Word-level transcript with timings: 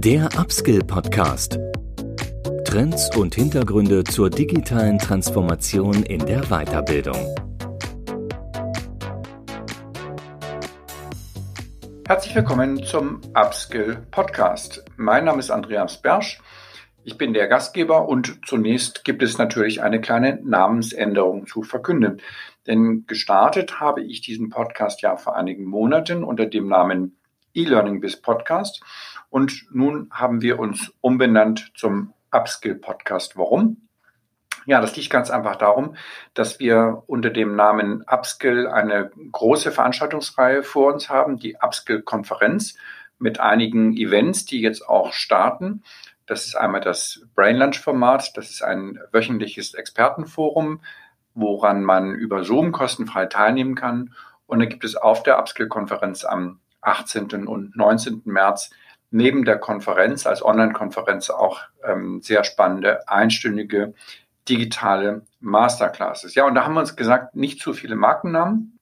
Der 0.00 0.28
Upskill 0.38 0.84
Podcast. 0.84 1.58
Trends 2.64 3.10
und 3.16 3.34
Hintergründe 3.34 4.04
zur 4.04 4.30
digitalen 4.30 4.96
Transformation 5.00 6.04
in 6.04 6.24
der 6.24 6.42
Weiterbildung. 6.42 7.16
Herzlich 12.06 12.32
willkommen 12.36 12.84
zum 12.84 13.22
Upskill 13.34 14.06
Podcast. 14.12 14.84
Mein 14.96 15.24
Name 15.24 15.40
ist 15.40 15.50
Andreas 15.50 16.00
Bersch. 16.00 16.40
Ich 17.02 17.18
bin 17.18 17.34
der 17.34 17.48
Gastgeber 17.48 18.08
und 18.08 18.38
zunächst 18.46 19.04
gibt 19.04 19.24
es 19.24 19.36
natürlich 19.36 19.82
eine 19.82 20.00
kleine 20.00 20.38
Namensänderung 20.44 21.48
zu 21.48 21.64
verkünden. 21.64 22.22
Denn 22.68 23.04
gestartet 23.08 23.80
habe 23.80 24.04
ich 24.04 24.20
diesen 24.20 24.48
Podcast 24.48 25.02
ja 25.02 25.16
vor 25.16 25.34
einigen 25.34 25.64
Monaten 25.64 26.22
unter 26.22 26.46
dem 26.46 26.68
Namen 26.68 27.18
E-Learning 27.54 28.00
bis 28.00 28.20
Podcast. 28.20 28.80
Und 29.30 29.66
nun 29.70 30.08
haben 30.10 30.42
wir 30.42 30.58
uns 30.58 30.92
umbenannt 31.00 31.72
zum 31.74 32.12
Upskill 32.30 32.74
Podcast. 32.76 33.36
Warum? 33.36 33.88
Ja, 34.66 34.80
das 34.80 34.96
liegt 34.96 35.10
ganz 35.10 35.30
einfach 35.30 35.56
darum, 35.56 35.96
dass 36.34 36.60
wir 36.60 37.02
unter 37.06 37.30
dem 37.30 37.56
Namen 37.56 38.02
Upskill 38.06 38.66
eine 38.66 39.10
große 39.32 39.72
Veranstaltungsreihe 39.72 40.62
vor 40.62 40.92
uns 40.92 41.08
haben, 41.08 41.38
die 41.38 41.56
Upskill 41.56 42.02
Konferenz 42.02 42.76
mit 43.18 43.40
einigen 43.40 43.96
Events, 43.96 44.44
die 44.44 44.60
jetzt 44.60 44.86
auch 44.86 45.12
starten. 45.12 45.82
Das 46.26 46.44
ist 46.44 46.54
einmal 46.54 46.82
das 46.82 47.22
Brain 47.34 47.56
Lunch 47.56 47.80
Format. 47.80 48.36
Das 48.36 48.50
ist 48.50 48.62
ein 48.62 48.98
wöchentliches 49.10 49.72
Expertenforum, 49.72 50.82
woran 51.34 51.82
man 51.82 52.14
über 52.14 52.44
Zoom 52.44 52.70
kostenfrei 52.70 53.26
teilnehmen 53.26 53.74
kann. 53.74 54.14
Und 54.46 54.60
dann 54.60 54.68
gibt 54.68 54.84
es 54.84 54.96
auf 54.96 55.22
der 55.22 55.38
Upskill 55.38 55.68
Konferenz 55.68 56.24
am 56.24 56.60
18. 56.82 57.46
und 57.46 57.74
19. 57.76 58.22
März 58.26 58.70
neben 59.10 59.44
der 59.44 59.58
Konferenz 59.58 60.26
als 60.26 60.44
Online-Konferenz 60.44 61.30
auch 61.30 61.60
ähm, 61.84 62.20
sehr 62.22 62.44
spannende 62.44 63.08
einstündige 63.08 63.94
digitale 64.48 65.22
Masterclasses. 65.40 66.34
Ja, 66.34 66.46
und 66.46 66.54
da 66.54 66.64
haben 66.64 66.74
wir 66.74 66.80
uns 66.80 66.96
gesagt, 66.96 67.36
nicht 67.36 67.60
zu 67.60 67.72
viele 67.72 67.96
Markennamen, 67.96 68.78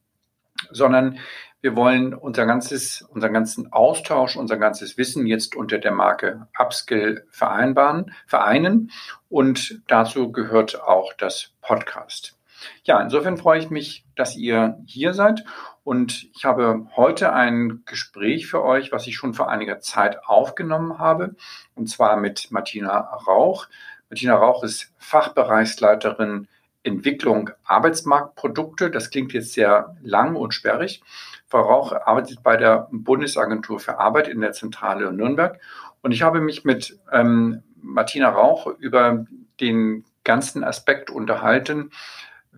sondern 0.71 1.19
wir 1.61 1.75
wollen 1.75 2.13
unser 2.13 2.45
ganzes, 2.45 3.01
unseren 3.01 3.33
ganzen 3.33 3.73
Austausch, 3.73 4.37
unser 4.37 4.57
ganzes 4.57 4.97
Wissen 4.97 5.25
jetzt 5.25 5.55
unter 5.55 5.79
der 5.79 5.91
Marke 5.91 6.47
Upskill 6.57 7.25
vereinbaren, 7.29 8.13
vereinen. 8.27 8.91
Und 9.27 9.81
dazu 9.87 10.31
gehört 10.31 10.81
auch 10.81 11.13
das 11.13 11.53
Podcast. 11.61 12.36
Ja, 12.83 13.01
insofern 13.01 13.37
freue 13.37 13.59
ich 13.59 13.69
mich, 13.69 14.05
dass 14.15 14.35
ihr 14.35 14.77
hier 14.85 15.13
seid. 15.13 15.43
Und 15.83 16.27
ich 16.35 16.45
habe 16.45 16.87
heute 16.95 17.33
ein 17.33 17.83
Gespräch 17.85 18.47
für 18.47 18.63
euch, 18.63 18.91
was 18.91 19.07
ich 19.07 19.15
schon 19.15 19.33
vor 19.33 19.49
einiger 19.49 19.79
Zeit 19.79 20.25
aufgenommen 20.25 20.99
habe, 20.99 21.35
und 21.75 21.87
zwar 21.87 22.17
mit 22.17 22.51
Martina 22.51 22.99
Rauch. 22.99 23.67
Martina 24.09 24.35
Rauch 24.35 24.63
ist 24.63 24.93
Fachbereichsleiterin 24.97 26.47
Entwicklung 26.83 27.49
Arbeitsmarktprodukte. 27.65 28.89
Das 28.89 29.09
klingt 29.09 29.33
jetzt 29.33 29.53
sehr 29.53 29.95
lang 30.01 30.35
und 30.35 30.53
sperrig. 30.53 31.01
Frau 31.47 31.61
Rauch 31.61 31.91
arbeitet 31.91 32.43
bei 32.43 32.57
der 32.57 32.87
Bundesagentur 32.91 33.79
für 33.79 33.99
Arbeit 33.99 34.27
in 34.27 34.41
der 34.41 34.53
Zentrale 34.53 35.11
Nürnberg. 35.11 35.59
Und 36.01 36.11
ich 36.11 36.21
habe 36.21 36.41
mich 36.41 36.63
mit 36.65 36.99
ähm, 37.11 37.63
Martina 37.81 38.29
Rauch 38.29 38.67
über 38.79 39.25
den 39.59 40.05
ganzen 40.23 40.63
Aspekt 40.63 41.09
unterhalten, 41.09 41.91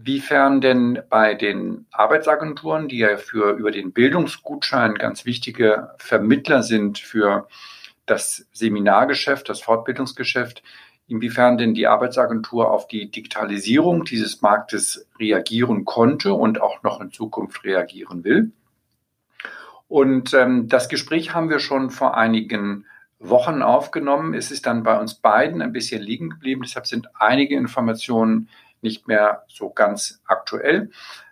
Wiefern 0.01 0.61
denn 0.61 1.01
bei 1.09 1.33
den 1.33 1.85
Arbeitsagenturen, 1.91 2.87
die 2.87 2.99
ja 2.99 3.17
für 3.17 3.51
über 3.51 3.71
den 3.71 3.91
Bildungsgutschein 3.91 4.95
ganz 4.95 5.25
wichtige 5.25 5.91
Vermittler 5.97 6.63
sind 6.63 6.99
für 6.99 7.47
das 8.05 8.47
Seminargeschäft, 8.53 9.49
das 9.49 9.61
Fortbildungsgeschäft, 9.61 10.63
inwiefern 11.07 11.57
denn 11.57 11.73
die 11.73 11.87
Arbeitsagentur 11.87 12.71
auf 12.71 12.87
die 12.87 13.11
Digitalisierung 13.11 14.05
dieses 14.05 14.41
Marktes 14.41 15.07
reagieren 15.19 15.85
konnte 15.85 16.33
und 16.33 16.61
auch 16.61 16.83
noch 16.83 17.01
in 17.01 17.11
Zukunft 17.11 17.63
reagieren 17.63 18.23
will. 18.23 18.51
Und 19.87 20.33
ähm, 20.33 20.67
das 20.67 20.87
Gespräch 20.87 21.33
haben 21.33 21.49
wir 21.49 21.59
schon 21.59 21.89
vor 21.89 22.15
einigen 22.15 22.85
Wochen 23.19 23.61
aufgenommen. 23.61 24.33
Es 24.33 24.51
ist 24.51 24.65
dann 24.65 24.83
bei 24.83 24.97
uns 24.99 25.15
beiden 25.15 25.61
ein 25.61 25.73
bisschen 25.73 26.01
liegen 26.01 26.29
geblieben. 26.29 26.61
Deshalb 26.63 26.87
sind 26.87 27.09
einige 27.15 27.55
Informationen 27.55 28.49
nicht 28.81 29.07
mehr 29.07 29.43
so 29.47 29.69
ganz 29.69 30.21
aktuell. 30.25 30.89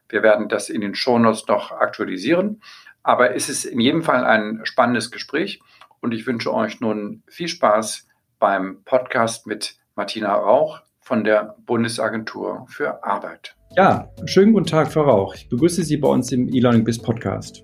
Wir 0.10 0.24
werden 0.24 0.50
das 0.50 0.70
in 0.70 0.82
den 0.82 0.96
Shownotes 0.96 1.48
noch 1.48 1.72
aktualisieren. 1.72 2.62
Aber 3.04 3.36
es 3.36 3.48
ist 3.48 3.66
in 3.66 3.80
jedem 3.80 4.04
Fall 4.04 4.26
ein 4.26 4.62
spannendes 4.64 5.12
Gespräch 5.12 5.62
und 6.02 6.14
ich 6.14 6.28
wünsche 6.28 6.54
euch 6.54 6.82
nun 6.82 7.24
viel 7.28 7.48
Spaß 7.48 8.08
beim 8.40 8.84
Podcast 8.84 9.48
mit 9.48 9.78
Martina 9.96 10.34
Rauch 10.34 10.82
von 11.00 11.24
der 11.24 11.56
Bundesagentur 11.66 12.66
für 12.68 13.04
Arbeit. 13.04 13.56
Ja, 13.76 14.10
schönen 14.26 14.54
guten 14.54 14.66
Tag, 14.66 14.92
Frau 14.92 15.04
Rauch. 15.04 15.36
Ich 15.36 15.48
begrüße 15.50 15.84
Sie 15.84 15.98
bei 15.98 16.10
uns 16.10 16.32
im 16.32 16.50
E-Learning 16.54 16.84
Biz 16.84 17.02
Podcast. 17.02 17.64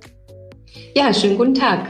Ja, 0.95 1.13
schönen 1.13 1.38
guten 1.38 1.53
Tag. 1.53 1.88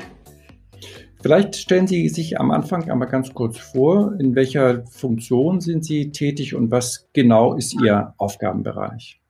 Vielleicht 1.23 1.55
stellen 1.55 1.87
Sie 1.87 2.09
sich 2.09 2.37
am 2.37 2.51
Anfang 2.51 2.91
einmal 2.91 3.07
ganz 3.07 3.33
kurz 3.33 3.57
vor, 3.57 4.13
in 4.19 4.35
welcher 4.35 4.85
Funktion 4.87 5.61
sind 5.61 5.85
Sie 5.85 6.11
tätig 6.11 6.53
und 6.53 6.69
was 6.69 7.07
genau 7.13 7.53
ist 7.53 7.81
Ihr 7.81 8.13
Aufgabenbereich? 8.17 9.21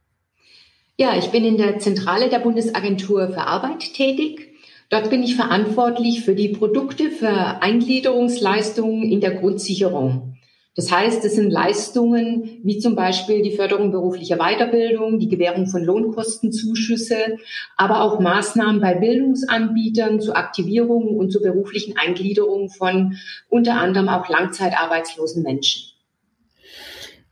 Ja, 0.97 1.15
ich 1.15 1.27
bin 1.27 1.45
in 1.45 1.57
der 1.57 1.77
Zentrale 1.77 2.29
der 2.29 2.39
Bundesagentur 2.39 3.27
für 3.29 3.45
Arbeit 3.45 3.93
tätig. 3.93 4.55
Dort 4.89 5.11
bin 5.11 5.21
ich 5.21 5.35
verantwortlich 5.35 6.25
für 6.25 6.33
die 6.33 6.49
Produkte 6.49 7.11
für 7.11 7.61
Eingliederungsleistungen 7.61 9.03
in 9.03 9.21
der 9.21 9.35
Grundsicherung. 9.35 10.32
Das 10.75 10.91
heißt, 10.91 11.23
es 11.23 11.35
sind 11.35 11.51
Leistungen 11.51 12.59
wie 12.63 12.79
zum 12.79 12.95
Beispiel 12.95 13.43
die 13.43 13.55
Förderung 13.55 13.91
beruflicher 13.91 14.37
Weiterbildung, 14.37 15.19
die 15.19 15.27
Gewährung 15.27 15.67
von 15.67 15.83
Lohnkostenzuschüsse, 15.83 17.37
aber 17.77 18.01
auch 18.01 18.19
Maßnahmen 18.19 18.81
bei 18.81 18.95
Bildungsanbietern 18.95 20.19
zur 20.19 20.35
Aktivierung 20.35 21.15
und 21.15 21.31
zur 21.31 21.43
beruflichen 21.43 21.95
Eingliederung 21.97 22.69
von 22.69 23.17
unter 23.49 23.75
anderem 23.75 24.09
auch 24.09 24.27
langzeitarbeitslosen 24.27 25.43
Menschen. 25.43 25.91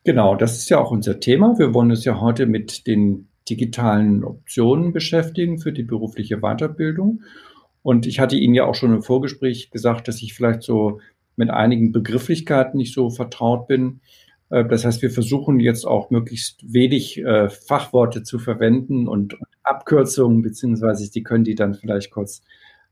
Genau, 0.04 0.36
das 0.36 0.58
ist 0.58 0.70
ja 0.70 0.80
auch 0.80 0.92
unser 0.92 1.20
Thema. 1.20 1.58
Wir 1.58 1.74
wollen 1.74 1.92
uns 1.92 2.06
ja 2.06 2.22
heute 2.22 2.46
mit 2.46 2.86
den 2.86 3.28
digitalen 3.50 4.24
Optionen 4.24 4.94
beschäftigen 4.94 5.58
für 5.58 5.72
die 5.72 5.84
berufliche 5.84 6.38
Weiterbildung. 6.38 7.22
Und 7.84 8.06
ich 8.06 8.20
hatte 8.20 8.36
Ihnen 8.36 8.54
ja 8.54 8.66
auch 8.66 8.76
schon 8.76 8.94
im 8.94 9.02
Vorgespräch 9.02 9.72
gesagt, 9.72 10.08
dass 10.08 10.22
ich 10.22 10.34
vielleicht 10.34 10.62
so 10.62 11.00
mit 11.36 11.50
einigen 11.50 11.92
Begrifflichkeiten 11.92 12.78
nicht 12.78 12.94
so 12.94 13.10
vertraut 13.10 13.68
bin. 13.68 14.02
Äh, 14.50 14.66
das 14.66 14.86
heißt, 14.86 15.02
wir 15.02 15.12
versuchen 15.12 15.60
jetzt 15.60 15.86
auch 15.86 16.10
möglichst 16.10 16.62
wenig 16.74 17.20
äh, 17.20 17.50
Fachworte 17.50 18.24
zu 18.24 18.40
verwenden 18.40 19.08
und, 19.08 19.38
Abkürzungen, 19.64 20.42
beziehungsweise 20.42 21.10
die 21.12 21.24
können 21.24 21.44
die 21.44 21.56
dann 21.56 21.74
vielleicht 21.74 22.12
kurz 22.12 22.42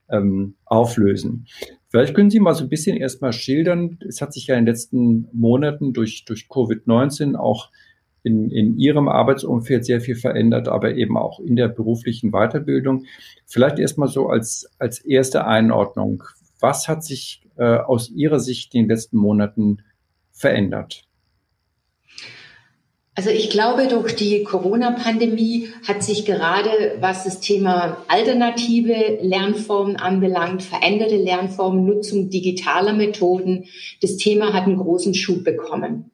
ähm, 0.09 0.55
auflösen. 0.66 1.47
Vielleicht 1.89 2.13
können 2.16 2.29
Sie 2.29 2.39
mal 2.39 2.55
so 2.55 2.63
ein 2.63 2.69
bisschen 2.69 2.97
erstmal 2.97 3.33
schildern. 3.33 3.99
Es 4.07 4.22
hat 4.22 4.33
sich 4.33 4.47
ja 4.47 4.55
in 4.55 4.66
den 4.66 4.73
letzten 4.73 5.28
Monaten 5.33 5.94
durch, 5.94 6.25
durch 6.25 6.47
Covid-19 6.49 7.35
auch 7.35 7.72
in, 8.23 8.51
in 8.51 8.78
Ihrem 8.78 9.07
Arbeitsumfeld 9.07 9.85
sehr 9.85 10.01
viel 10.01 10.16
verändert, 10.16 10.67
aber 10.67 10.95
eben 10.95 11.17
auch 11.17 11.39
in 11.39 11.55
der 11.55 11.67
beruflichen 11.67 12.31
Weiterbildung. 12.31 13.05
Vielleicht 13.45 13.79
erstmal 13.79 14.07
so 14.07 14.29
als, 14.29 14.69
als 14.78 14.99
erste 14.99 15.45
Einordnung. 15.45 16.23
Was 16.59 16.88
hat 16.88 17.03
sich 17.03 17.41
äh, 17.59 17.78
aus 17.78 18.09
Ihrer 18.09 18.40
Sicht 18.40 18.74
in 18.74 18.84
den 18.84 18.90
letzten 18.90 19.18
Monaten 19.18 19.84
verändert? 20.31 21.03
Also 23.20 23.31
ich 23.31 23.50
glaube, 23.50 23.88
durch 23.88 24.16
die 24.16 24.44
Corona-Pandemie 24.44 25.68
hat 25.86 26.03
sich 26.03 26.25
gerade, 26.25 26.70
was 27.02 27.25
das 27.25 27.42
Thema 27.42 27.97
alternative 28.08 29.20
Lernformen 29.22 29.97
anbelangt, 29.97 30.64
veränderte 30.64 31.17
Lernformen, 31.17 31.85
Nutzung 31.85 32.29
digitaler 32.29 32.94
Methoden, 32.94 33.66
das 34.02 34.16
Thema 34.16 34.53
hat 34.53 34.64
einen 34.64 34.78
großen 34.78 35.14
Schub 35.14 35.44
bekommen. 35.44 36.12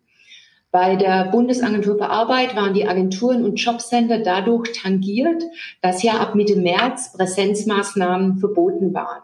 Bei 0.71 0.95
der 0.95 1.25
Bundesagentur 1.25 1.99
für 1.99 2.09
Arbeit 2.09 2.55
waren 2.55 2.73
die 2.73 2.87
Agenturen 2.87 3.45
und 3.45 3.57
Jobcenter 3.57 4.19
dadurch 4.23 4.73
tangiert, 4.73 5.43
dass 5.83 6.01
ja 6.01 6.13
ab 6.13 6.33
Mitte 6.33 6.55
März 6.55 7.13
Präsenzmaßnahmen 7.13 8.39
verboten 8.39 8.95
waren. 8.95 9.21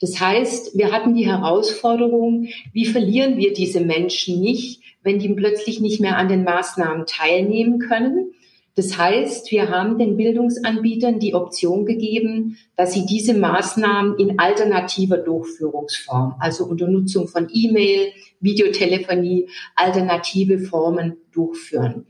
Das 0.00 0.20
heißt, 0.20 0.76
wir 0.76 0.92
hatten 0.92 1.14
die 1.14 1.26
Herausforderung, 1.26 2.48
wie 2.72 2.84
verlieren 2.84 3.38
wir 3.38 3.52
diese 3.52 3.80
Menschen 3.80 4.40
nicht, 4.40 4.82
wenn 5.02 5.18
die 5.18 5.28
plötzlich 5.30 5.80
nicht 5.80 6.00
mehr 6.00 6.18
an 6.18 6.28
den 6.28 6.44
Maßnahmen 6.44 7.06
teilnehmen 7.06 7.78
können. 7.78 8.32
Das 8.74 8.98
heißt, 8.98 9.50
wir 9.52 9.70
haben 9.70 9.96
den 9.96 10.18
Bildungsanbietern 10.18 11.18
die 11.18 11.34
Option 11.34 11.86
gegeben, 11.86 12.58
dass 12.76 12.92
sie 12.92 13.06
diese 13.06 13.32
Maßnahmen 13.32 14.18
in 14.18 14.38
alternativer 14.38 15.16
Durchführungsform, 15.16 16.34
also 16.40 16.66
unter 16.66 16.86
Nutzung 16.86 17.26
von 17.26 17.48
E-Mail, 17.50 18.12
Videotelefonie, 18.40 19.48
alternative 19.76 20.58
Formen 20.58 21.16
durchführen. 21.32 22.04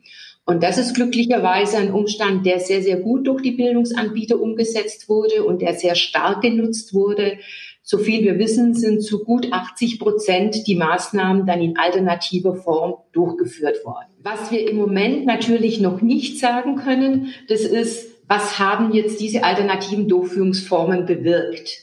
Und 0.44 0.62
das 0.64 0.78
ist 0.78 0.94
glücklicherweise 0.94 1.76
ein 1.76 1.92
Umstand, 1.92 2.46
der 2.46 2.58
sehr, 2.58 2.82
sehr 2.82 2.98
gut 2.98 3.26
durch 3.28 3.42
die 3.42 3.52
Bildungsanbieter 3.52 4.40
umgesetzt 4.40 5.08
wurde 5.08 5.44
und 5.44 5.62
der 5.62 5.74
sehr 5.74 5.94
stark 5.94 6.40
genutzt 6.42 6.94
wurde 6.94 7.38
So 7.88 7.98
viel 7.98 8.24
wir 8.24 8.36
wissen, 8.40 8.74
sind 8.74 9.00
zu 9.04 9.22
gut 9.22 9.52
80 9.52 10.00
Prozent 10.00 10.66
die 10.66 10.74
Maßnahmen 10.74 11.46
dann 11.46 11.60
in 11.60 11.78
alternativer 11.78 12.56
Form 12.56 12.96
durchgeführt 13.12 13.84
worden. 13.84 14.08
Was 14.24 14.50
wir 14.50 14.68
im 14.68 14.76
Moment 14.76 15.24
natürlich 15.24 15.78
noch 15.78 16.02
nicht 16.02 16.40
sagen 16.40 16.74
können, 16.74 17.32
das 17.48 17.60
ist, 17.60 18.08
was 18.26 18.58
haben 18.58 18.92
jetzt 18.92 19.20
diese 19.20 19.44
alternativen 19.44 20.08
Durchführungsformen 20.08 21.06
bewirkt? 21.06 21.78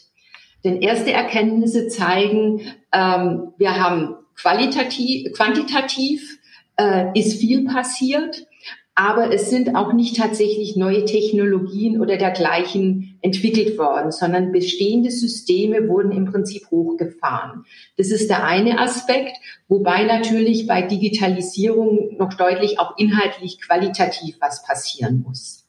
Denn 0.66 0.82
erste 0.82 1.14
Erkenntnisse 1.14 1.88
zeigen, 1.88 2.60
ähm, 2.92 3.54
wir 3.58 3.82
haben 3.82 4.16
qualitativ, 4.36 5.32
quantitativ 5.32 6.38
äh, 6.76 7.18
ist 7.18 7.40
viel 7.40 7.64
passiert, 7.64 8.46
aber 8.96 9.34
es 9.34 9.50
sind 9.50 9.76
auch 9.76 9.92
nicht 9.94 10.18
tatsächlich 10.18 10.76
neue 10.76 11.06
Technologien 11.06 12.00
oder 12.00 12.18
dergleichen 12.18 13.18
entwickelt 13.22 13.78
worden, 13.78 14.12
sondern 14.12 14.52
bestehende 14.52 15.10
Systeme 15.10 15.88
wurden 15.88 16.12
im 16.12 16.26
Prinzip 16.26 16.70
hochgefahren. 16.70 17.66
Das 17.98 18.12
ist 18.12 18.30
der 18.30 18.46
eine 18.46 18.80
Aspekt, 18.80 19.36
wobei 19.68 20.04
natürlich 20.04 20.68
bei 20.68 20.84
Digitalisierung 20.84 22.18
noch 22.18 22.36
deutlich 22.36 22.80
auch 22.80 22.96
inhaltlich 22.98 23.60
qualitativ 23.60 24.38
was 24.40 24.64
passieren 24.64 25.24
muss. 25.26 25.66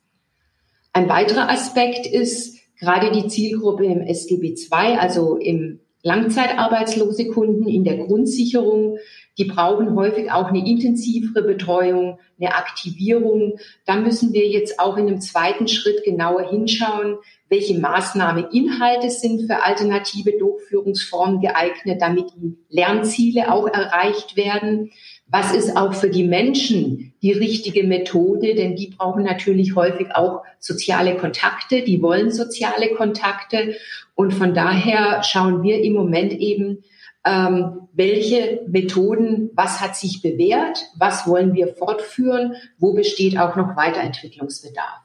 Ein 0.92 1.08
weiterer 1.08 1.48
Aspekt 1.48 2.06
ist 2.06 2.58
gerade 2.78 3.10
die 3.10 3.28
Zielgruppe 3.28 3.86
im 3.86 4.02
SGB 4.02 4.54
II, 4.54 4.98
also 4.98 5.36
im 5.36 5.80
Langzeitarbeitslose 6.02 7.28
Kunden 7.28 7.66
in 7.66 7.82
der 7.82 7.96
Grundsicherung, 7.96 8.98
die 9.38 9.44
brauchen 9.44 9.96
häufig 9.96 10.30
auch 10.30 10.46
eine 10.46 10.66
intensivere 10.66 11.42
Betreuung, 11.42 12.18
eine 12.38 12.54
Aktivierung. 12.54 13.58
Da 13.84 13.96
müssen 13.96 14.32
wir 14.32 14.46
jetzt 14.46 14.78
auch 14.78 14.96
in 14.96 15.08
einem 15.08 15.20
zweiten 15.20 15.66
Schritt 15.66 16.04
genauer 16.04 16.48
hinschauen, 16.50 17.18
welche 17.48 17.78
Maßnahmeinhalte 17.78 19.10
sind 19.10 19.46
für 19.46 19.64
alternative 19.64 20.32
Durchführungsformen 20.38 21.40
geeignet, 21.40 22.00
damit 22.00 22.26
die 22.36 22.56
Lernziele 22.68 23.52
auch 23.52 23.66
erreicht 23.66 24.36
werden. 24.36 24.90
Was 25.26 25.52
ist 25.52 25.76
auch 25.76 25.94
für 25.94 26.10
die 26.10 26.24
Menschen 26.24 27.14
die 27.22 27.32
richtige 27.32 27.84
Methode? 27.84 28.54
Denn 28.54 28.76
die 28.76 28.88
brauchen 28.96 29.24
natürlich 29.24 29.74
häufig 29.74 30.14
auch 30.14 30.42
soziale 30.60 31.16
Kontakte, 31.16 31.82
die 31.82 32.00
wollen 32.02 32.30
soziale 32.30 32.94
Kontakte. 32.94 33.74
Und 34.14 34.32
von 34.32 34.54
daher 34.54 35.22
schauen 35.24 35.62
wir 35.62 35.82
im 35.82 35.94
Moment 35.94 36.32
eben, 36.34 36.84
ähm, 37.24 37.88
welche 37.92 38.62
Methoden, 38.68 39.50
was 39.54 39.80
hat 39.80 39.96
sich 39.96 40.20
bewährt, 40.20 40.86
was 40.96 41.26
wollen 41.26 41.54
wir 41.54 41.68
fortführen, 41.68 42.54
wo 42.78 42.92
besteht 42.92 43.38
auch 43.38 43.56
noch 43.56 43.76
Weiterentwicklungsbedarf. 43.76 45.00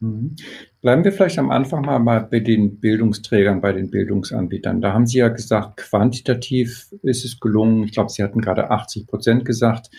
Mhm. 0.00 0.36
Bleiben 0.80 1.04
wir 1.04 1.12
vielleicht 1.12 1.38
am 1.38 1.50
Anfang 1.50 1.84
mal, 1.84 1.98
mal 1.98 2.20
bei 2.20 2.40
den 2.40 2.80
Bildungsträgern, 2.80 3.60
bei 3.60 3.72
den 3.72 3.90
Bildungsanbietern. 3.90 4.80
Da 4.80 4.92
haben 4.92 5.06
Sie 5.06 5.18
ja 5.18 5.28
gesagt, 5.28 5.78
quantitativ 5.78 6.92
ist 7.02 7.24
es 7.24 7.40
gelungen. 7.40 7.84
Ich 7.84 7.92
glaube, 7.92 8.10
Sie 8.10 8.22
hatten 8.22 8.40
gerade 8.40 8.70
80 8.70 9.06
Prozent 9.06 9.44
gesagt, 9.44 9.90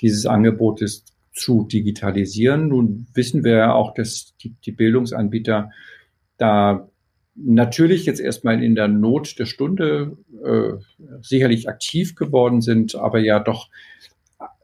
dieses 0.00 0.26
Angebot 0.26 0.82
ist 0.82 1.14
zu 1.32 1.64
digitalisieren. 1.64 2.68
Nun 2.68 3.06
wissen 3.14 3.44
wir 3.44 3.56
ja 3.56 3.74
auch, 3.74 3.94
dass 3.94 4.34
die, 4.42 4.54
die 4.64 4.72
Bildungsanbieter 4.72 5.70
da 6.38 6.88
natürlich 7.36 8.06
jetzt 8.06 8.20
erstmal 8.20 8.62
in 8.62 8.74
der 8.74 8.88
Not 8.88 9.38
der 9.38 9.46
Stunde 9.46 10.16
äh, 10.44 10.72
sicherlich 11.22 11.68
aktiv 11.68 12.14
geworden 12.14 12.60
sind, 12.60 12.94
aber 12.94 13.18
ja 13.18 13.40
doch 13.40 13.68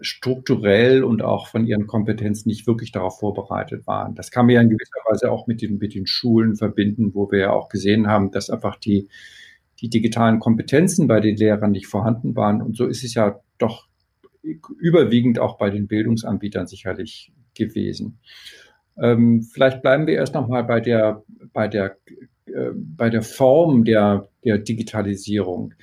strukturell 0.00 1.02
und 1.02 1.22
auch 1.22 1.46
von 1.46 1.66
ihren 1.66 1.86
Kompetenzen 1.86 2.48
nicht 2.48 2.66
wirklich 2.66 2.92
darauf 2.92 3.20
vorbereitet 3.20 3.86
waren. 3.86 4.14
Das 4.14 4.30
kann 4.30 4.46
man 4.46 4.54
ja 4.54 4.60
in 4.60 4.68
gewisser 4.68 5.00
Weise 5.08 5.30
auch 5.30 5.46
mit 5.46 5.62
den, 5.62 5.78
mit 5.78 5.94
den 5.94 6.06
Schulen 6.06 6.56
verbinden, 6.56 7.14
wo 7.14 7.30
wir 7.30 7.38
ja 7.38 7.52
auch 7.52 7.68
gesehen 7.68 8.06
haben, 8.06 8.30
dass 8.30 8.50
einfach 8.50 8.76
die, 8.76 9.08
die 9.80 9.88
digitalen 9.88 10.40
Kompetenzen 10.40 11.08
bei 11.08 11.20
den 11.20 11.36
Lehrern 11.36 11.70
nicht 11.70 11.86
vorhanden 11.86 12.36
waren. 12.36 12.60
Und 12.60 12.76
so 12.76 12.86
ist 12.86 13.04
es 13.04 13.14
ja 13.14 13.40
doch 13.58 13.88
überwiegend 14.78 15.38
auch 15.38 15.56
bei 15.56 15.70
den 15.70 15.86
Bildungsanbietern 15.86 16.66
sicherlich 16.66 17.32
gewesen. 17.54 18.18
Ähm, 18.98 19.42
vielleicht 19.42 19.82
bleiben 19.82 20.06
wir 20.06 20.14
erst 20.14 20.34
nochmal 20.34 20.64
bei 20.64 20.80
der, 20.80 21.22
bei 21.52 21.68
der 21.68 21.96
bei 22.74 23.10
der 23.10 23.22
Form 23.22 23.84
der, 23.84 24.28
der 24.44 24.58
Digitalisierung. 24.58 25.74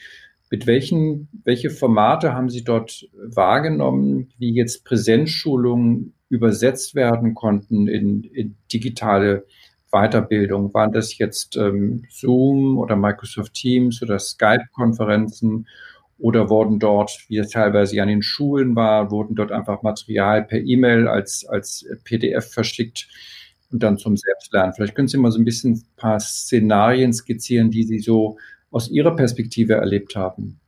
Mit 0.52 0.66
welchen, 0.66 1.28
welche 1.44 1.70
Formate 1.70 2.34
haben 2.34 2.50
Sie 2.50 2.64
dort 2.64 3.08
wahrgenommen, 3.14 4.32
wie 4.40 4.54
jetzt 4.54 4.84
Präsenzschulungen 4.84 6.14
übersetzt 6.30 6.96
werden 6.96 7.36
konnten 7.36 7.88
in, 7.88 8.24
in 8.24 8.56
digitale 8.72 9.46
Weiterbildung? 9.92 10.74
Waren 10.74 10.92
das 10.92 11.18
jetzt 11.18 11.56
ähm, 11.56 12.04
Zoom 12.10 12.78
oder 12.80 12.96
Microsoft 12.96 13.54
Teams 13.54 14.02
oder 14.02 14.18
Skype-Konferenzen? 14.18 15.68
Oder 16.18 16.50
wurden 16.50 16.80
dort, 16.80 17.18
wie 17.30 17.38
es 17.38 17.50
teilweise 17.50 18.02
an 18.02 18.10
den 18.10 18.22
Schulen 18.22 18.76
war, 18.76 19.10
wurden 19.10 19.36
dort 19.36 19.54
einfach 19.54 19.84
Material 19.84 20.44
per 20.44 20.60
E-Mail 20.60 21.08
als, 21.08 21.46
als 21.48 21.86
PDF 22.04 22.52
verschickt? 22.52 23.08
Und 23.72 23.84
dann 23.84 23.98
zum 23.98 24.18
Selbstlernen. 24.18 24.74
Vielleicht 24.74 24.96
können 24.96 25.08
Sie 25.08 25.18
mal 25.18 25.32
so 25.32 25.40
ein 25.40 25.46
bisschen 25.46 25.74
ein 25.74 25.84
paar 25.96 26.20
Szenarien 26.20 27.14
skizzieren, 27.14 27.72
die 27.72 27.84
Sie 27.84 28.00
so 28.00 28.38
aus 28.72 28.90
Ihrer 28.90 29.16
Perspektive 29.16 29.74
erlebt 29.74 30.16
haben. 30.16 30.60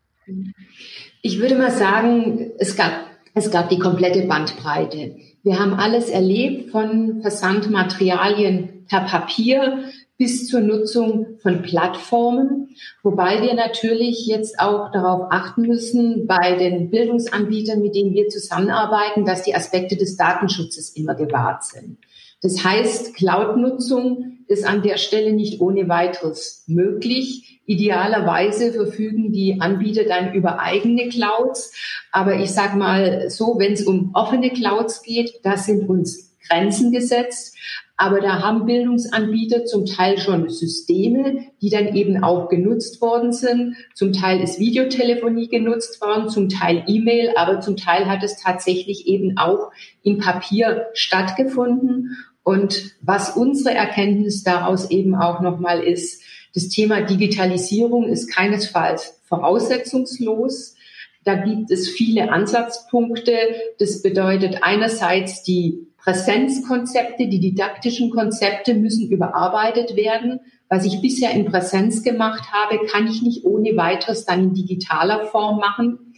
Ich 1.22 1.40
würde 1.40 1.56
mal 1.56 1.72
sagen, 1.72 2.52
es 2.58 2.76
gab, 2.76 2.92
es 3.34 3.52
gab 3.52 3.70
die 3.70 3.80
komplette 3.80 4.24
Bandbreite. 4.28 5.16
Wir 5.44 5.60
haben 5.60 5.74
alles 5.74 6.10
erlebt 6.10 6.72
von 6.72 7.22
Versandmaterialien 7.22 8.86
per 8.88 9.02
Papier 9.02 9.84
bis 10.18 10.48
zur 10.48 10.62
Nutzung 10.62 11.40
von 11.42 11.64
Plattformen, 11.64 12.76
wobei 13.02 13.42
wir 13.42 13.56
natürlich 13.56 14.28
jetzt 14.28 14.60
auch 14.60 14.92
darauf 14.92 15.32
achten 15.32 15.64
müssen, 15.64 16.28
bei 16.28 16.58
den 16.58 16.92
Bildungsanbietern, 16.92 17.82
mit 17.82 17.96
denen 17.96 18.14
wir 18.14 18.30
zusammenarbeiten, 18.30 19.26
dass 19.26 19.42
die 19.42 19.56
Aspekte 19.56 19.98
des 19.98 20.18
Datenschutzes 20.18 20.92
immer 20.92 21.16
gewahrt 21.16 21.64
sind. 21.64 21.98
Das 22.42 22.64
heißt, 22.64 23.16
Cloud-Nutzung 23.16 24.40
ist 24.48 24.66
an 24.66 24.82
der 24.82 24.98
Stelle 24.98 25.32
nicht 25.32 25.62
ohne 25.62 25.88
weiteres 25.88 26.64
möglich. 26.68 27.62
Idealerweise 27.66 28.74
verfügen 28.74 29.32
die 29.32 29.62
Anbieter 29.62 30.04
dann 30.04 30.34
über 30.34 30.60
eigene 30.60 31.08
Clouds. 31.10 31.74
Aber 32.12 32.40
ich 32.40 32.52
sage 32.52 32.78
mal 32.78 33.30
so, 33.30 33.56
wenn 33.60 33.74
es 33.74 33.84
um 33.84 34.12
offene 34.14 34.50
Clouds 34.50 35.04
geht, 35.04 35.40
da 35.44 35.56
sind 35.56 35.88
uns 35.88 36.36
Grenzen 36.50 36.92
gesetzt. 36.92 37.56
Aber 37.96 38.20
da 38.20 38.42
haben 38.42 38.66
Bildungsanbieter 38.66 39.66
zum 39.66 39.86
Teil 39.86 40.18
schon 40.18 40.50
Systeme, 40.50 41.46
die 41.62 41.70
dann 41.70 41.96
eben 41.96 42.24
auch 42.24 42.50
genutzt 42.50 43.00
worden 43.00 43.32
sind. 43.32 43.76
Zum 43.94 44.12
Teil 44.12 44.42
ist 44.42 44.60
Videotelefonie 44.60 45.50
genutzt 45.50 46.02
worden, 46.02 46.28
zum 46.28 46.50
Teil 46.50 46.84
E-Mail, 46.88 47.34
aber 47.36 47.62
zum 47.62 47.78
Teil 47.78 48.08
hat 48.08 48.24
es 48.24 48.42
tatsächlich 48.42 49.06
eben 49.06 49.38
auch 49.38 49.72
in 50.02 50.18
Papier 50.18 50.88
stattgefunden. 50.94 52.18
Und 52.44 52.96
was 53.02 53.36
unsere 53.36 53.76
Erkenntnis 53.76 54.44
daraus 54.44 54.90
eben 54.90 55.16
auch 55.16 55.42
nochmal 55.42 55.84
ist, 55.84 56.22
das 56.54 56.70
Thema 56.70 57.02
Digitalisierung 57.02 58.06
ist 58.06 58.28
keinesfalls 58.28 59.22
voraussetzungslos. 59.24 60.76
Da 61.24 61.36
gibt 61.36 61.72
es 61.72 61.90
viele 61.90 62.32
Ansatzpunkte. 62.32 63.34
Das 63.80 64.02
bedeutet 64.02 64.60
einerseits 64.62 65.44
die 65.44 65.88
Präsenzkonzepte, 65.98 67.28
die 67.28 67.40
didaktischen 67.40 68.10
Konzepte 68.10 68.74
müssen 68.74 69.10
überarbeitet 69.10 69.96
werden. 69.96 70.40
Was 70.68 70.86
ich 70.86 71.00
bisher 71.02 71.32
in 71.32 71.46
Präsenz 71.46 72.02
gemacht 72.02 72.52
habe, 72.52 72.86
kann 72.88 73.08
ich 73.08 73.22
nicht 73.22 73.46
ohne 73.46 73.78
weiteres 73.78 74.26
dann 74.26 74.46
in 74.46 74.54
digitaler 74.54 75.26
Form 75.26 75.60
machen. 75.60 76.11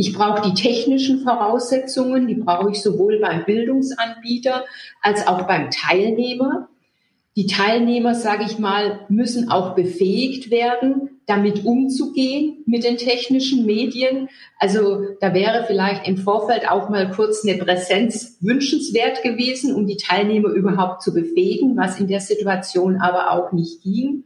Ich 0.00 0.12
brauche 0.12 0.48
die 0.48 0.54
technischen 0.54 1.24
Voraussetzungen, 1.24 2.28
die 2.28 2.36
brauche 2.36 2.70
ich 2.70 2.80
sowohl 2.80 3.18
beim 3.18 3.44
Bildungsanbieter 3.44 4.64
als 5.02 5.26
auch 5.26 5.42
beim 5.48 5.72
Teilnehmer. 5.72 6.68
Die 7.34 7.48
Teilnehmer, 7.48 8.14
sage 8.14 8.44
ich 8.44 8.60
mal, 8.60 9.00
müssen 9.08 9.50
auch 9.50 9.74
befähigt 9.74 10.52
werden, 10.52 11.20
damit 11.26 11.64
umzugehen 11.64 12.62
mit 12.64 12.84
den 12.84 12.96
technischen 12.96 13.66
Medien. 13.66 14.28
Also 14.60 15.02
da 15.20 15.34
wäre 15.34 15.64
vielleicht 15.66 16.06
im 16.06 16.16
Vorfeld 16.16 16.70
auch 16.70 16.88
mal 16.88 17.10
kurz 17.10 17.44
eine 17.44 17.58
Präsenz 17.58 18.36
wünschenswert 18.40 19.24
gewesen, 19.24 19.74
um 19.74 19.88
die 19.88 19.96
Teilnehmer 19.96 20.50
überhaupt 20.50 21.02
zu 21.02 21.12
befähigen, 21.12 21.76
was 21.76 21.98
in 21.98 22.06
der 22.06 22.20
Situation 22.20 23.00
aber 23.00 23.32
auch 23.32 23.50
nicht 23.50 23.82
ging. 23.82 24.22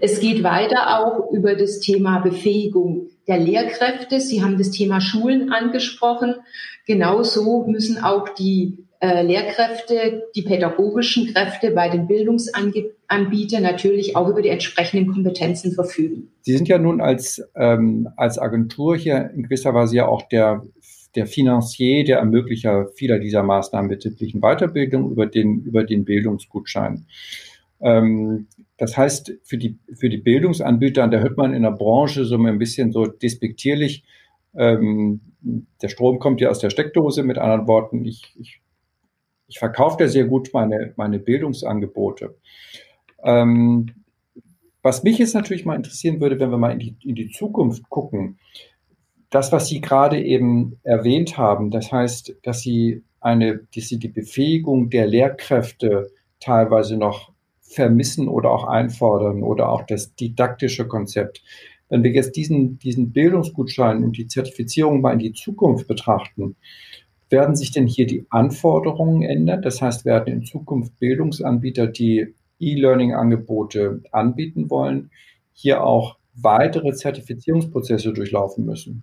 Es 0.00 0.20
geht 0.20 0.42
weiter 0.42 0.98
auch 1.00 1.30
über 1.32 1.54
das 1.54 1.80
Thema 1.80 2.20
Befähigung 2.20 3.10
der 3.28 3.38
Lehrkräfte. 3.38 4.20
Sie 4.20 4.42
haben 4.42 4.58
das 4.58 4.70
Thema 4.70 5.00
Schulen 5.00 5.52
angesprochen. 5.52 6.34
Genauso 6.86 7.64
müssen 7.66 8.02
auch 8.02 8.28
die 8.30 8.78
äh, 9.00 9.22
Lehrkräfte, 9.22 10.24
die 10.34 10.42
pädagogischen 10.42 11.32
Kräfte 11.32 11.70
bei 11.70 11.88
den 11.88 12.06
Bildungsanbietern 12.06 13.62
natürlich 13.62 14.16
auch 14.16 14.28
über 14.28 14.42
die 14.42 14.48
entsprechenden 14.48 15.12
Kompetenzen 15.12 15.72
verfügen. 15.72 16.32
Sie 16.42 16.56
sind 16.56 16.68
ja 16.68 16.78
nun 16.78 17.00
als, 17.00 17.42
ähm, 17.54 18.08
als 18.16 18.38
Agentur 18.38 18.96
hier 18.96 19.30
in 19.34 19.44
gewisser 19.44 19.74
Weise 19.74 19.96
ja 19.96 20.06
auch 20.06 20.28
der 20.28 20.62
der 21.14 21.26
Finanzier, 21.26 22.04
der 22.04 22.18
Ermöglicher 22.18 22.88
vieler 22.94 23.18
dieser 23.18 23.42
Maßnahmen 23.42 23.90
betrieblichen 23.90 24.40
Weiterbildung 24.40 25.10
über 25.10 25.26
den, 25.26 25.62
über 25.62 25.84
den 25.84 26.04
Bildungsgutschein. 26.04 27.06
Ähm, 27.80 28.46
das 28.78 28.96
heißt, 28.96 29.34
für 29.42 29.58
die, 29.58 29.78
für 29.94 30.08
die 30.08 30.18
Bildungsanbieter, 30.18 31.06
da 31.08 31.18
hört 31.18 31.36
man 31.36 31.54
in 31.54 31.62
der 31.62 31.72
Branche 31.72 32.24
so 32.24 32.36
ein 32.36 32.58
bisschen 32.58 32.92
so 32.92 33.06
despektierlich, 33.06 34.04
ähm, 34.54 35.20
der 35.40 35.88
Strom 35.88 36.18
kommt 36.18 36.40
ja 36.40 36.50
aus 36.50 36.58
der 36.58 36.70
Steckdose, 36.70 37.22
mit 37.22 37.38
anderen 37.38 37.66
Worten, 37.66 38.04
ich, 38.04 38.34
ich, 38.38 38.60
ich 39.48 39.58
verkaufe 39.58 39.96
da 39.98 40.08
sehr 40.08 40.24
gut 40.24 40.50
meine, 40.52 40.94
meine 40.96 41.18
Bildungsangebote. 41.18 42.36
Ähm, 43.22 43.94
was 44.82 45.04
mich 45.04 45.18
jetzt 45.18 45.34
natürlich 45.34 45.64
mal 45.64 45.76
interessieren 45.76 46.20
würde, 46.20 46.40
wenn 46.40 46.50
wir 46.50 46.58
mal 46.58 46.72
in 46.72 46.78
die, 46.78 46.96
in 47.04 47.14
die 47.14 47.30
Zukunft 47.30 47.88
gucken, 47.88 48.38
das, 49.30 49.52
was 49.52 49.68
Sie 49.68 49.80
gerade 49.80 50.22
eben 50.22 50.78
erwähnt 50.82 51.38
haben, 51.38 51.70
das 51.70 51.90
heißt, 51.90 52.36
dass 52.42 52.60
Sie 52.60 53.02
eine, 53.20 53.60
dass 53.74 53.88
Sie 53.88 53.98
die 53.98 54.08
Befähigung 54.08 54.90
der 54.90 55.06
Lehrkräfte 55.06 56.10
teilweise 56.40 56.96
noch 56.96 57.31
vermissen 57.72 58.28
oder 58.28 58.50
auch 58.50 58.64
einfordern 58.64 59.42
oder 59.42 59.68
auch 59.68 59.82
das 59.86 60.14
didaktische 60.14 60.86
Konzept. 60.86 61.42
Wenn 61.88 62.02
wir 62.02 62.10
jetzt 62.12 62.36
diesen, 62.36 62.78
diesen 62.78 63.12
Bildungsgutschein 63.12 64.02
und 64.02 64.16
die 64.16 64.26
Zertifizierung 64.26 65.00
mal 65.00 65.12
in 65.12 65.18
die 65.18 65.32
Zukunft 65.32 65.88
betrachten, 65.88 66.56
werden 67.28 67.56
sich 67.56 67.72
denn 67.72 67.86
hier 67.86 68.06
die 68.06 68.26
Anforderungen 68.30 69.22
ändern? 69.22 69.62
Das 69.62 69.82
heißt, 69.82 70.04
werden 70.04 70.32
in 70.32 70.44
Zukunft 70.44 70.98
Bildungsanbieter, 70.98 71.86
die 71.86 72.34
E-Learning-Angebote 72.60 74.02
anbieten 74.12 74.70
wollen, 74.70 75.10
hier 75.52 75.82
auch 75.82 76.16
weitere 76.34 76.92
Zertifizierungsprozesse 76.92 78.12
durchlaufen 78.12 78.64
müssen? 78.64 79.02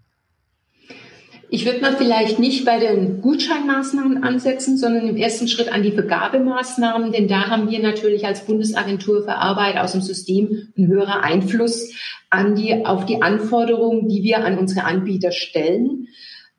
Ich 1.51 1.65
würde 1.65 1.81
mal 1.81 1.95
vielleicht 1.95 2.37
nicht 2.37 2.63
bei 2.63 2.77
den 2.77 3.21
Gutscheinmaßnahmen 3.21 4.23
ansetzen, 4.23 4.77
sondern 4.77 5.07
im 5.07 5.17
ersten 5.17 5.47
Schritt 5.47 5.73
an 5.73 5.81
die 5.81 5.91
Vergabemaßnahmen, 5.91 7.11
denn 7.11 7.27
da 7.27 7.47
haben 7.47 7.71
wir 7.71 7.79
natürlich 7.79 8.27
als 8.27 8.45
Bundesagentur 8.45 9.23
für 9.23 9.33
Arbeit 9.33 9.77
aus 9.77 9.93
dem 9.93 10.01
System 10.01 10.71
einen 10.77 10.87
höheren 10.87 11.21
Einfluss 11.21 11.91
an 12.29 12.53
die, 12.53 12.85
auf 12.85 13.07
die 13.07 13.23
Anforderungen, 13.23 14.07
die 14.07 14.21
wir 14.21 14.45
an 14.45 14.59
unsere 14.59 14.85
Anbieter 14.85 15.31
stellen. 15.31 16.07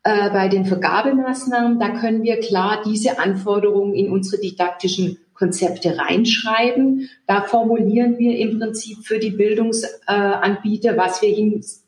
Äh, 0.02 0.30
bei 0.30 0.48
den 0.48 0.64
Vergabemaßnahmen, 0.64 1.78
da 1.78 1.90
können 1.90 2.24
wir 2.24 2.40
klar 2.40 2.82
diese 2.84 3.20
Anforderungen 3.20 3.94
in 3.94 4.10
unsere 4.10 4.42
didaktischen 4.42 5.18
Konzepte 5.40 5.96
reinschreiben. 5.96 7.08
Da 7.26 7.40
formulieren 7.42 8.18
wir 8.18 8.38
im 8.38 8.60
Prinzip 8.60 8.98
für 9.04 9.18
die 9.18 9.30
Bildungsanbieter, 9.30 10.98
was 10.98 11.22
wir 11.22 11.34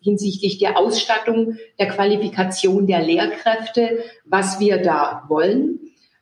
hinsichtlich 0.01 0.59
der 0.59 0.79
Ausstattung, 0.79 1.59
der 1.79 1.89
Qualifikation 1.89 2.87
der 2.87 3.03
Lehrkräfte, 3.03 3.99
was 4.25 4.59
wir 4.59 4.79
da 4.79 5.25
wollen. 5.29 5.79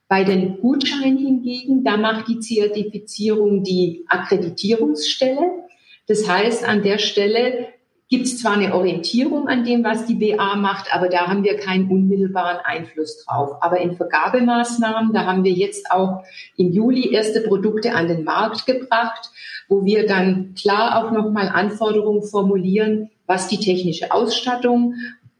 Bei 0.08 0.24
den 0.24 0.58
Gutscheinen 0.60 1.18
hingegen, 1.18 1.84
da 1.84 1.96
macht 1.96 2.26
die 2.26 2.40
Zertifizierung 2.40 3.62
die 3.62 4.04
Akkreditierungsstelle. 4.08 5.68
Das 6.08 6.28
heißt, 6.28 6.68
an 6.68 6.82
der 6.82 6.98
Stelle 6.98 7.68
gibt 8.10 8.24
es 8.24 8.38
zwar 8.38 8.54
eine 8.54 8.74
Orientierung 8.74 9.46
an 9.46 9.64
dem, 9.64 9.84
was 9.84 10.04
die 10.04 10.16
BA 10.16 10.56
macht, 10.56 10.92
aber 10.92 11.08
da 11.08 11.28
haben 11.28 11.44
wir 11.44 11.56
keinen 11.56 11.88
unmittelbaren 11.88 12.58
Einfluss 12.64 13.24
drauf. 13.24 13.58
Aber 13.60 13.78
in 13.78 13.94
Vergabemaßnahmen, 13.94 15.12
da 15.12 15.26
haben 15.26 15.44
wir 15.44 15.52
jetzt 15.52 15.92
auch 15.92 16.24
im 16.56 16.72
Juli 16.72 17.12
erste 17.12 17.40
Produkte 17.40 17.94
an 17.94 18.08
den 18.08 18.24
Markt 18.24 18.66
gebracht, 18.66 19.30
wo 19.68 19.84
wir 19.84 20.06
dann 20.06 20.54
klar 20.54 20.98
auch 20.98 21.12
nochmal 21.12 21.48
Anforderungen 21.48 22.22
formulieren, 22.22 23.10
was 23.26 23.46
die 23.46 23.58
technische 23.58 24.10
Ausstattung 24.10 24.94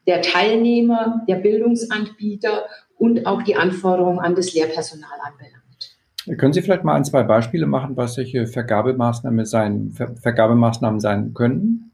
der 0.07 0.23
Teilnehmer, 0.23 1.23
der 1.29 1.37
Bildungsanbieter 1.37 2.67
und 2.97 3.27
auch 3.27 3.43
die 3.43 3.57
Anforderungen 3.57 4.21
an 4.21 4.37
das 4.37 4.55
Lehrpersonal 4.55 5.19
anbelangt. 5.21 6.39
Können 6.39 6.53
Sie 6.53 6.63
vielleicht 6.63 6.85
mal 6.85 6.95
ein, 6.95 7.05
zwei 7.05 7.25
Beispiele 7.25 7.67
machen, 7.67 7.97
was 7.97 8.15
solche 8.15 8.47
Vergabemaßnahmen 8.47 9.45
sein, 9.45 9.91
Vergabemaßnahmen 9.91 11.01
sein 11.01 11.35
könnten? 11.35 11.90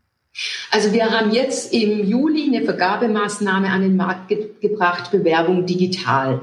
Also 0.71 0.93
wir 0.93 1.11
haben 1.11 1.33
jetzt 1.33 1.73
im 1.73 2.07
Juli 2.07 2.45
eine 2.47 2.64
Vergabemaßnahme 2.64 3.69
an 3.71 3.83
den 3.83 3.97
Markt 3.97 4.28
ge 4.28 4.50
gebracht, 4.61 5.11
Bewerbung 5.11 5.66
digital. 5.66 6.43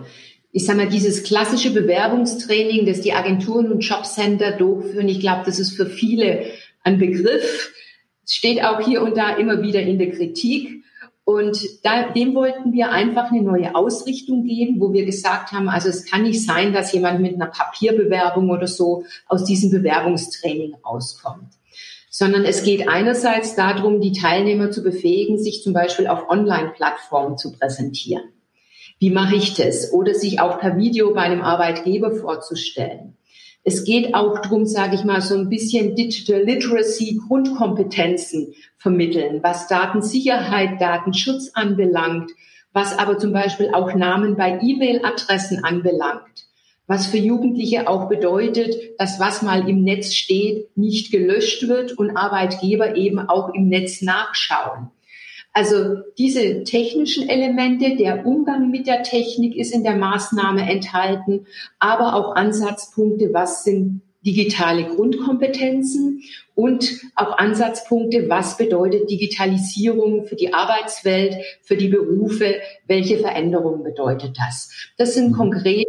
Ich 0.51 0.65
sage 0.65 0.79
mal, 0.79 0.89
dieses 0.89 1.23
klassische 1.23 1.71
Bewerbungstraining, 1.71 2.85
das 2.85 3.01
die 3.01 3.13
Agenturen 3.13 3.71
und 3.71 3.81
Jobcenter 3.81 4.51
durchführen, 4.51 5.09
ich 5.09 5.19
glaube, 5.19 5.43
das 5.45 5.59
ist 5.59 5.75
für 5.75 5.87
viele 5.87 6.45
ein 6.83 6.97
Begriff. 6.99 7.73
Steht 8.27 8.63
auch 8.63 8.79
hier 8.79 9.01
und 9.01 9.17
da 9.17 9.35
immer 9.35 9.61
wieder 9.61 9.81
in 9.81 9.97
der 9.97 10.11
Kritik. 10.11 10.83
Und 11.25 11.57
da, 11.83 12.09
dem 12.09 12.35
wollten 12.35 12.73
wir 12.73 12.91
einfach 12.91 13.31
eine 13.31 13.41
neue 13.41 13.75
Ausrichtung 13.75 14.43
geben, 14.43 14.79
wo 14.79 14.91
wir 14.91 15.05
gesagt 15.05 15.51
haben, 15.51 15.69
also 15.69 15.89
es 15.89 16.05
kann 16.05 16.23
nicht 16.23 16.45
sein, 16.45 16.73
dass 16.73 16.91
jemand 16.91 17.21
mit 17.21 17.35
einer 17.35 17.47
Papierbewerbung 17.47 18.49
oder 18.49 18.67
so 18.67 19.05
aus 19.27 19.45
diesem 19.45 19.71
Bewerbungstraining 19.71 20.75
auskommt 20.83 21.53
sondern 22.15 22.45
es 22.45 22.61
geht 22.61 22.87
einerseits 22.87 23.55
darum, 23.55 23.99
die 23.99 24.11
Teilnehmer 24.11 24.69
zu 24.69 24.83
befähigen, 24.83 25.39
sich 25.39 25.63
zum 25.63 25.73
Beispiel 25.73 26.05
auf 26.05 26.29
Online-Plattformen 26.29 27.39
zu 27.39 27.53
präsentieren. 27.53 28.25
Wie 28.99 29.09
mache 29.09 29.35
ich 29.35 29.55
das? 29.55 29.91
Oder 29.91 30.13
sich 30.13 30.39
auch 30.39 30.59
per 30.59 30.77
Video 30.77 31.11
bei 31.15 31.21
einem 31.21 31.41
Arbeitgeber 31.41 32.11
vorzustellen. 32.11 33.17
Es 33.63 33.83
geht 33.83 34.13
auch 34.13 34.39
darum, 34.39 34.67
sage 34.67 34.93
ich 34.93 35.03
mal, 35.03 35.21
so 35.21 35.35
ein 35.35 35.49
bisschen 35.49 35.95
Digital 35.95 36.43
Literacy, 36.43 37.19
Grundkompetenzen 37.27 38.53
vermitteln, 38.77 39.39
was 39.41 39.67
Datensicherheit, 39.67 40.79
Datenschutz 40.79 41.49
anbelangt, 41.55 42.29
was 42.73 42.95
aber 42.95 43.17
zum 43.17 43.33
Beispiel 43.33 43.73
auch 43.73 43.95
Namen 43.95 44.37
bei 44.37 44.59
E-Mail-Adressen 44.61 45.63
anbelangt 45.63 46.45
was 46.87 47.07
für 47.07 47.17
Jugendliche 47.17 47.87
auch 47.87 48.09
bedeutet, 48.09 48.75
dass 48.99 49.19
was 49.19 49.41
mal 49.41 49.67
im 49.69 49.83
Netz 49.83 50.13
steht, 50.13 50.75
nicht 50.77 51.11
gelöscht 51.11 51.67
wird 51.67 51.97
und 51.97 52.17
Arbeitgeber 52.17 52.95
eben 52.95 53.19
auch 53.19 53.53
im 53.53 53.67
Netz 53.69 54.01
nachschauen. 54.01 54.91
Also 55.53 55.97
diese 56.17 56.63
technischen 56.63 57.29
Elemente, 57.29 57.95
der 57.95 58.25
Umgang 58.25 58.71
mit 58.71 58.87
der 58.87 59.03
Technik 59.03 59.55
ist 59.55 59.73
in 59.73 59.83
der 59.83 59.95
Maßnahme 59.95 60.67
enthalten, 60.69 61.45
aber 61.77 62.15
auch 62.15 62.35
Ansatzpunkte, 62.35 63.33
was 63.33 63.63
sind 63.63 64.01
digitale 64.25 64.85
Grundkompetenzen 64.85 66.23
und 66.55 67.01
auch 67.15 67.37
Ansatzpunkte, 67.37 68.29
was 68.29 68.57
bedeutet 68.57 69.09
Digitalisierung 69.09 70.25
für 70.25 70.35
die 70.35 70.53
Arbeitswelt, 70.53 71.35
für 71.61 71.75
die 71.75 71.89
Berufe, 71.89 72.55
welche 72.87 73.19
Veränderungen 73.19 73.83
bedeutet 73.83 74.37
das. 74.37 74.71
Das 74.97 75.13
sind 75.13 75.33
konkret 75.33 75.87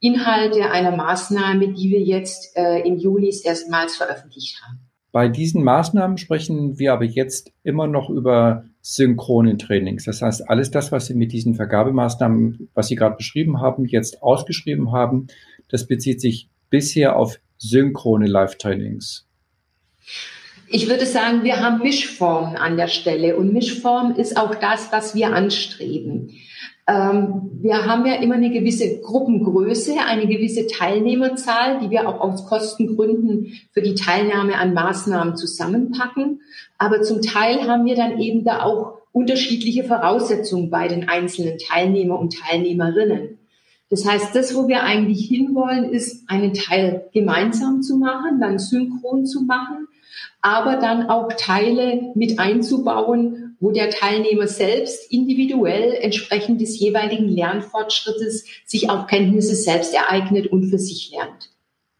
Inhalte 0.00 0.70
einer 0.70 0.94
Maßnahme, 0.94 1.72
die 1.72 1.90
wir 1.90 2.00
jetzt 2.00 2.56
äh, 2.56 2.80
im 2.86 2.98
Juli 2.98 3.34
erstmals 3.44 3.96
veröffentlicht 3.96 4.60
haben. 4.62 4.80
Bei 5.12 5.28
diesen 5.28 5.64
Maßnahmen 5.64 6.18
sprechen 6.18 6.78
wir 6.78 6.92
aber 6.92 7.04
jetzt 7.04 7.50
immer 7.62 7.86
noch 7.86 8.10
über 8.10 8.64
synchrone 8.82 9.56
Trainings. 9.56 10.04
Das 10.04 10.20
heißt, 10.20 10.50
alles 10.50 10.70
das, 10.70 10.92
was 10.92 11.06
Sie 11.06 11.14
mit 11.14 11.32
diesen 11.32 11.54
Vergabemaßnahmen, 11.54 12.68
was 12.74 12.88
Sie 12.88 12.96
gerade 12.96 13.16
beschrieben 13.16 13.60
haben, 13.60 13.86
jetzt 13.86 14.22
ausgeschrieben 14.22 14.92
haben, 14.92 15.28
das 15.68 15.86
bezieht 15.86 16.20
sich 16.20 16.50
bisher 16.68 17.16
auf 17.16 17.40
synchrone 17.56 18.26
Live-Trainings. 18.26 19.26
Ich 20.68 20.88
würde 20.88 21.06
sagen, 21.06 21.44
wir 21.44 21.60
haben 21.60 21.82
Mischformen 21.82 22.56
an 22.56 22.76
der 22.76 22.88
Stelle 22.88 23.36
und 23.36 23.52
Mischform 23.52 24.16
ist 24.16 24.36
auch 24.36 24.54
das, 24.56 24.92
was 24.92 25.14
wir 25.14 25.32
anstreben. 25.32 26.32
Ähm, 26.88 27.50
wir 27.62 27.84
haben 27.84 28.06
ja 28.06 28.14
immer 28.14 28.36
eine 28.36 28.50
gewisse 28.50 29.00
Gruppengröße, 29.00 29.94
eine 30.06 30.26
gewisse 30.26 30.66
Teilnehmerzahl, 30.68 31.80
die 31.80 31.90
wir 31.90 32.08
auch 32.08 32.20
aus 32.20 32.46
Kostengründen 32.46 33.52
für 33.72 33.82
die 33.82 33.94
Teilnahme 33.94 34.56
an 34.56 34.72
Maßnahmen 34.72 35.36
zusammenpacken. 35.36 36.40
Aber 36.78 37.02
zum 37.02 37.22
Teil 37.22 37.66
haben 37.66 37.86
wir 37.86 37.96
dann 37.96 38.20
eben 38.20 38.44
da 38.44 38.62
auch 38.62 38.98
unterschiedliche 39.10 39.82
Voraussetzungen 39.82 40.70
bei 40.70 40.88
den 40.88 41.08
einzelnen 41.08 41.58
Teilnehmer 41.58 42.18
und 42.18 42.38
Teilnehmerinnen. 42.38 43.38
Das 43.88 44.04
heißt, 44.04 44.34
das, 44.34 44.54
wo 44.54 44.68
wir 44.68 44.82
eigentlich 44.82 45.26
hinwollen, 45.26 45.90
ist, 45.90 46.28
einen 46.28 46.54
Teil 46.54 47.06
gemeinsam 47.12 47.82
zu 47.82 47.96
machen, 47.96 48.40
dann 48.40 48.58
synchron 48.58 49.26
zu 49.26 49.42
machen, 49.42 49.88
aber 50.42 50.76
dann 50.76 51.08
auch 51.08 51.32
Teile 51.36 52.12
mit 52.14 52.38
einzubauen, 52.38 53.45
wo 53.60 53.70
der 53.70 53.90
Teilnehmer 53.90 54.46
selbst 54.46 55.10
individuell 55.10 55.94
entsprechend 56.00 56.60
des 56.60 56.78
jeweiligen 56.78 57.28
Lernfortschrittes 57.28 58.44
sich 58.64 58.90
auch 58.90 59.06
Kenntnisse 59.06 59.54
selbst 59.54 59.94
ereignet 59.94 60.46
und 60.48 60.68
für 60.68 60.78
sich 60.78 61.10
lernt. 61.12 61.50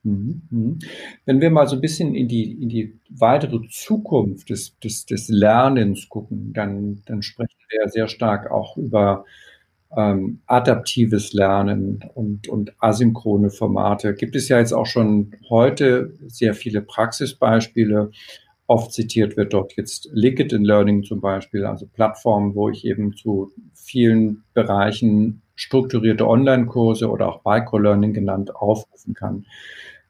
Mhm, 0.02 0.42
mhm. 0.50 0.78
Wenn 1.24 1.40
wir 1.40 1.50
mal 1.50 1.66
so 1.66 1.76
ein 1.76 1.80
bisschen 1.80 2.14
in 2.14 2.28
die, 2.28 2.52
in 2.52 2.68
die 2.68 2.98
weitere 3.10 3.60
Zukunft 3.68 4.50
des, 4.50 4.78
des, 4.78 5.04
des 5.06 5.28
Lernens 5.28 6.08
gucken, 6.08 6.52
dann, 6.52 7.02
dann 7.06 7.22
sprechen 7.22 7.56
wir 7.70 7.88
sehr 7.88 8.06
stark 8.06 8.50
auch 8.50 8.76
über 8.76 9.24
ähm, 9.96 10.40
adaptives 10.46 11.32
Lernen 11.32 12.04
und, 12.14 12.48
und 12.48 12.72
asynchrone 12.78 13.50
Formate. 13.50 14.14
Gibt 14.14 14.36
es 14.36 14.48
ja 14.48 14.58
jetzt 14.58 14.72
auch 14.72 14.86
schon 14.86 15.32
heute 15.48 16.14
sehr 16.28 16.54
viele 16.54 16.82
Praxisbeispiele, 16.82 18.10
Oft 18.68 18.92
zitiert 18.92 19.36
wird 19.36 19.52
dort 19.52 19.76
jetzt 19.76 20.08
LinkedIn 20.12 20.64
Learning 20.64 21.04
zum 21.04 21.20
Beispiel, 21.20 21.64
also 21.64 21.86
Plattformen, 21.86 22.54
wo 22.54 22.68
ich 22.68 22.84
eben 22.84 23.14
zu 23.14 23.52
vielen 23.74 24.42
Bereichen 24.54 25.42
strukturierte 25.54 26.26
Online-Kurse 26.26 27.08
oder 27.08 27.28
auch 27.28 27.44
Microlearning 27.44 28.12
genannt 28.12 28.54
aufrufen 28.54 29.14
kann. 29.14 29.46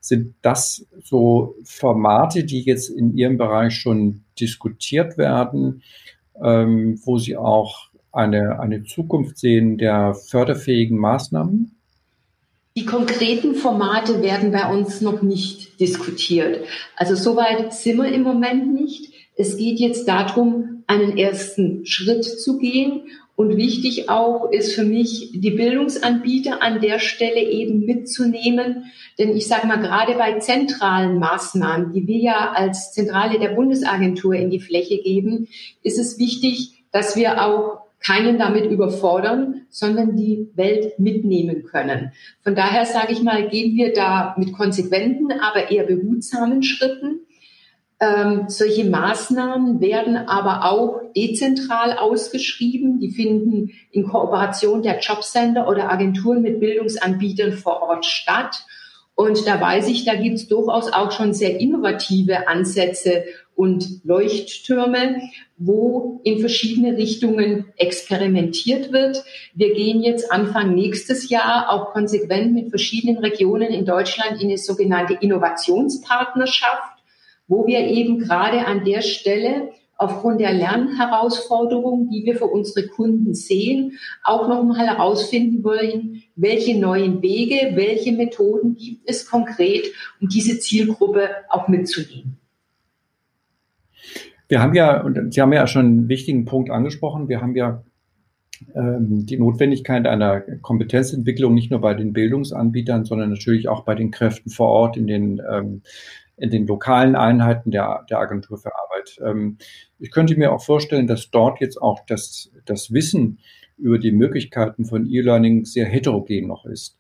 Sind 0.01 0.35
das 0.43 0.87
so 1.03 1.55
Formate, 1.65 2.45
die 2.45 2.63
jetzt 2.63 2.89
in 2.89 3.17
Ihrem 3.17 3.39
Bereich 3.39 3.75
schon 3.75 4.25
diskutiert 4.39 5.19
werden, 5.19 5.83
ähm, 6.43 7.01
wo 7.05 7.19
Sie 7.19 7.37
auch 7.37 7.91
eine, 8.13 8.61
eine 8.61 8.85
Zukunft 8.85 9.37
sehen 9.37 9.79
der 9.79 10.15
förderfähigen 10.15 10.99
Maßnahmen? 10.99 11.76
Die 12.77 12.85
konkreten 12.85 13.55
Formate 13.55 14.23
werden 14.23 14.53
bei 14.53 14.71
uns 14.71 15.01
noch 15.01 15.23
nicht 15.23 15.81
diskutiert. 15.81 16.67
Also 16.95 17.15
soweit 17.15 17.73
sind 17.73 17.97
wir 17.97 18.13
im 18.13 18.23
Moment 18.23 18.75
nicht. 18.75 19.15
Es 19.35 19.57
geht 19.57 19.81
jetzt 19.81 20.07
darum, 20.07 20.85
einen 20.87 21.17
ersten 21.17 21.87
Schritt 21.87 22.25
zu 22.25 22.59
gehen 22.59 23.09
und 23.35 23.57
wichtig 23.57 24.11
auch 24.11 24.51
ist 24.51 24.75
für 24.75 24.85
mich, 24.85 25.31
die 25.33 25.51
Bildungsanbieter 25.51 26.63
an 26.63 26.81
der 26.83 26.99
Stelle 26.99 27.43
eben 27.43 27.87
mitzunehmen. 27.87 28.85
Denn 29.19 29.35
ich 29.37 29.47
sage 29.47 29.67
mal, 29.67 29.77
gerade 29.77 30.15
bei 30.15 30.39
zentralen 30.39 31.19
Maßnahmen, 31.19 31.93
die 31.93 32.07
wir 32.07 32.19
ja 32.19 32.53
als 32.53 32.93
Zentrale 32.93 33.39
der 33.39 33.51
Bundesagentur 33.51 34.35
in 34.35 34.51
die 34.51 34.61
Fläche 34.61 34.99
geben, 34.99 35.49
ist 35.83 35.99
es 35.99 36.19
wichtig, 36.19 36.85
dass 36.93 37.17
wir 37.17 37.43
auch 37.43 37.86
keinen 38.01 38.39
damit 38.39 38.71
überfordern, 38.71 39.67
sondern 39.69 40.17
die 40.17 40.49
Welt 40.55 40.99
mitnehmen 40.99 41.65
können. 41.65 42.13
Von 42.43 42.55
daher 42.55 42.85
sage 42.87 43.13
ich 43.13 43.23
mal, 43.23 43.49
gehen 43.49 43.77
wir 43.77 43.93
da 43.93 44.35
mit 44.39 44.53
konsequenten, 44.53 45.33
aber 45.33 45.71
eher 45.71 45.85
behutsamen 45.85 46.63
Schritten 46.63 47.27
ähm, 47.99 48.45
solche 48.49 48.85
Maßnahmen 48.85 49.81
werden 49.81 50.17
aber 50.17 50.71
auch 50.71 51.01
dezentral 51.17 51.97
ausgeschrieben. 51.97 53.01
Die 53.01 53.11
finden 53.11 53.73
in 53.91 54.07
Kooperation 54.07 54.83
der 54.83 55.01
Jobcenter 55.01 55.67
oder 55.67 55.91
Agenturen 55.91 56.43
mit 56.43 56.61
Bildungsanbietern 56.61 57.53
vor 57.53 57.83
Ort 57.83 58.05
statt. 58.05 58.67
Und 59.15 59.47
da 59.47 59.59
weiß 59.59 59.89
ich, 59.89 60.05
da 60.05 60.15
gibt 60.15 60.37
es 60.37 60.47
durchaus 60.47 60.93
auch 60.93 61.11
schon 61.11 61.33
sehr 61.33 61.59
innovative 61.59 62.49
Ansätze 62.49 63.25
und 63.55 64.05
Leuchttürme, 64.05 65.23
wo 65.59 66.21
in 66.25 66.41
verschiedene 66.41 66.97
Richtungen 66.97 67.67
experimentiert 67.77 68.93
wird. 68.93 69.25
Wir 69.55 69.75
gehen 69.75 70.03
jetzt 70.03 70.31
Anfang 70.31 70.75
nächstes 70.75 71.31
Jahr 71.31 71.71
auch 71.71 71.93
konsequent 71.93 72.53
mit 72.53 72.71
verschiedenen 72.71 73.19
Regionen 73.19 73.71
in 73.71 73.87
Deutschland 73.87 74.41
in 74.41 74.49
eine 74.49 74.59
sogenannte 74.59 75.15
Innovationspartnerschaft 75.15 76.97
wo 77.49 77.67
wir 77.67 77.81
eben 77.81 78.19
gerade 78.19 78.67
an 78.67 78.85
der 78.85 79.03
Stelle 79.03 79.71
aufgrund 79.99 80.41
der 80.41 80.53
Lernherausforderungen, 80.53 82.11
die 82.11 82.25
wir 82.25 82.37
für 82.37 82.47
unsere 82.47 82.87
Kunden 82.89 83.35
sehen, 83.35 83.99
auch 84.25 84.47
nochmal 84.47 84.87
herausfinden 84.87 85.65
wollen, 85.65 86.23
welche 86.35 86.79
neuen 86.79 87.23
Wege, 87.23 87.73
welche 87.77 88.13
Methoden 88.13 88.77
gibt 88.77 89.09
es 89.09 89.27
konkret, 89.27 89.87
um 90.21 90.29
diese 90.29 90.59
Zielgruppe 90.59 91.31
auch 91.49 91.69
mitzunehmen. 91.69 92.39
Wir 94.49 94.63
haben 94.63 94.75
ja, 94.75 95.01
und 95.03 95.33
Sie 95.33 95.41
haben 95.41 95.53
ja 95.53 95.67
schon 95.67 95.87
einen 95.87 96.09
wichtigen 96.09 96.45
Punkt 96.45 96.71
angesprochen, 96.71 97.29
wir 97.29 97.41
haben 97.41 97.57
ja 97.57 97.83
ähm, 98.75 99.27
die 99.27 99.39
Notwendigkeit 99.39 100.07
einer 100.07 100.41
Kompetenzentwicklung 100.41 101.55
nicht 101.55 101.71
nur 101.71 101.81
bei 101.81 101.95
den 101.95 102.13
Bildungsanbietern, 102.13 103.05
sondern 103.05 103.31
natürlich 103.31 103.69
auch 103.69 103.85
bei 103.85 103.95
den 103.95 104.11
Kräften 104.11 104.51
vor 104.51 104.69
Ort 104.69 104.97
in 104.97 105.07
den 105.07 105.43
ähm, 105.51 105.83
in 106.37 106.51
den 106.51 106.67
lokalen 106.67 107.17
Einheiten 107.17 107.71
der, 107.71 108.05
der 108.11 108.19
Agentur 108.19 108.59
für 108.59 108.73
Arbeit. 108.75 109.19
Ähm, 109.25 109.59
ich 109.99 110.11
könnte 110.11 110.37
mir 110.37 110.53
auch 110.53 110.63
vorstellen, 110.63 111.07
dass 111.07 111.31
dort 111.31 111.61
jetzt 111.61 111.81
auch 111.81 112.01
das, 112.07 112.51
das 112.65 112.93
Wissen 112.93 113.39
über 113.79 113.99
die 113.99 114.13
Möglichkeiten 114.13 114.85
von 114.85 115.07
E-Learning 115.07 115.65
sehr 115.65 115.87
heterogen 115.87 116.47
noch 116.47 116.67
ist. 116.67 116.99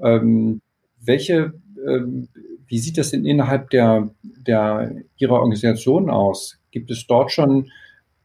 Ähm, 0.00 0.60
welche, 1.00 1.54
ähm, 1.86 2.28
wie 2.66 2.78
sieht 2.78 2.98
das 2.98 3.10
denn 3.10 3.24
innerhalb 3.24 3.70
der, 3.70 4.10
der 4.22 4.94
Ihrer 5.16 5.34
Organisation 5.34 6.10
aus? 6.10 6.58
Gibt 6.78 6.90
es 6.90 7.06
dort 7.06 7.32
schon 7.32 7.70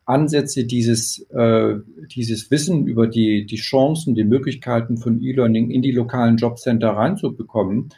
Ansätze, 0.05 0.65
dieses, 0.65 1.19
äh, 1.31 1.75
dieses 2.13 2.51
Wissen 2.51 2.87
über 2.87 3.07
die, 3.07 3.45
die 3.45 3.55
Chancen, 3.55 4.15
die 4.15 4.23
Möglichkeiten 4.23 4.97
von 4.97 5.21
E-Learning 5.21 5.71
in 5.71 5.81
die 5.81 5.91
lokalen 5.91 6.37
Jobcenter 6.37 6.89
reinzubekommen? 6.89 7.89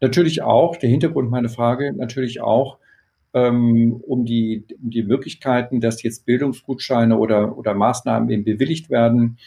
Natürlich 0.00 0.42
auch, 0.42 0.76
der 0.76 0.90
Hintergrund 0.90 1.30
meiner 1.30 1.48
Frage, 1.48 1.92
natürlich 1.92 2.40
auch 2.40 2.78
ähm, 3.34 4.02
um, 4.06 4.24
die, 4.24 4.64
um 4.82 4.90
die 4.90 5.04
Möglichkeiten, 5.04 5.80
dass 5.80 6.02
jetzt 6.02 6.26
Bildungsgutscheine 6.26 7.16
oder, 7.18 7.56
oder 7.56 7.74
Maßnahmen 7.74 8.28
eben 8.30 8.44
bewilligt 8.44 8.90
werden, 8.90 9.38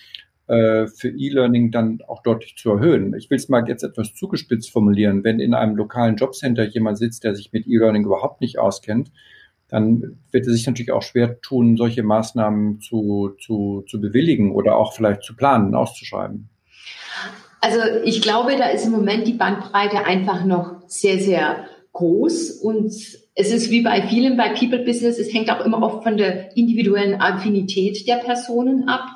äh, 0.48 0.88
für 0.88 1.10
E-Learning 1.10 1.72
dann 1.72 2.00
auch 2.08 2.22
deutlich 2.22 2.56
zu 2.56 2.72
erhöhen. 2.72 3.16
Ich 3.18 3.30
will 3.32 3.38
es 3.38 3.50
mal 3.50 3.68
jetzt 3.68 3.84
etwas 3.84 4.14
zugespitzt 4.14 4.72
formulieren. 4.72 5.24
Wenn 5.24 5.40
in 5.40 5.56
einem 5.56 5.76
lokalen 5.76 6.18
Jobcenter 6.18 6.66
jemand 6.66 7.00
sitzt, 7.00 7.24
der 7.24 7.36
sich 7.36 7.52
mit 7.52 7.68
E-Learning 7.68 8.06
überhaupt 8.06 8.42
nicht 8.42 8.60
auskennt, 8.60 9.12
dann 9.70 10.20
wird 10.32 10.46
er 10.46 10.54
sich 10.54 10.68
natürlich 10.68 10.92
auch 10.92 11.02
schwer 11.02 11.42
tun, 11.42 11.78
solche 11.78 12.04
Maßnahmen 12.04 12.82
zu, 12.82 13.36
zu, 13.40 13.84
zu 13.90 14.00
bewilligen 14.00 14.54
oder 14.54 14.78
auch 14.78 14.94
vielleicht 14.94 15.24
zu 15.24 15.36
planen, 15.36 15.74
auszuschreiben. 15.74 16.50
Also 17.62 17.80
ich 18.04 18.22
glaube, 18.22 18.56
da 18.58 18.68
ist 18.68 18.86
im 18.86 18.92
Moment 18.92 19.26
die 19.26 19.34
Bandbreite 19.34 20.06
einfach 20.06 20.46
noch 20.46 20.82
sehr, 20.88 21.20
sehr 21.20 21.66
groß 21.94 22.52
und 22.62 22.94
es 23.38 23.52
ist 23.52 23.72
wie 23.72 23.82
bei 23.82 24.08
vielen 24.08 24.38
bei 24.38 24.50
People 24.50 24.84
Business, 24.86 25.18
es 25.18 25.34
hängt 25.34 25.50
auch 25.50 25.66
immer 25.66 25.82
oft 25.82 26.04
von 26.04 26.18
der 26.18 26.56
individuellen 26.56 27.20
Affinität 27.20 28.08
der 28.08 28.18
Personen 28.18 28.88
ab. 28.88 29.08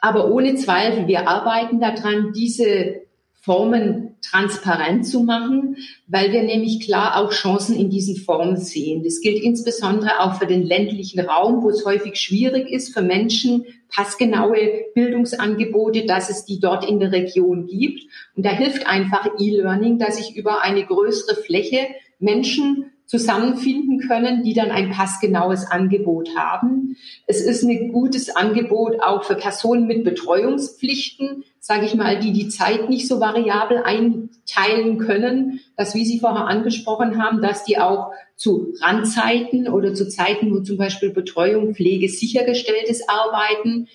Aber 0.00 0.30
ohne 0.30 0.54
Zweifel, 0.54 1.08
wir 1.08 1.28
arbeiten 1.28 1.80
daran, 1.80 2.32
diese 2.32 3.02
Formen 3.32 4.07
transparent 4.22 5.06
zu 5.06 5.22
machen, 5.22 5.76
weil 6.06 6.32
wir 6.32 6.42
nämlich 6.42 6.80
klar 6.80 7.16
auch 7.16 7.32
Chancen 7.32 7.76
in 7.76 7.90
diesen 7.90 8.16
Formen 8.16 8.56
sehen. 8.56 9.02
Das 9.02 9.20
gilt 9.20 9.42
insbesondere 9.42 10.20
auch 10.20 10.38
für 10.38 10.46
den 10.46 10.62
ländlichen 10.62 11.20
Raum, 11.20 11.62
wo 11.62 11.70
es 11.70 11.84
häufig 11.84 12.16
schwierig 12.16 12.70
ist 12.70 12.92
für 12.92 13.02
Menschen, 13.02 13.64
passgenaue 13.88 14.84
Bildungsangebote, 14.94 16.04
dass 16.06 16.30
es 16.30 16.44
die 16.44 16.60
dort 16.60 16.88
in 16.88 17.00
der 17.00 17.12
Region 17.12 17.66
gibt. 17.66 18.04
Und 18.36 18.44
da 18.44 18.50
hilft 18.50 18.86
einfach 18.86 19.28
E-Learning, 19.38 19.98
dass 19.98 20.20
ich 20.20 20.36
über 20.36 20.62
eine 20.62 20.84
größere 20.84 21.36
Fläche 21.36 21.86
Menschen 22.18 22.92
zusammenfinden 23.08 24.00
können, 24.00 24.44
die 24.44 24.52
dann 24.52 24.70
ein 24.70 24.90
passgenaues 24.90 25.64
Angebot 25.66 26.28
haben. 26.36 26.94
Es 27.26 27.40
ist 27.40 27.62
ein 27.62 27.90
gutes 27.90 28.36
Angebot 28.36 29.00
auch 29.02 29.24
für 29.24 29.34
Personen 29.34 29.86
mit 29.86 30.04
Betreuungspflichten, 30.04 31.42
sage 31.58 31.86
ich 31.86 31.94
mal, 31.94 32.20
die 32.20 32.34
die 32.34 32.50
Zeit 32.50 32.90
nicht 32.90 33.08
so 33.08 33.18
variabel 33.18 33.78
einteilen 33.78 34.98
können, 34.98 35.60
dass, 35.74 35.94
wie 35.94 36.04
Sie 36.04 36.20
vorher 36.20 36.48
angesprochen 36.48 37.22
haben, 37.22 37.40
dass 37.40 37.64
die 37.64 37.78
auch 37.78 38.12
zu 38.36 38.74
Randzeiten 38.82 39.68
oder 39.68 39.94
zu 39.94 40.06
Zeiten, 40.06 40.50
wo 40.50 40.60
zum 40.60 40.76
Beispiel 40.76 41.08
Betreuung, 41.08 41.74
Pflege 41.74 42.10
sichergestellt 42.10 42.90
ist, 42.90 43.08
arbeiten. 43.08 43.88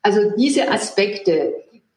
Also 0.00 0.20
diese 0.38 0.70
Aspekte 0.70 1.52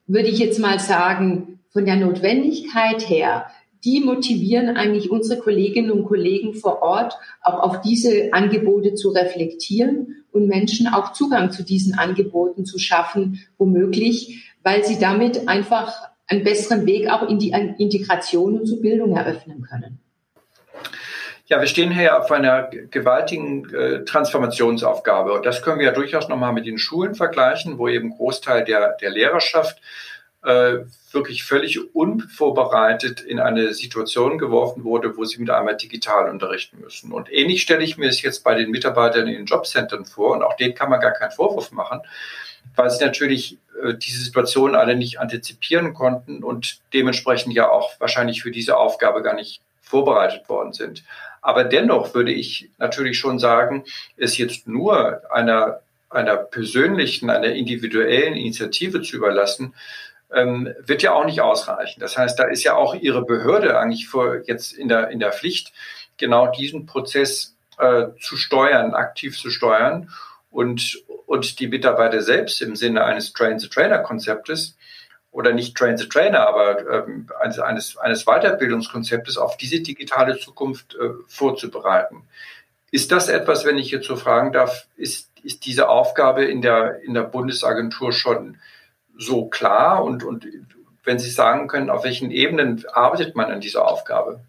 würde 0.05 0.27
ich 0.27 0.39
jetzt 0.39 0.59
mal 0.59 0.79
sagen, 0.79 1.59
von 1.71 1.85
der 1.85 1.95
Notwendigkeit 1.95 3.09
her 3.09 3.45
die 3.83 4.01
motivieren 4.01 4.75
eigentlich 4.75 5.11
unsere 5.11 5.39
Kolleginnen 5.39 5.91
und 5.91 6.05
Kollegen 6.05 6.53
vor 6.53 6.81
Ort, 6.81 7.17
auch 7.41 7.59
auf 7.59 7.81
diese 7.81 8.29
Angebote 8.33 8.95
zu 8.95 9.09
reflektieren 9.09 10.23
und 10.31 10.47
Menschen 10.47 10.87
auch 10.87 11.13
Zugang 11.13 11.51
zu 11.51 11.63
diesen 11.63 11.97
Angeboten 11.97 12.65
zu 12.65 12.79
schaffen, 12.79 13.41
womöglich, 13.57 14.53
weil 14.63 14.83
sie 14.83 14.99
damit 14.99 15.47
einfach 15.47 15.93
einen 16.27 16.43
besseren 16.43 16.85
Weg 16.85 17.09
auch 17.09 17.27
in 17.27 17.39
die 17.39 17.51
Integration 17.77 18.59
und 18.59 18.65
zur 18.65 18.81
Bildung 18.81 19.15
eröffnen 19.15 19.61
können. 19.61 19.99
Ja, 21.45 21.61
wir 21.61 21.67
stehen 21.67 21.91
hier 21.91 22.21
auf 22.21 22.29
einer 22.29 22.69
gewaltigen 22.91 23.73
äh, 23.73 24.03
Transformationsaufgabe 24.03 25.31
und 25.31 25.45
das 25.45 25.61
können 25.61 25.79
wir 25.79 25.85
ja 25.85 25.93
durchaus 25.93 26.27
nochmal 26.27 26.51
mit 26.51 26.65
den 26.65 26.77
Schulen 26.77 27.15
vergleichen, 27.15 27.77
wo 27.77 27.87
eben 27.87 28.09
Großteil 28.09 28.65
der, 28.65 28.97
der 28.99 29.11
Lehrerschaft 29.11 29.81
äh, 30.47 30.85
wirklich 31.11 31.43
völlig 31.43 31.93
unvorbereitet 31.93 33.19
in 33.19 33.39
eine 33.39 33.73
Situation 33.73 34.37
geworfen 34.37 34.85
wurde, 34.85 35.17
wo 35.17 35.25
sie 35.25 35.39
mit 35.39 35.49
einmal 35.49 35.75
digital 35.75 36.29
unterrichten 36.29 36.79
müssen. 36.79 37.11
Und 37.11 37.31
ähnlich 37.31 37.61
stelle 37.61 37.83
ich 37.83 37.97
mir 37.97 38.07
es 38.07 38.21
jetzt 38.21 38.45
bei 38.45 38.55
den 38.55 38.71
Mitarbeitern 38.71 39.27
in 39.27 39.33
den 39.33 39.45
Jobcentern 39.45 40.05
vor, 40.05 40.35
und 40.35 40.43
auch 40.43 40.55
denen 40.55 40.73
kann 40.73 40.89
man 40.89 41.01
gar 41.01 41.11
keinen 41.11 41.31
Vorwurf 41.31 41.73
machen, 41.73 41.99
weil 42.77 42.89
sie 42.89 43.03
natürlich 43.03 43.57
äh, 43.83 43.95
diese 43.95 44.23
Situation 44.23 44.73
alle 44.75 44.95
nicht 44.95 45.19
antizipieren 45.19 45.93
konnten 45.93 46.43
und 46.45 46.79
dementsprechend 46.93 47.53
ja 47.53 47.69
auch 47.69 47.99
wahrscheinlich 47.99 48.41
für 48.41 48.51
diese 48.51 48.77
Aufgabe 48.77 49.21
gar 49.23 49.35
nicht 49.35 49.59
vorbereitet 49.81 50.47
worden 50.47 50.71
sind. 50.71 51.03
Aber 51.41 51.65
dennoch 51.65 52.13
würde 52.13 52.31
ich 52.31 52.69
natürlich 52.77 53.19
schon 53.19 53.37
sagen, 53.37 53.83
es 54.15 54.37
jetzt 54.37 54.65
nur 54.65 55.29
einer, 55.29 55.81
einer 56.09 56.37
persönlichen, 56.37 57.29
einer 57.29 57.51
individuellen 57.51 58.35
Initiative 58.35 59.01
zu 59.01 59.17
überlassen, 59.17 59.73
ähm, 60.33 60.73
wird 60.79 61.01
ja 61.01 61.13
auch 61.13 61.25
nicht 61.25 61.41
ausreichen. 61.41 61.99
Das 61.99 62.17
heißt, 62.17 62.37
da 62.37 62.45
ist 62.45 62.63
ja 62.63 62.75
auch 62.75 62.95
Ihre 62.95 63.23
Behörde 63.23 63.79
eigentlich 63.79 64.07
vor, 64.07 64.41
jetzt 64.45 64.73
in 64.73 64.87
der, 64.87 65.09
in 65.09 65.19
der 65.19 65.31
Pflicht, 65.31 65.73
genau 66.17 66.47
diesen 66.47 66.85
Prozess 66.85 67.55
äh, 67.77 68.07
zu 68.19 68.37
steuern, 68.37 68.93
aktiv 68.93 69.37
zu 69.37 69.49
steuern 69.49 70.09
und, 70.51 71.03
und 71.25 71.59
die 71.59 71.67
Mitarbeiter 71.67 72.21
selbst 72.21 72.61
im 72.61 72.75
Sinne 72.75 73.03
eines 73.03 73.33
Train-the-Trainer-Konzeptes 73.33 74.75
oder 75.31 75.53
nicht 75.53 75.77
Train 75.77 75.97
the 75.97 76.09
Trainer, 76.09 76.47
aber 76.47 77.05
ähm, 77.07 77.27
eines, 77.39 77.95
eines 77.97 78.25
Weiterbildungskonzeptes 78.25 79.37
auf 79.37 79.55
diese 79.55 79.81
digitale 79.81 80.39
Zukunft 80.39 80.95
äh, 80.95 81.09
vorzubereiten. 81.27 82.23
Ist 82.89 83.11
das 83.11 83.29
etwas, 83.29 83.65
wenn 83.65 83.77
ich 83.77 83.95
so 84.01 84.15
fragen 84.15 84.51
darf, 84.51 84.87
ist, 84.95 85.29
ist 85.43 85.65
diese 85.65 85.89
Aufgabe 85.89 86.45
in 86.45 86.61
der, 86.61 87.01
in 87.03 87.13
der 87.13 87.23
Bundesagentur 87.23 88.13
schon 88.13 88.57
so 89.17 89.45
klar 89.45 90.03
und, 90.03 90.23
und 90.23 90.47
wenn 91.03 91.19
Sie 91.19 91.29
sagen 91.29 91.67
können, 91.67 91.89
auf 91.89 92.03
welchen 92.03 92.31
Ebenen 92.31 92.83
arbeitet 92.91 93.35
man 93.35 93.51
an 93.51 93.61
dieser 93.61 93.89
Aufgabe? 93.89 94.41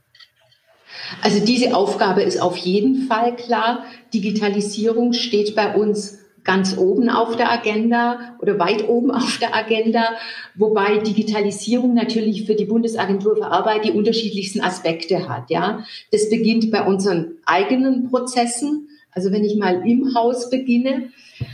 Also 1.22 1.44
diese 1.44 1.74
Aufgabe 1.74 2.22
ist 2.22 2.40
auf 2.40 2.57
jeden 2.57 3.07
Fall 3.07 3.37
klar. 3.37 3.85
Digitalisierung 4.12 5.12
steht 5.12 5.54
bei 5.54 5.74
uns 5.74 6.18
ganz 6.44 6.78
oben 6.78 7.11
auf 7.11 7.37
der 7.37 7.52
Agenda 7.52 8.37
oder 8.40 8.59
weit 8.59 8.88
oben 8.88 9.11
auf 9.11 9.38
der 9.38 9.54
Agenda, 9.54 10.12
wobei 10.54 10.96
Digitalisierung 10.98 11.92
natürlich 11.92 12.46
für 12.46 12.54
die 12.54 12.64
Bundesagentur 12.64 13.37
für 13.37 13.46
Arbeit 13.46 13.85
die 13.85 13.92
unterschiedlichsten 13.92 14.62
Aspekte 14.62 15.28
hat. 15.28 15.50
Ja, 15.50 15.85
das 16.11 16.31
beginnt 16.31 16.70
bei 16.70 16.85
unseren 16.85 17.33
eigenen 17.44 18.09
Prozessen. 18.09 18.88
Also 19.18 19.33
wenn 19.33 19.42
ich 19.42 19.57
mal 19.57 19.85
im 19.85 20.14
Haus 20.14 20.48
beginne, 20.48 21.11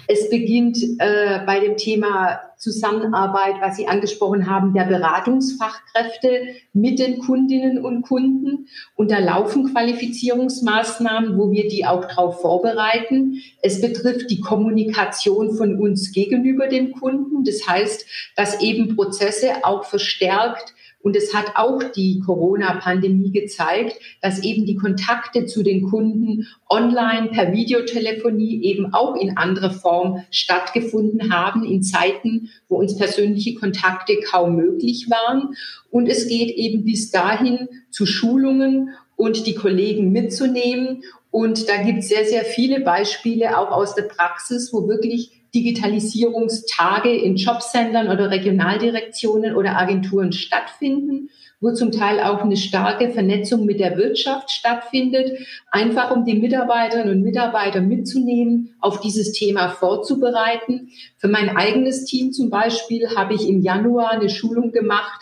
es 0.07 0.29
beginnt 0.29 0.77
äh, 0.99 1.41
bei 1.47 1.61
dem 1.61 1.79
Thema 1.79 2.43
Zusammenarbeit, 2.59 3.55
was 3.63 3.79
Sie 3.79 3.89
angesprochen 3.89 4.51
haben, 4.51 4.75
der 4.75 4.85
Beratungsfachkräfte 4.85 6.43
mit 6.75 6.99
den 6.99 7.21
Kundinnen 7.21 7.83
und 7.83 8.03
Kunden. 8.03 8.69
Und 8.97 9.11
da 9.11 9.19
laufen 9.19 9.73
Qualifizierungsmaßnahmen, 9.73 11.39
wo 11.39 11.53
wir 11.53 11.67
die 11.67 11.87
auch 11.87 12.05
darauf 12.05 12.43
vorbereiten. 12.43 13.41
Es 13.63 13.81
betrifft 13.81 14.31
die 14.31 14.41
Kommunikation 14.41 15.57
von 15.57 15.81
uns 15.81 16.13
gegenüber 16.13 16.67
dem 16.67 16.93
Kunden. 16.93 17.45
Das 17.45 17.67
heißt, 17.67 18.05
dass 18.37 18.61
eben 18.61 18.95
Prozesse 18.95 19.65
auch 19.65 19.85
verstärkt 19.85 20.75
und 21.05 21.17
es 21.17 21.35
hat 21.35 21.53
auch 21.57 21.83
die 21.83 22.19
Corona-Pandemie 22.21 23.31
gezeigt, 23.31 24.01
dass 24.23 24.43
eben 24.43 24.65
die 24.65 24.77
Kontakte 24.77 25.45
zu 25.45 25.63
den 25.63 25.83
Kunden 25.91 26.49
online 26.69 27.29
per 27.29 27.53
Videotelefonie 27.53 28.65
eben 28.65 28.95
auch 28.95 29.15
in 29.15 29.37
anderer 29.37 29.71
Form 29.71 30.25
stattgefunden 30.31 31.31
haben 31.31 31.63
in 31.63 31.83
Zeiten, 31.83 32.49
wo 32.69 32.77
uns 32.77 32.97
persönliche 32.97 33.55
Kontakte 33.55 34.19
kaum 34.21 34.57
möglich 34.57 35.11
waren. 35.11 35.55
Und 35.91 36.09
es 36.09 36.27
geht 36.27 36.57
eben 36.57 36.87
bis 36.87 37.11
dahin 37.11 37.69
zu 37.91 38.07
Schulungen 38.07 38.89
und 39.15 39.47
die 39.47 39.55
Kollegen 39.55 40.11
mitzunehmen. 40.11 41.03
Und 41.31 41.69
da 41.69 41.83
gibt 41.83 41.99
es 41.99 42.09
sehr, 42.09 42.25
sehr 42.25 42.47
viele 42.47 42.81
Beispiele 42.81 43.59
auch 43.59 43.73
aus 43.73 43.95
der 43.95 44.05
Praxis, 44.05 44.73
wo 44.73 44.89
wirklich 44.89 45.44
Digitalisierungstage 45.55 47.15
in 47.15 47.37
Jobcentern 47.37 48.09
oder 48.09 48.31
Regionaldirektionen 48.31 49.55
oder 49.55 49.79
Agenturen 49.79 50.33
stattfinden, 50.33 51.31
wo 51.61 51.73
zum 51.73 51.93
Teil 51.93 52.21
auch 52.21 52.41
eine 52.41 52.57
starke 52.57 53.11
Vernetzung 53.11 53.65
mit 53.65 53.81
der 53.81 53.97
Wirtschaft 53.97 54.51
stattfindet, 54.51 55.39
einfach 55.71 56.11
um 56.11 56.25
die 56.25 56.35
Mitarbeiterinnen 56.35 57.17
und 57.17 57.23
Mitarbeiter 57.23 57.81
mitzunehmen, 57.81 58.75
auf 58.81 59.01
dieses 59.01 59.33
Thema 59.33 59.69
vorzubereiten. 59.69 60.91
Für 61.17 61.29
mein 61.29 61.57
eigenes 61.57 62.05
Team 62.05 62.33
zum 62.33 62.51
Beispiel 62.51 63.17
habe 63.17 63.35
ich 63.35 63.49
im 63.49 63.63
Januar 63.63 64.11
eine 64.11 64.29
Schulung 64.29 64.73
gemacht 64.73 65.21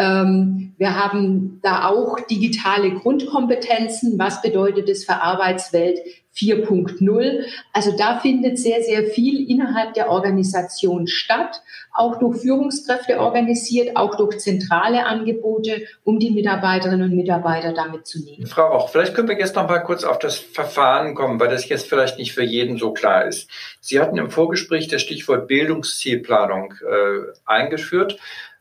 ähm, 0.00 0.72
wir 0.78 0.96
haben 0.96 1.60
da 1.62 1.88
auch 1.88 2.20
digitale 2.20 2.92
Grundkompetenzen. 2.92 4.18
Was 4.18 4.40
bedeutet 4.40 4.88
es 4.88 5.04
für 5.04 5.20
Arbeitswelt 5.20 5.98
4.0? 6.34 7.44
Also 7.72 7.96
da 7.96 8.18
findet 8.18 8.58
sehr, 8.58 8.82
sehr 8.82 9.04
viel 9.04 9.48
innerhalb 9.50 9.94
der 9.94 10.10
Organisation 10.10 11.06
statt, 11.06 11.62
auch 11.92 12.18
durch 12.18 12.40
Führungskräfte 12.40 13.18
organisiert, 13.18 13.96
auch 13.96 14.16
durch 14.16 14.38
zentrale 14.38 15.06
Angebote, 15.06 15.86
um 16.04 16.18
die 16.18 16.30
Mitarbeiterinnen 16.30 17.10
und 17.10 17.16
Mitarbeiter 17.16 17.72
damit 17.72 18.06
zu 18.06 18.22
nehmen. 18.22 18.46
Frau 18.46 18.70
Auch, 18.70 18.90
vielleicht 18.90 19.14
können 19.14 19.28
wir 19.28 19.38
jetzt 19.38 19.56
noch 19.56 19.68
mal 19.68 19.80
kurz 19.80 20.04
auf 20.04 20.18
das 20.18 20.36
Verfahren 20.36 21.14
kommen, 21.14 21.40
weil 21.40 21.48
das 21.48 21.68
jetzt 21.68 21.88
vielleicht 21.88 22.18
nicht 22.18 22.32
für 22.32 22.44
jeden 22.44 22.78
so 22.78 22.92
klar 22.92 23.26
ist. 23.26 23.50
Sie 23.80 23.98
hatten 23.98 24.18
im 24.18 24.30
Vorgespräch 24.30 24.88
das 24.88 25.02
Stichwort 25.02 25.48
Bildungszielplanung 25.48 26.74
äh, 26.88 27.32
eingeführt 27.44 28.18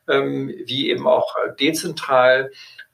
ähm, 0.10 0.54
wie 0.66 0.90
eben 0.90 1.08
auch 1.08 1.36
dezentral 1.60 2.52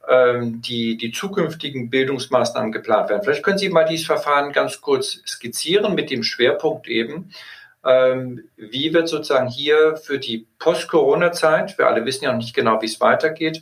ähm, 0.09 0.61
die, 0.61 0.97
die 0.97 1.11
zukünftigen 1.11 1.89
Bildungsmaßnahmen 1.89 2.71
geplant 2.71 3.09
werden. 3.09 3.23
Vielleicht 3.23 3.43
können 3.43 3.57
Sie 3.57 3.69
mal 3.69 3.85
dieses 3.85 4.05
Verfahren 4.05 4.51
ganz 4.51 4.81
kurz 4.81 5.21
skizzieren 5.25 5.95
mit 5.95 6.09
dem 6.09 6.23
Schwerpunkt 6.23 6.87
eben, 6.87 7.31
ähm, 7.85 8.43
wie 8.57 8.93
wird 8.93 9.07
sozusagen 9.07 9.47
hier 9.47 9.95
für 9.97 10.17
die 10.17 10.47
Post-Corona-Zeit, 10.59 11.77
wir 11.77 11.87
alle 11.87 12.05
wissen 12.05 12.25
ja 12.25 12.31
noch 12.31 12.39
nicht 12.39 12.55
genau, 12.55 12.81
wie 12.81 12.87
es 12.87 12.99
weitergeht, 12.99 13.61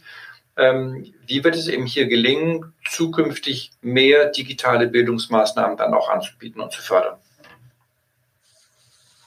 ähm, 0.56 1.14
wie 1.26 1.44
wird 1.44 1.56
es 1.56 1.68
eben 1.68 1.86
hier 1.86 2.08
gelingen, 2.08 2.74
zukünftig 2.90 3.72
mehr 3.82 4.30
digitale 4.30 4.88
Bildungsmaßnahmen 4.88 5.78
dann 5.78 5.94
auch 5.94 6.10
anzubieten 6.10 6.62
und 6.62 6.72
zu 6.72 6.82
fördern? 6.82 7.18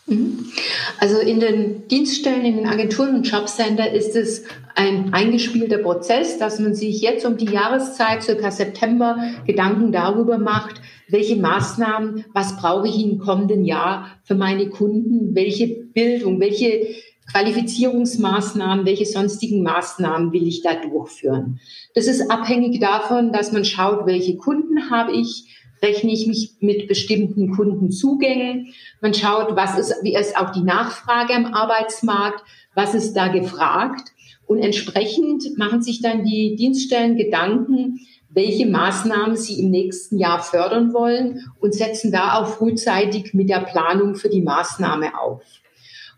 Mhm. 0.06 0.46
Also 1.00 1.18
in 1.18 1.40
den 1.40 1.88
Dienststellen, 1.88 2.44
in 2.44 2.56
den 2.56 2.66
Agenturen 2.68 3.16
und 3.16 3.30
Jobcenter 3.30 3.90
ist 3.92 4.14
es 4.14 4.44
ein 4.74 5.12
eingespielter 5.12 5.78
Prozess, 5.78 6.38
dass 6.38 6.60
man 6.60 6.74
sich 6.74 7.00
jetzt 7.00 7.26
um 7.26 7.36
die 7.36 7.50
Jahreszeit, 7.50 8.22
circa 8.22 8.50
September, 8.50 9.18
Gedanken 9.46 9.90
darüber 9.90 10.38
macht, 10.38 10.80
welche 11.08 11.36
Maßnahmen, 11.36 12.24
was 12.32 12.56
brauche 12.56 12.88
ich 12.88 13.02
im 13.02 13.18
kommenden 13.18 13.64
Jahr 13.64 14.10
für 14.22 14.34
meine 14.34 14.68
Kunden, 14.68 15.34
welche 15.34 15.68
Bildung, 15.68 16.40
welche 16.40 16.86
Qualifizierungsmaßnahmen, 17.32 18.86
welche 18.86 19.06
sonstigen 19.06 19.62
Maßnahmen 19.62 20.32
will 20.32 20.46
ich 20.46 20.62
da 20.62 20.74
durchführen. 20.74 21.58
Das 21.94 22.06
ist 22.06 22.30
abhängig 22.30 22.80
davon, 22.80 23.32
dass 23.32 23.52
man 23.52 23.64
schaut, 23.64 24.06
welche 24.06 24.36
Kunden 24.36 24.90
habe 24.90 25.12
ich, 25.12 25.56
rechne 25.82 26.12
ich 26.12 26.26
mich 26.26 26.52
mit 26.60 26.88
bestimmten 26.88 27.50
Kundenzugängen. 27.50 28.74
Man 29.00 29.14
schaut, 29.14 29.56
was 29.56 29.78
ist, 29.78 29.94
wie 30.02 30.14
ist 30.14 30.36
auch 30.36 30.52
die 30.52 30.62
Nachfrage 30.62 31.34
am 31.34 31.46
Arbeitsmarkt, 31.46 32.42
was 32.74 32.94
ist 32.94 33.14
da 33.14 33.28
gefragt. 33.28 34.12
Und 34.46 34.58
entsprechend 34.60 35.58
machen 35.58 35.82
sich 35.82 36.00
dann 36.00 36.24
die 36.24 36.54
Dienststellen 36.56 37.16
Gedanken, 37.16 38.00
welche 38.28 38.66
Maßnahmen 38.66 39.36
sie 39.36 39.60
im 39.60 39.70
nächsten 39.70 40.18
Jahr 40.18 40.42
fördern 40.42 40.92
wollen 40.92 41.50
und 41.60 41.74
setzen 41.74 42.12
da 42.12 42.34
auch 42.34 42.48
frühzeitig 42.48 43.34
mit 43.34 43.48
der 43.48 43.60
Planung 43.60 44.14
für 44.14 44.28
die 44.28 44.42
Maßnahme 44.42 45.18
auf. 45.18 45.42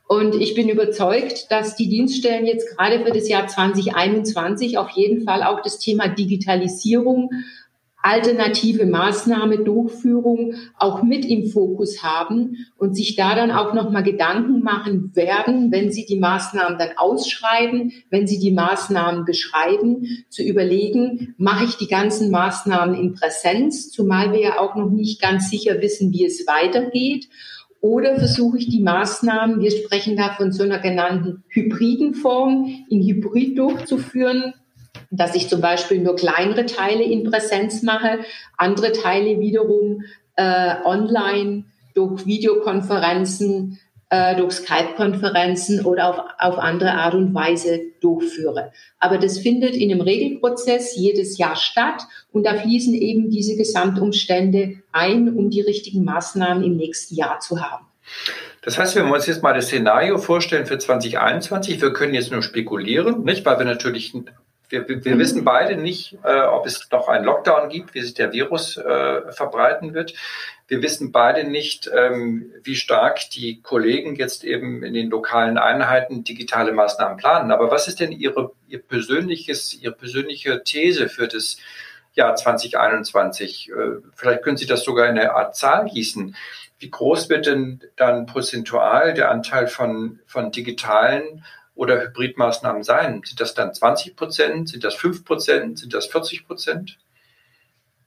Und 0.08 0.34
ich 0.34 0.54
bin 0.54 0.70
überzeugt, 0.70 1.50
dass 1.50 1.76
die 1.76 1.88
Dienststellen 1.88 2.46
jetzt 2.46 2.74
gerade 2.74 3.04
für 3.04 3.12
das 3.12 3.28
Jahr 3.28 3.46
2021 3.46 4.78
auf 4.78 4.88
jeden 4.90 5.24
Fall 5.24 5.42
auch 5.42 5.60
das 5.62 5.78
Thema 5.78 6.08
Digitalisierung 6.08 7.30
alternative 8.02 8.86
Maßnahme, 8.86 9.58
Durchführung 9.58 10.54
auch 10.78 11.02
mit 11.02 11.24
im 11.24 11.46
Fokus 11.46 12.02
haben 12.02 12.66
und 12.76 12.94
sich 12.94 13.16
da 13.16 13.34
dann 13.34 13.50
auch 13.50 13.74
nochmal 13.74 14.04
Gedanken 14.04 14.62
machen 14.62 15.10
werden, 15.14 15.72
wenn 15.72 15.90
sie 15.90 16.06
die 16.06 16.18
Maßnahmen 16.18 16.78
dann 16.78 16.90
ausschreiben, 16.96 17.92
wenn 18.10 18.26
sie 18.26 18.38
die 18.38 18.52
Maßnahmen 18.52 19.24
beschreiben, 19.24 20.06
zu 20.28 20.42
überlegen, 20.42 21.34
mache 21.38 21.64
ich 21.64 21.76
die 21.76 21.88
ganzen 21.88 22.30
Maßnahmen 22.30 22.94
in 22.94 23.14
Präsenz, 23.14 23.90
zumal 23.90 24.32
wir 24.32 24.40
ja 24.40 24.58
auch 24.58 24.76
noch 24.76 24.90
nicht 24.90 25.20
ganz 25.20 25.50
sicher 25.50 25.82
wissen, 25.82 26.12
wie 26.12 26.24
es 26.24 26.46
weitergeht. 26.46 27.28
Oder 27.80 28.16
versuche 28.16 28.58
ich 28.58 28.68
die 28.68 28.82
Maßnahmen, 28.82 29.60
wir 29.60 29.70
sprechen 29.70 30.16
da 30.16 30.34
von 30.36 30.50
so 30.50 30.64
einer 30.64 30.80
genannten 30.80 31.44
hybriden 31.48 32.14
Form, 32.14 32.84
in 32.88 33.02
Hybrid 33.02 33.56
durchzuführen, 33.56 34.54
dass 35.10 35.34
ich 35.34 35.48
zum 35.48 35.60
Beispiel 35.60 35.98
nur 36.00 36.16
kleinere 36.16 36.66
Teile 36.66 37.02
in 37.02 37.30
Präsenz 37.30 37.82
mache, 37.82 38.20
andere 38.56 38.92
Teile 38.92 39.40
wiederum 39.40 40.02
äh, 40.36 40.74
online 40.84 41.64
durch 41.94 42.26
Videokonferenzen, 42.26 43.78
äh, 44.10 44.36
durch 44.36 44.52
Skype-Konferenzen 44.54 45.84
oder 45.84 46.08
auf, 46.08 46.18
auf 46.38 46.58
andere 46.58 46.92
Art 46.92 47.14
und 47.14 47.34
Weise 47.34 47.80
durchführe. 48.00 48.72
Aber 48.98 49.18
das 49.18 49.38
findet 49.38 49.74
in 49.74 49.90
einem 49.90 50.00
Regelprozess 50.00 50.96
jedes 50.96 51.38
Jahr 51.38 51.56
statt 51.56 52.02
und 52.32 52.46
da 52.46 52.54
fließen 52.54 52.94
eben 52.94 53.30
diese 53.30 53.56
Gesamtumstände 53.56 54.76
ein, 54.92 55.34
um 55.34 55.50
die 55.50 55.60
richtigen 55.60 56.04
Maßnahmen 56.04 56.62
im 56.62 56.76
nächsten 56.76 57.14
Jahr 57.16 57.40
zu 57.40 57.60
haben. 57.60 57.86
Das 58.62 58.78
heißt, 58.78 58.96
wenn 58.96 59.06
wir 59.06 59.14
uns 59.14 59.26
jetzt 59.26 59.42
mal 59.42 59.54
das 59.54 59.66
Szenario 59.66 60.18
vorstellen 60.18 60.66
für 60.66 60.78
2021, 60.78 61.80
wir 61.80 61.92
können 61.92 62.14
jetzt 62.14 62.32
nur 62.32 62.42
spekulieren, 62.42 63.24
nicht, 63.24 63.44
weil 63.44 63.58
wir 63.58 63.64
natürlich 63.64 64.14
wir, 64.68 64.88
wir 64.88 65.18
wissen 65.18 65.44
beide 65.44 65.76
nicht, 65.76 66.18
äh, 66.24 66.42
ob 66.42 66.66
es 66.66 66.88
noch 66.90 67.08
einen 67.08 67.24
Lockdown 67.24 67.68
gibt, 67.68 67.94
wie 67.94 68.02
sich 68.02 68.14
der 68.14 68.32
Virus 68.32 68.76
äh, 68.76 69.32
verbreiten 69.32 69.94
wird. 69.94 70.14
Wir 70.66 70.82
wissen 70.82 71.12
beide 71.12 71.44
nicht, 71.44 71.90
ähm, 71.94 72.52
wie 72.62 72.76
stark 72.76 73.30
die 73.30 73.62
Kollegen 73.62 74.16
jetzt 74.16 74.44
eben 74.44 74.82
in 74.82 74.92
den 74.92 75.08
lokalen 75.08 75.56
Einheiten 75.56 76.24
digitale 76.24 76.72
Maßnahmen 76.72 77.16
planen. 77.16 77.50
Aber 77.50 77.70
was 77.70 77.88
ist 77.88 78.00
denn 78.00 78.12
Ihre, 78.12 78.52
Ihr 78.68 78.82
persönliches, 78.82 79.72
Ihre 79.80 79.94
persönliche 79.94 80.62
These 80.62 81.08
für 81.08 81.26
das 81.26 81.56
Jahr 82.12 82.34
2021? 82.34 83.70
Äh, 83.70 83.74
vielleicht 84.14 84.42
können 84.42 84.58
Sie 84.58 84.66
das 84.66 84.84
sogar 84.84 85.06
in 85.06 85.18
eine 85.18 85.32
Art 85.32 85.56
Zahl 85.56 85.86
gießen. 85.86 86.36
Wie 86.78 86.90
groß 86.90 87.30
wird 87.30 87.46
denn 87.46 87.80
dann 87.96 88.26
prozentual 88.26 89.14
der 89.14 89.30
Anteil 89.30 89.66
von, 89.66 90.20
von 90.26 90.52
digitalen 90.52 91.44
oder 91.78 92.02
Hybridmaßnahmen 92.02 92.82
sein? 92.82 93.22
Sind 93.24 93.40
das 93.40 93.54
dann 93.54 93.72
20 93.72 94.16
Prozent? 94.16 94.68
Sind 94.68 94.82
das 94.82 94.94
5 94.96 95.24
Prozent? 95.24 95.78
Sind 95.78 95.94
das 95.94 96.06
40 96.06 96.46
Prozent? 96.46 96.98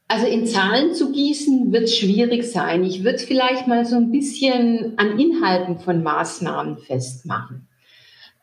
Also 0.08 0.26
in 0.26 0.46
Zahlen 0.46 0.92
zu 0.92 1.10
gießen 1.10 1.72
wird 1.72 1.88
schwierig 1.88 2.44
sein. 2.44 2.84
Ich 2.84 3.02
würde 3.02 3.18
vielleicht 3.18 3.66
mal 3.66 3.86
so 3.86 3.96
ein 3.96 4.12
bisschen 4.12 4.92
an 4.98 5.18
Inhalten 5.18 5.78
von 5.78 6.02
Maßnahmen 6.02 6.78
festmachen. 6.78 7.66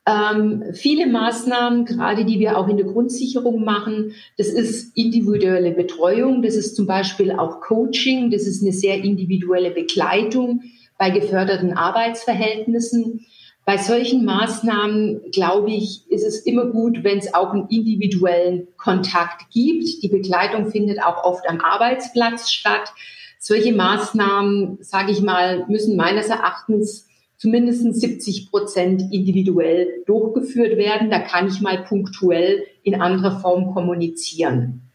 Ähm, 0.08 0.64
viele 0.74 1.06
Maßnahmen, 1.06 1.86
gerade 1.86 2.26
die 2.26 2.40
wir 2.40 2.58
auch 2.58 2.68
in 2.68 2.78
der 2.78 2.88
Grundsicherung 2.88 3.64
machen, 3.64 4.14
das 4.40 4.48
ist 4.48 4.98
individuelle 4.98 5.72
Betreuung, 5.72 6.42
das 6.42 6.56
ist 6.56 6.76
zum 6.76 6.88
Beispiel 6.88 7.32
auch 7.32 7.62
Coaching, 7.62 8.32
das 8.32 8.48
ist 8.48 8.64
eine 8.64 8.72
sehr 8.72 8.96
individuelle 9.04 9.70
Begleitung 9.70 10.64
bei 10.98 11.12
geförderten 11.12 11.74
Arbeitsverhältnissen. 11.74 13.28
Bei 13.70 13.78
solchen 13.78 14.26
Maßnahmen, 14.26 15.30
glaube 15.32 15.70
ich, 15.70 16.02
ist 16.10 16.26
es 16.26 16.40
immer 16.40 16.66
gut, 16.66 17.04
wenn 17.04 17.20
es 17.20 17.36
auch 17.36 17.54
einen 17.54 17.68
individuellen 17.70 18.68
Kontakt 18.78 19.52
gibt. 19.52 20.02
Die 20.02 20.08
Begleitung 20.08 20.72
findet 20.72 21.04
auch 21.04 21.24
oft 21.24 21.48
am 21.48 21.62
Arbeitsplatz 21.62 22.50
statt. 22.50 22.92
Solche 23.38 23.72
Maßnahmen, 23.72 24.80
sage 24.82 25.12
ich 25.12 25.22
mal, 25.22 25.68
müssen 25.68 25.98
meines 25.98 26.30
Erachtens 26.30 27.10
zumindest 27.38 27.84
70 27.94 28.50
Prozent 28.50 29.04
individuell 29.12 30.02
durchgeführt 30.08 30.76
werden. 30.76 31.12
Da 31.12 31.20
kann 31.20 31.48
ich 31.48 31.62
mal 31.62 31.84
punktuell 31.84 32.64
in 32.82 33.00
anderer 33.00 33.40
Form 33.40 33.72
kommunizieren. 33.76 34.89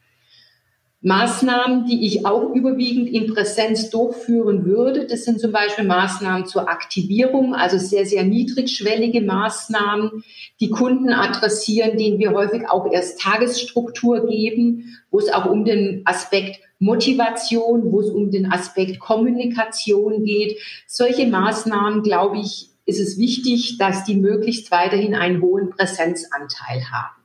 Maßnahmen, 1.05 1.85
die 1.85 2.07
ich 2.07 2.25
auch 2.25 2.55
überwiegend 2.55 3.11
in 3.11 3.27
Präsenz 3.27 3.91
durchführen 3.91 4.65
würde, 4.65 5.07
das 5.07 5.25
sind 5.25 5.39
zum 5.39 5.53
Beispiel 5.53 5.85
Maßnahmen 5.85 6.47
zur 6.47 6.71
Aktivierung, 6.71 7.55
also 7.55 7.77
sehr, 7.77 8.07
sehr 8.07 8.25
niedrigschwellige 8.25 9.21
Maßnahmen, 9.21 10.25
die 10.61 10.71
Kunden 10.71 11.13
adressieren, 11.13 11.99
denen 11.99 12.19
wir 12.19 12.33
häufig 12.33 12.71
auch 12.71 12.91
erst 12.91 13.21
Tagesstruktur 13.21 14.27
geben, 14.27 14.97
wo 15.11 15.19
es 15.19 15.31
auch 15.31 15.45
um 15.45 15.67
den 15.67 16.01
Aspekt 16.07 16.61
Motivation, 16.79 17.93
wo 17.93 18.01
es 18.01 18.09
um 18.09 18.31
den 18.31 18.51
Aspekt 18.51 18.99
Kommunikation 18.99 20.25
geht. 20.25 20.59
Solche 20.87 21.27
Maßnahmen, 21.27 22.03
glaube 22.03 22.39
ich, 22.39 22.71
ist 22.87 23.01
es 23.01 23.19
wichtig, 23.19 23.77
dass 23.77 24.05
die 24.05 24.17
möglichst 24.17 24.71
weiterhin 24.71 25.15
einen 25.15 25.43
hohen 25.43 25.69
Präsenzanteil 25.69 26.83
haben. 26.91 27.24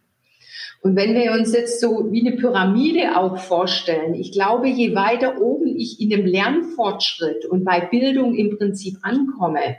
Und 0.81 0.95
wenn 0.95 1.13
wir 1.13 1.33
uns 1.33 1.53
jetzt 1.53 1.81
so 1.81 2.09
wie 2.11 2.25
eine 2.25 2.37
Pyramide 2.37 3.17
auch 3.17 3.37
vorstellen, 3.37 4.13
ich 4.13 4.31
glaube, 4.31 4.69
je 4.69 4.95
weiter 4.95 5.41
oben 5.41 5.67
ich 5.75 5.99
in 5.99 6.09
dem 6.09 6.25
Lernfortschritt 6.25 7.45
und 7.45 7.65
bei 7.65 7.81
Bildung 7.81 8.35
im 8.35 8.57
Prinzip 8.57 8.97
ankomme, 9.01 9.75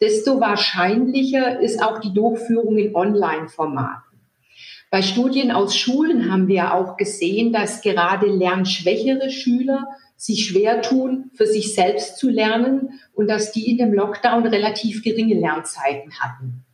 desto 0.00 0.40
wahrscheinlicher 0.40 1.60
ist 1.60 1.82
auch 1.82 1.98
die 1.98 2.12
Durchführung 2.12 2.76
in 2.76 2.94
Online-Formaten. 2.94 4.18
Bei 4.90 5.00
Studien 5.00 5.50
aus 5.50 5.74
Schulen 5.74 6.30
haben 6.30 6.46
wir 6.46 6.74
auch 6.74 6.96
gesehen, 6.96 7.52
dass 7.52 7.80
gerade 7.80 8.26
lernschwächere 8.26 9.30
Schüler 9.30 9.88
sich 10.16 10.46
schwer 10.46 10.82
tun, 10.82 11.30
für 11.34 11.46
sich 11.46 11.74
selbst 11.74 12.18
zu 12.18 12.28
lernen 12.28 13.00
und 13.14 13.28
dass 13.28 13.50
die 13.50 13.70
in 13.70 13.78
dem 13.78 13.92
Lockdown 13.92 14.46
relativ 14.46 15.02
geringe 15.02 15.34
Lernzeiten 15.34 16.12
hatten. 16.20 16.64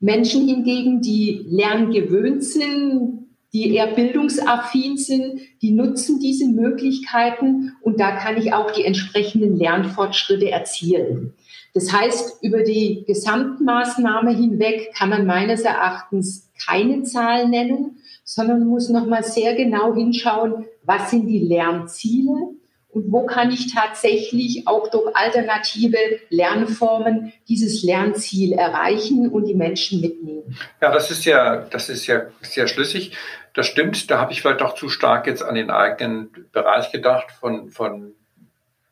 Menschen 0.00 0.46
hingegen, 0.46 1.00
die 1.00 1.46
lerngewöhnt 1.48 2.44
sind, 2.44 3.26
die 3.52 3.74
eher 3.74 3.86
bildungsaffin 3.86 4.96
sind, 4.96 5.40
die 5.62 5.72
nutzen 5.72 6.20
diese 6.20 6.46
Möglichkeiten 6.46 7.72
und 7.80 7.98
da 8.00 8.16
kann 8.16 8.36
ich 8.36 8.52
auch 8.52 8.70
die 8.70 8.84
entsprechenden 8.84 9.56
Lernfortschritte 9.56 10.50
erzielen. 10.50 11.32
Das 11.72 11.92
heißt, 11.92 12.42
über 12.42 12.62
die 12.62 13.04
Gesamtmaßnahme 13.06 14.34
hinweg 14.34 14.92
kann 14.94 15.10
man 15.10 15.26
meines 15.26 15.62
Erachtens 15.62 16.50
keine 16.66 17.02
Zahl 17.02 17.48
nennen, 17.48 17.98
sondern 18.24 18.66
muss 18.66 18.88
nochmal 18.88 19.24
sehr 19.24 19.54
genau 19.54 19.94
hinschauen, 19.94 20.66
was 20.84 21.10
sind 21.10 21.26
die 21.26 21.40
Lernziele, 21.40 22.54
und 22.96 23.12
wo 23.12 23.26
kann 23.26 23.50
ich 23.50 23.74
tatsächlich 23.74 24.66
auch 24.66 24.88
durch 24.88 25.14
alternative 25.14 25.98
Lernformen 26.30 27.30
dieses 27.46 27.82
Lernziel 27.82 28.54
erreichen 28.54 29.28
und 29.28 29.44
die 29.44 29.54
Menschen 29.54 30.00
mitnehmen. 30.00 30.56
Ja, 30.80 30.90
das 30.90 31.10
ist 31.10 31.26
ja, 31.26 31.56
das 31.56 31.90
ist 31.90 32.06
ja 32.06 32.22
sehr 32.40 32.66
schlüssig. 32.66 33.14
Das 33.52 33.66
stimmt. 33.66 34.10
Da 34.10 34.18
habe 34.18 34.32
ich 34.32 34.40
vielleicht 34.40 34.62
auch 34.62 34.74
zu 34.74 34.88
stark 34.88 35.26
jetzt 35.26 35.42
an 35.42 35.56
den 35.56 35.70
eigenen 35.70 36.30
Bereich 36.52 36.90
gedacht 36.90 37.32
von, 37.32 37.70
von 37.70 38.14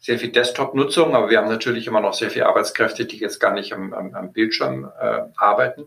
sehr 0.01 0.19
viel 0.19 0.33
Desktop-Nutzung, 0.33 1.17
aber 1.17 1.31
wir 1.31 1.38
haben 1.38 1.49
natürlich 1.49 1.87
immer 1.87 2.03
noch 2.03 2.12
sehr 2.12 2.29
viele 2.29 2.45
Arbeitskräfte, 2.45 3.07
die 3.07 3.17
jetzt 3.17 3.40
gar 3.40 3.55
nicht 3.55 3.73
am, 3.73 3.95
am, 3.95 4.14
am 4.14 4.35
Bildschirm 4.35 4.85
äh, 5.01 5.21
arbeiten. 5.35 5.87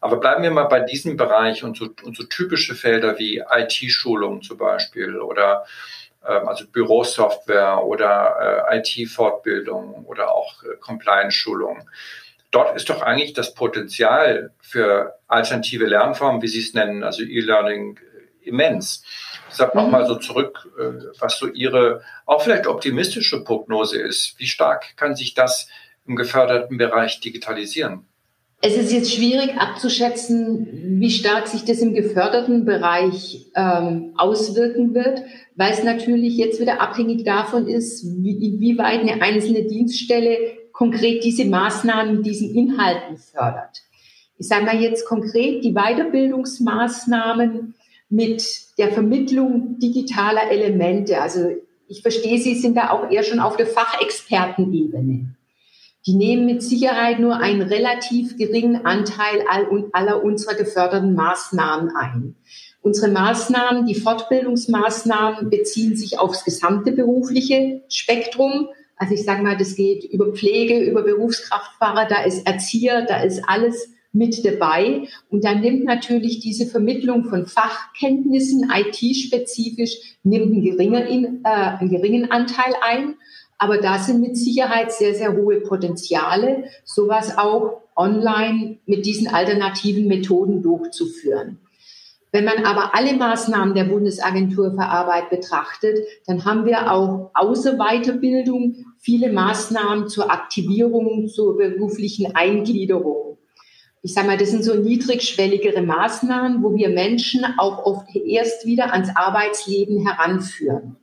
Aber 0.00 0.16
bleiben 0.16 0.42
wir 0.42 0.50
mal 0.50 0.64
bei 0.64 0.80
diesem 0.80 1.16
Bereich 1.16 1.62
und 1.62 1.76
so, 1.76 1.90
und 2.02 2.16
so 2.16 2.24
typische 2.24 2.74
Felder 2.74 3.20
wie 3.20 3.40
IT-Schulung 3.48 4.42
zum 4.42 4.58
Beispiel 4.58 5.20
oder 5.20 5.64
also 6.28 6.66
Bürosoftware 6.66 7.84
oder 7.84 8.66
äh, 8.70 8.78
IT-Fortbildung 8.78 10.04
oder 10.06 10.32
auch 10.32 10.62
äh, 10.62 10.76
Compliance-Schulung. 10.80 11.88
Dort 12.50 12.76
ist 12.76 12.90
doch 12.90 13.02
eigentlich 13.02 13.32
das 13.32 13.54
Potenzial 13.54 14.52
für 14.60 15.14
alternative 15.26 15.86
Lernformen, 15.86 16.42
wie 16.42 16.48
Sie 16.48 16.60
es 16.60 16.74
nennen, 16.74 17.02
also 17.02 17.22
E-Learning, 17.22 17.98
äh, 17.98 18.48
immens. 18.48 19.04
Sag 19.48 19.74
noch 19.74 19.88
mal 19.88 20.06
so 20.06 20.16
zurück, 20.16 20.66
was 21.18 21.38
so 21.38 21.46
Ihre 21.46 22.02
auch 22.24 22.42
vielleicht 22.42 22.66
optimistische 22.66 23.44
Prognose 23.44 24.00
ist. 24.00 24.38
Wie 24.38 24.46
stark 24.46 24.96
kann 24.96 25.14
sich 25.14 25.34
das 25.34 25.68
im 26.06 26.16
geförderten 26.16 26.78
Bereich 26.78 27.20
digitalisieren? 27.20 28.08
Es 28.64 28.76
ist 28.76 28.92
jetzt 28.92 29.12
schwierig 29.12 29.56
abzuschätzen, 29.58 31.00
wie 31.00 31.10
stark 31.10 31.48
sich 31.48 31.64
das 31.64 31.80
im 31.80 31.94
geförderten 31.94 32.64
Bereich 32.64 33.50
ähm, 33.56 34.12
auswirken 34.16 34.94
wird, 34.94 35.24
weil 35.56 35.72
es 35.72 35.82
natürlich 35.82 36.36
jetzt 36.36 36.60
wieder 36.60 36.80
abhängig 36.80 37.24
davon 37.24 37.66
ist, 37.66 38.04
wie, 38.22 38.60
wie 38.60 38.78
eine 38.78 39.20
einzelne 39.20 39.64
Dienststelle 39.64 40.36
konkret 40.72 41.24
diese 41.24 41.44
Maßnahmen 41.44 42.18
mit 42.18 42.26
diesen 42.26 42.54
Inhalten 42.54 43.16
fördert. 43.16 43.82
Ich 44.38 44.46
sage 44.46 44.64
mal 44.64 44.80
jetzt 44.80 45.06
konkret 45.06 45.64
die 45.64 45.72
Weiterbildungsmaßnahmen 45.72 47.74
mit 48.10 48.44
der 48.78 48.92
Vermittlung 48.92 49.80
digitaler 49.80 50.52
Elemente. 50.52 51.20
Also 51.20 51.48
ich 51.88 52.02
verstehe, 52.02 52.38
Sie 52.38 52.54
sind 52.54 52.76
da 52.76 52.90
auch 52.90 53.10
eher 53.10 53.24
schon 53.24 53.40
auf 53.40 53.56
der 53.56 53.66
Fachexpertenebene 53.66 55.34
die 56.06 56.14
nehmen 56.14 56.46
mit 56.46 56.62
Sicherheit 56.62 57.20
nur 57.20 57.36
einen 57.36 57.62
relativ 57.62 58.36
geringen 58.36 58.84
Anteil 58.84 59.44
aller 59.92 60.24
unserer 60.24 60.54
geförderten 60.54 61.14
Maßnahmen 61.14 61.94
ein. 61.94 62.36
Unsere 62.80 63.12
Maßnahmen, 63.12 63.86
die 63.86 63.94
Fortbildungsmaßnahmen 63.94 65.50
beziehen 65.50 65.96
sich 65.96 66.18
aufs 66.18 66.44
gesamte 66.44 66.90
berufliche 66.90 67.82
Spektrum. 67.88 68.68
Also 68.96 69.14
ich 69.14 69.24
sage 69.24 69.42
mal, 69.42 69.56
das 69.56 69.76
geht 69.76 70.04
über 70.04 70.32
Pflege, 70.32 70.80
über 70.80 71.02
Berufskraftfahrer, 71.02 72.06
da 72.08 72.24
ist 72.24 72.44
Erzieher, 72.46 73.02
da 73.06 73.22
ist 73.22 73.42
alles 73.46 73.88
mit 74.12 74.44
dabei. 74.44 75.08
Und 75.30 75.44
dann 75.44 75.60
nimmt 75.60 75.84
natürlich 75.84 76.40
diese 76.40 76.66
Vermittlung 76.66 77.24
von 77.24 77.46
Fachkenntnissen, 77.46 78.70
IT-spezifisch, 78.70 80.18
nimmt 80.24 80.52
einen, 80.52 80.62
geringen, 80.62 81.40
äh, 81.44 81.48
einen 81.48 81.88
geringen 81.88 82.30
Anteil 82.30 82.74
ein. 82.82 83.14
Aber 83.62 83.78
da 83.78 84.00
sind 84.00 84.20
mit 84.20 84.36
Sicherheit 84.36 84.90
sehr, 84.90 85.14
sehr 85.14 85.36
hohe 85.36 85.60
Potenziale, 85.60 86.64
sowas 86.84 87.38
auch 87.38 87.82
online 87.94 88.78
mit 88.86 89.06
diesen 89.06 89.28
alternativen 89.28 90.08
Methoden 90.08 90.62
durchzuführen. 90.62 91.60
Wenn 92.32 92.44
man 92.44 92.64
aber 92.64 92.96
alle 92.96 93.14
Maßnahmen 93.14 93.76
der 93.76 93.84
Bundesagentur 93.84 94.72
für 94.72 94.82
Arbeit 94.82 95.30
betrachtet, 95.30 95.96
dann 96.26 96.44
haben 96.44 96.64
wir 96.64 96.90
auch 96.90 97.30
außer 97.34 97.76
Weiterbildung 97.76 98.84
viele 98.98 99.32
Maßnahmen 99.32 100.08
zur 100.08 100.32
Aktivierung, 100.32 101.28
zur 101.28 101.56
beruflichen 101.56 102.34
Eingliederung. 102.34 103.38
Ich 104.02 104.12
sage 104.12 104.26
mal, 104.26 104.38
das 104.38 104.50
sind 104.50 104.64
so 104.64 104.74
niedrigschwelligere 104.74 105.82
Maßnahmen, 105.82 106.64
wo 106.64 106.74
wir 106.74 106.88
Menschen 106.88 107.44
auch 107.58 107.86
oft 107.86 108.08
erst 108.16 108.66
wieder 108.66 108.92
ans 108.92 109.10
Arbeitsleben 109.14 110.04
heranführen. 110.04 110.96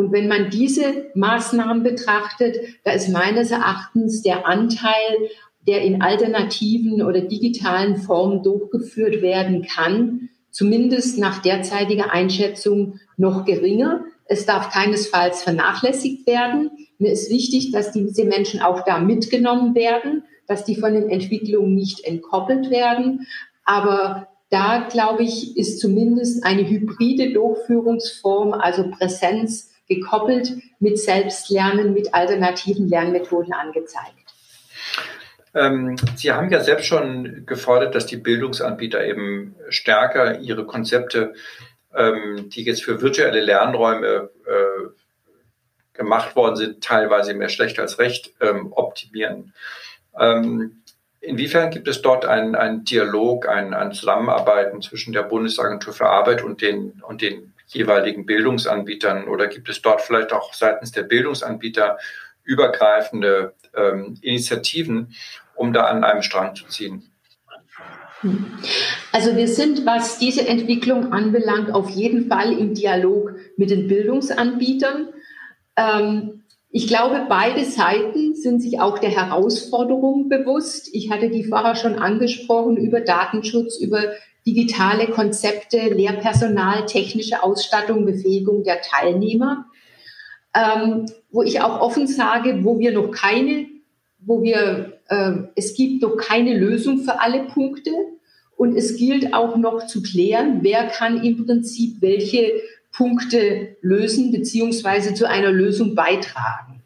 Und 0.00 0.12
wenn 0.12 0.28
man 0.28 0.48
diese 0.48 1.10
Maßnahmen 1.14 1.82
betrachtet, 1.82 2.56
da 2.84 2.92
ist 2.92 3.10
meines 3.10 3.50
Erachtens 3.50 4.22
der 4.22 4.46
Anteil, 4.46 5.28
der 5.66 5.82
in 5.82 6.00
alternativen 6.00 7.02
oder 7.02 7.20
digitalen 7.20 7.98
Formen 7.98 8.42
durchgeführt 8.42 9.20
werden 9.20 9.60
kann, 9.62 10.30
zumindest 10.50 11.18
nach 11.18 11.42
derzeitiger 11.42 12.12
Einschätzung 12.12 12.98
noch 13.18 13.44
geringer. 13.44 14.06
Es 14.24 14.46
darf 14.46 14.70
keinesfalls 14.70 15.42
vernachlässigt 15.42 16.26
werden. 16.26 16.70
Mir 16.96 17.12
ist 17.12 17.30
wichtig, 17.30 17.70
dass 17.70 17.92
diese 17.92 18.24
Menschen 18.24 18.62
auch 18.62 18.86
da 18.86 19.00
mitgenommen 19.00 19.74
werden, 19.74 20.22
dass 20.46 20.64
die 20.64 20.76
von 20.76 20.94
den 20.94 21.10
Entwicklungen 21.10 21.74
nicht 21.74 22.04
entkoppelt 22.04 22.70
werden. 22.70 23.26
Aber 23.66 24.28
da, 24.48 24.88
glaube 24.90 25.24
ich, 25.24 25.58
ist 25.58 25.78
zumindest 25.78 26.42
eine 26.42 26.66
hybride 26.66 27.34
Durchführungsform, 27.34 28.54
also 28.54 28.90
Präsenz, 28.90 29.70
gekoppelt 29.90 30.52
mit 30.78 30.98
Selbstlernen, 30.98 31.92
mit 31.92 32.14
alternativen 32.14 32.88
Lernmethoden 32.88 33.52
angezeigt. 33.52 34.14
Ähm, 35.52 35.96
Sie 36.16 36.30
haben 36.30 36.50
ja 36.50 36.60
selbst 36.60 36.86
schon 36.86 37.44
gefordert, 37.44 37.96
dass 37.96 38.06
die 38.06 38.16
Bildungsanbieter 38.16 39.04
eben 39.04 39.56
stärker 39.68 40.38
ihre 40.38 40.64
Konzepte, 40.64 41.34
ähm, 41.92 42.48
die 42.50 42.62
jetzt 42.62 42.84
für 42.84 43.02
virtuelle 43.02 43.40
Lernräume 43.40 44.30
äh, 44.46 44.88
gemacht 45.92 46.36
worden 46.36 46.54
sind, 46.54 46.84
teilweise 46.84 47.34
mehr 47.34 47.48
schlecht 47.48 47.80
als 47.80 47.98
recht, 47.98 48.32
ähm, 48.40 48.72
optimieren. 48.72 49.52
Inwiefern 51.20 51.70
gibt 51.70 51.86
es 51.86 52.00
dort 52.00 52.24
einen, 52.24 52.54
einen 52.54 52.84
Dialog, 52.84 53.48
ein, 53.48 53.74
ein 53.74 53.92
Zusammenarbeiten 53.92 54.80
zwischen 54.82 55.12
der 55.12 55.22
Bundesagentur 55.22 55.92
für 55.92 56.06
Arbeit 56.06 56.42
und 56.42 56.62
den, 56.62 57.02
und 57.06 57.20
den 57.22 57.52
jeweiligen 57.74 58.26
Bildungsanbietern? 58.26 59.28
Oder 59.28 59.48
gibt 59.48 59.68
es 59.68 59.82
dort 59.82 60.00
vielleicht 60.00 60.32
auch 60.32 60.52
seitens 60.54 60.92
der 60.92 61.02
Bildungsanbieter 61.02 61.98
übergreifende 62.44 63.54
ähm, 63.74 64.16
Initiativen, 64.22 65.14
um 65.54 65.72
da 65.72 65.84
an 65.84 66.04
einem 66.04 66.22
Strang 66.22 66.54
zu 66.54 66.66
ziehen? 66.66 67.04
Also 69.12 69.34
wir 69.34 69.48
sind, 69.48 69.86
was 69.86 70.18
diese 70.18 70.46
Entwicklung 70.46 71.12
anbelangt, 71.12 71.72
auf 71.72 71.88
jeden 71.88 72.28
Fall 72.28 72.52
im 72.52 72.74
Dialog 72.74 73.34
mit 73.56 73.70
den 73.70 73.88
Bildungsanbietern. 73.88 75.08
Ähm, 75.76 76.42
ich 76.72 76.86
glaube, 76.86 77.26
beide 77.28 77.64
Seiten 77.64 78.34
sind 78.34 78.60
sich 78.60 78.78
auch 78.78 78.98
der 78.98 79.10
Herausforderung 79.10 80.28
bewusst. 80.28 80.88
Ich 80.92 81.10
hatte 81.10 81.30
die 81.30 81.44
vorher 81.44 81.74
schon 81.74 81.98
angesprochen 81.98 82.76
über 82.76 83.00
Datenschutz, 83.00 83.80
über 83.80 84.12
digitale 84.46 85.06
Konzepte, 85.08 85.78
Lehrpersonal, 85.88 86.86
technische 86.86 87.42
Ausstattung, 87.42 88.06
Befähigung 88.06 88.64
der 88.64 88.80
Teilnehmer. 88.80 89.66
Ähm, 90.54 91.06
wo 91.30 91.42
ich 91.42 91.60
auch 91.60 91.80
offen 91.80 92.06
sage, 92.06 92.64
wo 92.64 92.78
wir 92.78 92.92
noch 92.92 93.10
keine, 93.12 93.66
wo 94.18 94.42
wir, 94.42 94.98
äh, 95.08 95.32
es 95.54 95.74
gibt 95.74 96.02
noch 96.02 96.16
keine 96.16 96.58
Lösung 96.58 96.98
für 96.98 97.20
alle 97.20 97.44
Punkte. 97.44 97.90
Und 98.56 98.76
es 98.76 98.96
gilt 98.96 99.32
auch 99.32 99.56
noch 99.56 99.86
zu 99.86 100.02
klären, 100.02 100.58
wer 100.62 100.86
kann 100.88 101.22
im 101.22 101.46
Prinzip 101.46 102.02
welche 102.02 102.52
Punkte 102.92 103.76
lösen 103.80 104.32
beziehungsweise 104.32 105.14
zu 105.14 105.26
einer 105.26 105.50
Lösung 105.50 105.94
beitragen. 105.94 106.82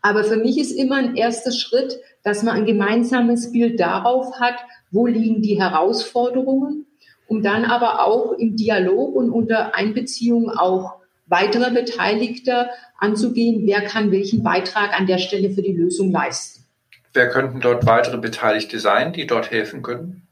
Aber 0.00 0.22
für 0.22 0.36
mich 0.36 0.58
ist 0.58 0.72
immer 0.72 0.96
ein 0.96 1.16
erster 1.16 1.52
Schritt, 1.52 1.98
dass 2.22 2.42
man 2.42 2.54
ein 2.54 2.66
gemeinsames 2.66 3.50
Bild 3.52 3.80
darauf 3.80 4.38
hat, 4.38 4.56
wo 4.90 5.06
liegen 5.06 5.42
die 5.42 5.60
Herausforderungen, 5.60 6.86
um 7.28 7.42
dann 7.42 7.64
aber 7.64 8.04
auch 8.04 8.32
im 8.32 8.56
Dialog 8.56 9.14
und 9.14 9.30
unter 9.30 9.74
Einbeziehung 9.74 10.50
auch 10.50 10.96
weiterer 11.26 11.70
Beteiligter 11.70 12.70
anzugehen, 12.98 13.66
wer 13.66 13.82
kann 13.82 14.10
welchen 14.10 14.42
Beitrag 14.42 14.98
an 14.98 15.06
der 15.06 15.18
Stelle 15.18 15.50
für 15.50 15.62
die 15.62 15.74
Lösung 15.74 16.10
leisten. 16.10 16.64
Wer 17.12 17.28
könnten 17.28 17.60
dort 17.60 17.86
weitere 17.86 18.18
Beteiligte 18.18 18.80
sein, 18.80 19.12
die 19.12 19.26
dort 19.26 19.50
helfen 19.50 19.82
können? 19.82 20.22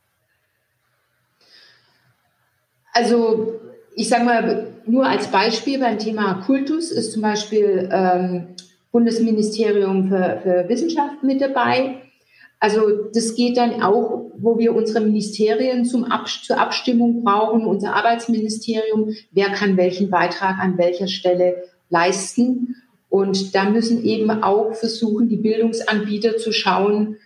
Also 2.93 3.61
ich 3.95 4.09
sage 4.09 4.25
mal, 4.25 4.67
nur 4.87 5.07
als 5.07 5.31
Beispiel 5.31 5.79
beim 5.79 5.99
Thema 5.99 6.43
Kultus 6.47 6.91
ist 6.91 7.13
zum 7.13 7.23
Beispiel 7.23 7.89
ähm, 7.93 8.49
Bundesministerium 8.91 10.09
für, 10.09 10.41
für 10.43 10.69
Wissenschaft 10.69 11.23
mit 11.23 11.43
dabei. 11.43 12.06
Also 12.59 13.11
das 13.13 13.35
geht 13.35 13.57
dann 13.57 13.83
auch, 13.83 14.31
wo 14.39 14.59
wir 14.59 14.75
unsere 14.75 15.05
Ministerien 15.05 15.85
zum 15.85 16.05
Ab 16.05 16.29
zur 16.29 16.59
Abstimmung 16.59 17.23
brauchen, 17.23 17.67
unser 17.67 17.95
Arbeitsministerium, 17.95 19.15
wer 19.33 19.51
kann 19.51 19.77
welchen 19.77 20.11
Beitrag 20.11 20.59
an 20.59 20.79
welcher 20.79 21.09
Stelle 21.09 21.65
leisten. 21.91 22.77
Und 23.09 23.55
da 23.55 23.69
müssen 23.69 24.05
eben 24.05 24.31
auch 24.31 24.75
versuchen, 24.75 25.29
die 25.29 25.37
Bildungsanbieter 25.37 26.39
zu 26.39 26.53
schauen, 26.53 27.17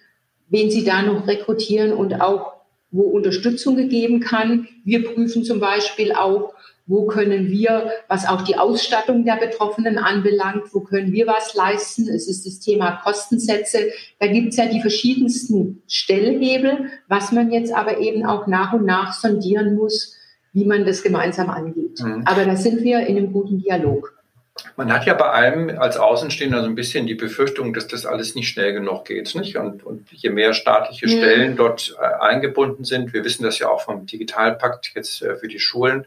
wen 0.49 0.71
sie 0.71 0.85
da 0.85 1.03
noch 1.03 1.27
rekrutieren 1.27 1.93
und 1.93 2.21
auch 2.21 2.53
wo 2.91 3.03
Unterstützung 3.03 3.77
gegeben 3.77 4.21
kann. 4.21 4.67
Wir 4.85 5.05
prüfen 5.05 5.45
zum 5.45 5.61
Beispiel 5.61 6.13
auch, 6.13 6.55
wo 6.87 7.07
können 7.07 7.49
wir, 7.49 7.93
was 8.09 8.27
auch 8.27 8.43
die 8.43 8.57
Ausstattung 8.57 9.25
der 9.25 9.37
Betroffenen 9.37 9.99
anbelangt, 9.99 10.73
wo 10.73 10.81
können 10.81 11.13
wir 11.13 11.27
was 11.27 11.55
leisten? 11.55 12.09
Es 12.09 12.29
ist 12.29 12.47
das 12.47 12.61
Thema 12.61 13.01
Kostensätze. 13.03 13.91
Da 14.19 14.27
gibt 14.27 14.49
es 14.49 14.57
ja 14.57 14.67
die 14.67 14.81
verschiedensten 14.81 15.83
Stellhebel, 15.87 16.91
was 17.07 17.33
man 17.33 17.53
jetzt 17.53 17.73
aber 17.73 17.99
eben 17.99 18.27
auch 18.27 18.47
nach 18.47 18.73
und 18.73 18.87
nach 18.87 19.13
sondieren 19.13 19.77
muss, 19.77 20.17
wie 20.53 20.65
man 20.65 20.85
das 20.85 21.03
gemeinsam 21.03 21.49
angeht. 21.49 22.01
Mhm. 22.01 22.25
Aber 22.25 22.45
da 22.45 22.57
sind 22.57 22.83
wir 22.83 23.07
in 23.07 23.17
einem 23.17 23.33
guten 23.33 23.59
Dialog. 23.59 24.21
Man 24.77 24.93
hat 24.93 25.07
ja 25.07 25.15
bei 25.15 25.31
allem 25.31 25.79
als 25.79 25.97
Außenstehender 25.97 26.63
so 26.63 26.69
ein 26.69 26.75
bisschen 26.75 27.07
die 27.07 27.15
Befürchtung, 27.15 27.73
dass 27.73 27.87
das 27.87 28.05
alles 28.05 28.35
nicht 28.35 28.49
schnell 28.49 28.73
genug 28.73 29.05
geht. 29.05 29.35
Nicht? 29.35 29.57
Und, 29.57 29.85
und 29.85 30.11
je 30.13 30.31
mehr 30.31 30.55
staatliche 30.55 31.07
mhm. 31.07 31.11
Stellen 31.11 31.57
dort 31.57 31.97
äh, 32.01 32.05
eingebunden 32.23 32.85
sind, 32.85 33.13
wir 33.13 33.25
wissen 33.25 33.45
das 33.45 33.59
ja 33.59 33.69
auch 33.69 33.83
vom 33.83 34.07
Digitalpakt 34.07 34.93
jetzt 34.95 35.23
äh, 35.23 35.37
für 35.37 35.49
die 35.49 35.61
Schulen, 35.61 36.05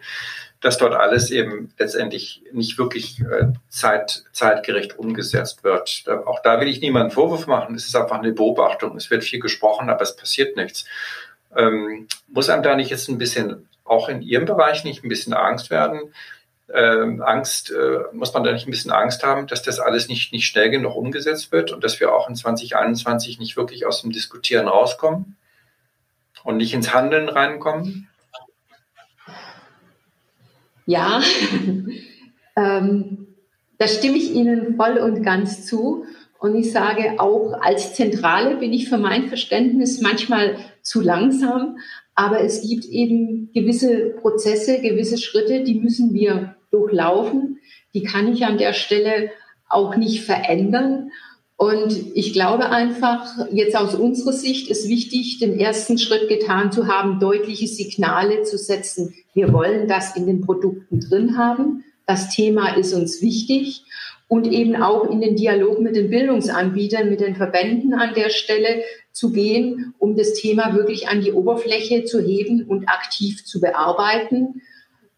dass 0.63 0.78
dort 0.78 0.93
alles 0.93 1.30
eben 1.30 1.73
letztendlich 1.78 2.41
nicht 2.54 2.78
wirklich 2.78 3.19
äh, 3.19 3.52
zeit, 3.67 4.23
zeitgerecht 4.32 4.97
umgesetzt 4.97 5.65
wird. 5.65 6.08
Da, 6.08 6.21
auch 6.21 6.41
da 6.41 6.62
will 6.62 6.69
ich 6.69 6.80
niemanden 6.80 7.12
Vorwurf 7.12 7.47
machen. 7.47 7.76
Es 7.76 7.86
ist 7.86 7.97
einfach 7.97 8.19
eine 8.19 8.32
Beobachtung. 8.32 8.95
Es 8.95 9.12
wird 9.12 9.26
viel 9.26 9.41
gesprochen, 9.41 9.89
aber 9.89 10.02
es 10.02 10.15
passiert 10.15 10.56
nichts. 10.56 10.86
Ähm, 11.54 12.08
muss 12.30 12.49
einem 12.49 12.63
da 12.63 12.78
nicht 12.78 12.89
jetzt 12.91 13.10
ein 13.10 13.17
bisschen, 13.17 13.67
auch 13.84 14.08
in 14.08 14.21
Ihrem 14.21 14.45
Bereich 14.45 14.86
nicht 14.86 15.04
ein 15.04 15.10
bisschen 15.10 15.34
Angst 15.34 15.69
werden? 15.69 16.13
Ähm, 16.73 17.21
Angst, 17.21 17.69
äh, 17.71 17.99
muss 18.13 18.34
man 18.34 18.45
da 18.45 18.54
nicht 18.54 18.65
ein 18.65 18.71
bisschen 18.71 18.91
Angst 18.91 19.21
haben, 19.21 19.47
dass 19.47 19.63
das 19.63 19.82
alles 19.82 20.08
nicht, 20.08 20.32
nicht 20.32 20.47
schnell 20.47 20.69
genug 20.69 20.95
umgesetzt 20.95 21.52
wird 21.52 21.73
und 21.73 21.84
dass 21.84 21.99
wir 21.99 22.15
auch 22.15 22.30
in 22.30 22.38
2021 22.38 23.38
nicht 23.38 23.58
wirklich 23.58 23.86
aus 23.86 24.02
dem 24.02 24.13
Diskutieren 24.13 24.69
rauskommen 24.69 25.36
und 26.45 26.56
nicht 26.56 26.73
ins 26.73 26.93
Handeln 26.93 27.28
reinkommen? 27.28 28.08
Ja, 30.85 31.21
ähm, 32.55 33.27
da 33.77 33.87
stimme 33.87 34.17
ich 34.17 34.33
Ihnen 34.33 34.75
voll 34.75 34.97
und 34.97 35.23
ganz 35.23 35.65
zu. 35.65 36.05
Und 36.39 36.55
ich 36.55 36.71
sage 36.71 37.19
auch, 37.19 37.53
als 37.61 37.93
Zentrale 37.93 38.57
bin 38.57 38.73
ich 38.73 38.89
für 38.89 38.97
mein 38.97 39.27
Verständnis 39.27 40.01
manchmal 40.01 40.57
zu 40.81 41.01
langsam. 41.01 41.77
Aber 42.15 42.41
es 42.41 42.67
gibt 42.67 42.85
eben 42.85 43.49
gewisse 43.53 44.09
Prozesse, 44.21 44.81
gewisse 44.81 45.17
Schritte, 45.17 45.63
die 45.63 45.75
müssen 45.75 46.13
wir 46.13 46.55
durchlaufen. 46.69 47.59
Die 47.93 48.03
kann 48.03 48.31
ich 48.31 48.45
an 48.45 48.57
der 48.57 48.73
Stelle 48.73 49.31
auch 49.69 49.95
nicht 49.95 50.23
verändern. 50.23 51.11
Und 51.55 52.15
ich 52.15 52.33
glaube 52.33 52.69
einfach, 52.69 53.47
jetzt 53.51 53.75
aus 53.75 53.95
unserer 53.95 54.33
Sicht 54.33 54.69
ist 54.69 54.89
wichtig, 54.89 55.39
den 55.39 55.59
ersten 55.59 55.97
Schritt 55.97 56.27
getan 56.27 56.71
zu 56.71 56.87
haben, 56.87 57.19
deutliche 57.19 57.67
Signale 57.67 58.43
zu 58.43 58.57
setzen. 58.57 59.13
Wir 59.33 59.53
wollen 59.53 59.87
das 59.87 60.15
in 60.15 60.25
den 60.25 60.41
Produkten 60.41 60.99
drin 60.99 61.37
haben. 61.37 61.83
Das 62.05 62.29
Thema 62.29 62.75
ist 62.75 62.93
uns 62.93 63.21
wichtig 63.21 63.83
und 64.27 64.51
eben 64.51 64.75
auch 64.75 65.09
in 65.09 65.21
den 65.21 65.35
Dialog 65.35 65.79
mit 65.79 65.95
den 65.95 66.09
Bildungsanbietern, 66.09 67.09
mit 67.09 67.21
den 67.21 67.35
Verbänden 67.35 67.93
an 67.93 68.13
der 68.15 68.29
Stelle 68.29 68.81
zu 69.11 69.31
gehen, 69.31 69.93
um 69.99 70.17
das 70.17 70.33
Thema 70.33 70.75
wirklich 70.75 71.07
an 71.07 71.21
die 71.21 71.31
Oberfläche 71.31 72.03
zu 72.03 72.19
heben 72.19 72.63
und 72.63 72.89
aktiv 72.89 73.45
zu 73.45 73.61
bearbeiten. 73.61 74.61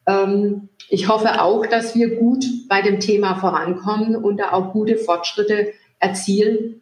Ähm, 0.06 0.70
ich 0.90 1.08
hoffe 1.08 1.42
auch, 1.42 1.66
dass 1.66 1.96
wir 1.96 2.18
gut 2.18 2.46
bei 2.68 2.82
dem 2.82 3.00
Thema 3.00 3.36
vorankommen 3.36 4.16
und 4.16 4.38
da 4.38 4.52
auch 4.52 4.74
gute 4.74 4.98
Fortschritte 4.98 5.72
erzielen, 6.06 6.82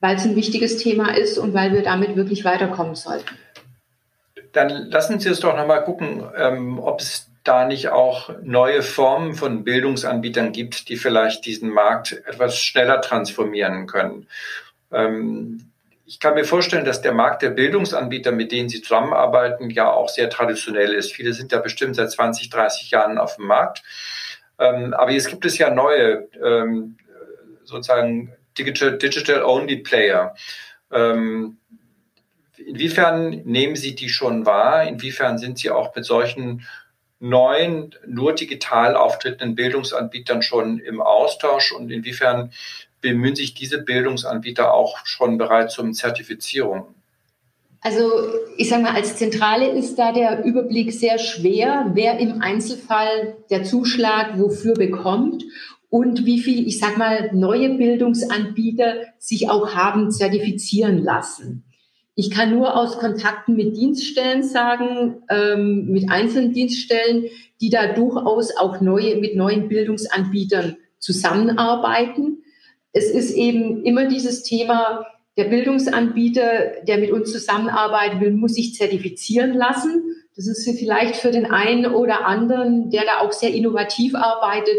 weil 0.00 0.16
es 0.16 0.24
ein 0.24 0.36
wichtiges 0.36 0.76
Thema 0.76 1.16
ist 1.16 1.38
und 1.38 1.54
weil 1.54 1.72
wir 1.72 1.82
damit 1.82 2.16
wirklich 2.16 2.44
weiterkommen 2.44 2.94
sollten. 2.94 3.36
Dann 4.52 4.90
lassen 4.90 5.18
Sie 5.18 5.28
uns 5.28 5.40
doch 5.40 5.56
nochmal 5.56 5.84
gucken, 5.84 6.24
ähm, 6.36 6.78
ob 6.78 7.00
es 7.00 7.30
da 7.44 7.64
nicht 7.64 7.88
auch 7.88 8.30
neue 8.42 8.82
Formen 8.82 9.34
von 9.34 9.64
Bildungsanbietern 9.64 10.52
gibt, 10.52 10.88
die 10.88 10.96
vielleicht 10.96 11.46
diesen 11.46 11.70
Markt 11.70 12.12
etwas 12.26 12.58
schneller 12.58 13.00
transformieren 13.00 13.86
können. 13.86 14.26
Ähm, 14.92 15.68
ich 16.06 16.20
kann 16.20 16.34
mir 16.34 16.44
vorstellen, 16.44 16.86
dass 16.86 17.02
der 17.02 17.12
Markt 17.12 17.42
der 17.42 17.50
Bildungsanbieter, 17.50 18.32
mit 18.32 18.50
denen 18.50 18.70
Sie 18.70 18.80
zusammenarbeiten, 18.80 19.68
ja 19.68 19.90
auch 19.90 20.08
sehr 20.08 20.30
traditionell 20.30 20.94
ist. 20.94 21.12
Viele 21.12 21.34
sind 21.34 21.52
ja 21.52 21.58
bestimmt 21.58 21.96
seit 21.96 22.10
20, 22.10 22.48
30 22.48 22.90
Jahren 22.90 23.18
auf 23.18 23.36
dem 23.36 23.46
Markt. 23.46 23.82
Ähm, 24.58 24.94
aber 24.94 25.10
jetzt 25.10 25.28
gibt 25.28 25.44
es 25.44 25.58
ja 25.58 25.70
neue 25.70 26.28
ähm, 26.42 26.96
sozusagen 27.68 28.32
Digital, 28.58 28.98
Digital 28.98 29.44
Only 29.44 29.76
Player. 29.76 30.34
Ähm, 30.90 31.58
inwiefern 32.56 33.42
nehmen 33.44 33.76
Sie 33.76 33.94
die 33.94 34.08
schon 34.08 34.46
wahr? 34.46 34.84
Inwiefern 34.88 35.38
sind 35.38 35.58
Sie 35.58 35.70
auch 35.70 35.94
mit 35.94 36.04
solchen 36.04 36.66
neuen, 37.20 37.94
nur 38.06 38.32
digital 38.32 38.96
auftretenden 38.96 39.54
Bildungsanbietern 39.54 40.42
schon 40.42 40.78
im 40.78 41.00
Austausch 41.00 41.72
und 41.72 41.90
inwiefern 41.90 42.52
bemühen 43.00 43.36
sich 43.36 43.54
diese 43.54 43.82
Bildungsanbieter 43.82 44.72
auch 44.72 44.98
schon 45.04 45.36
bereits 45.36 45.78
um 45.78 45.92
Zertifizierung? 45.92 46.94
Also 47.80 48.10
ich 48.56 48.68
sage 48.68 48.82
mal, 48.82 48.94
als 48.94 49.16
Zentrale 49.16 49.68
ist 49.68 49.96
da 49.96 50.12
der 50.12 50.44
Überblick 50.44 50.92
sehr 50.92 51.18
schwer, 51.18 51.90
wer 51.94 52.18
im 52.18 52.40
Einzelfall 52.42 53.36
der 53.50 53.62
Zuschlag 53.62 54.38
wofür 54.38 54.74
bekommt 54.74 55.44
und 55.90 56.26
wie 56.26 56.40
viel, 56.40 56.66
ich 56.66 56.78
sag 56.78 56.98
mal, 56.98 57.30
neue 57.32 57.70
Bildungsanbieter 57.70 58.96
sich 59.18 59.48
auch 59.48 59.74
haben 59.74 60.10
zertifizieren 60.10 61.02
lassen. 61.02 61.64
Ich 62.14 62.30
kann 62.30 62.50
nur 62.50 62.76
aus 62.76 62.98
Kontakten 62.98 63.54
mit 63.54 63.76
Dienststellen 63.76 64.42
sagen, 64.42 65.22
ähm, 65.30 65.86
mit 65.88 66.10
einzelnen 66.10 66.52
Dienststellen, 66.52 67.26
die 67.60 67.70
da 67.70 67.92
durchaus 67.92 68.56
auch 68.56 68.80
neue, 68.80 69.16
mit 69.16 69.36
neuen 69.36 69.68
Bildungsanbietern 69.68 70.76
zusammenarbeiten. 70.98 72.42
Es 72.92 73.08
ist 73.10 73.30
eben 73.30 73.84
immer 73.84 74.06
dieses 74.08 74.42
Thema, 74.42 75.06
der 75.36 75.44
Bildungsanbieter, 75.44 76.82
der 76.82 76.98
mit 76.98 77.12
uns 77.12 77.30
zusammenarbeiten 77.30 78.20
will, 78.20 78.32
muss 78.32 78.54
sich 78.54 78.74
zertifizieren 78.74 79.54
lassen. 79.54 80.02
Das 80.34 80.48
ist 80.48 80.68
vielleicht 80.76 81.16
für 81.16 81.30
den 81.30 81.46
einen 81.46 81.86
oder 81.86 82.26
anderen, 82.26 82.90
der 82.90 83.02
da 83.04 83.20
auch 83.20 83.32
sehr 83.32 83.54
innovativ 83.54 84.16
arbeitet, 84.16 84.76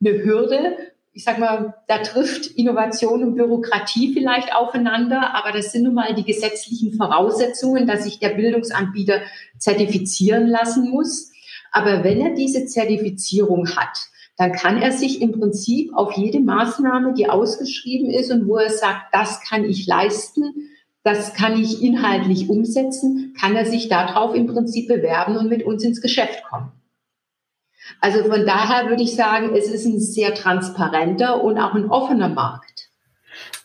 eine 0.00 0.24
Hürde. 0.24 0.76
Ich 1.12 1.24
sag 1.24 1.38
mal, 1.38 1.74
da 1.88 1.98
trifft 1.98 2.46
Innovation 2.46 3.22
und 3.22 3.34
Bürokratie 3.34 4.12
vielleicht 4.12 4.54
aufeinander, 4.54 5.34
aber 5.34 5.52
das 5.52 5.72
sind 5.72 5.82
nun 5.82 5.94
mal 5.94 6.14
die 6.14 6.24
gesetzlichen 6.24 6.92
Voraussetzungen, 6.94 7.86
dass 7.86 8.04
sich 8.04 8.18
der 8.20 8.30
Bildungsanbieter 8.30 9.20
zertifizieren 9.58 10.46
lassen 10.46 10.90
muss. 10.90 11.32
Aber 11.72 12.04
wenn 12.04 12.20
er 12.20 12.34
diese 12.34 12.66
Zertifizierung 12.66 13.68
hat, 13.76 13.98
dann 14.36 14.52
kann 14.52 14.80
er 14.80 14.92
sich 14.92 15.20
im 15.20 15.32
Prinzip 15.32 15.92
auf 15.94 16.12
jede 16.12 16.40
Maßnahme, 16.40 17.12
die 17.12 17.28
ausgeschrieben 17.28 18.10
ist 18.10 18.30
und 18.32 18.48
wo 18.48 18.56
er 18.56 18.70
sagt, 18.70 19.12
das 19.12 19.42
kann 19.42 19.64
ich 19.64 19.86
leisten, 19.86 20.70
das 21.02 21.34
kann 21.34 21.60
ich 21.60 21.82
inhaltlich 21.82 22.48
umsetzen, 22.48 23.34
kann 23.38 23.56
er 23.56 23.66
sich 23.66 23.88
darauf 23.88 24.34
im 24.34 24.46
Prinzip 24.46 24.88
bewerben 24.88 25.36
und 25.36 25.48
mit 25.48 25.64
uns 25.64 25.84
ins 25.84 26.00
Geschäft 26.00 26.42
kommen. 26.48 26.72
Also 28.00 28.24
von 28.24 28.46
daher 28.46 28.88
würde 28.88 29.02
ich 29.02 29.14
sagen, 29.14 29.54
es 29.54 29.68
ist 29.68 29.84
ein 29.84 30.00
sehr 30.00 30.34
transparenter 30.34 31.42
und 31.42 31.58
auch 31.58 31.74
ein 31.74 31.90
offener 31.90 32.28
Markt. 32.28 32.88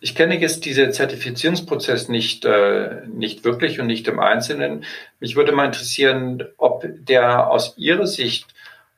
Ich 0.01 0.13
kenne 0.13 0.39
jetzt 0.39 0.65
diesen 0.65 0.91
Zertifizierungsprozess 0.91 2.09
nicht, 2.09 2.45
äh, 2.45 3.01
nicht 3.07 3.43
wirklich 3.43 3.79
und 3.79 3.87
nicht 3.87 4.07
im 4.07 4.19
Einzelnen. 4.19 4.83
Mich 5.19 5.35
würde 5.35 5.51
mal 5.51 5.65
interessieren, 5.65 6.43
ob 6.57 6.85
der 6.87 7.49
aus 7.49 7.77
Ihrer 7.77 8.05
Sicht 8.05 8.53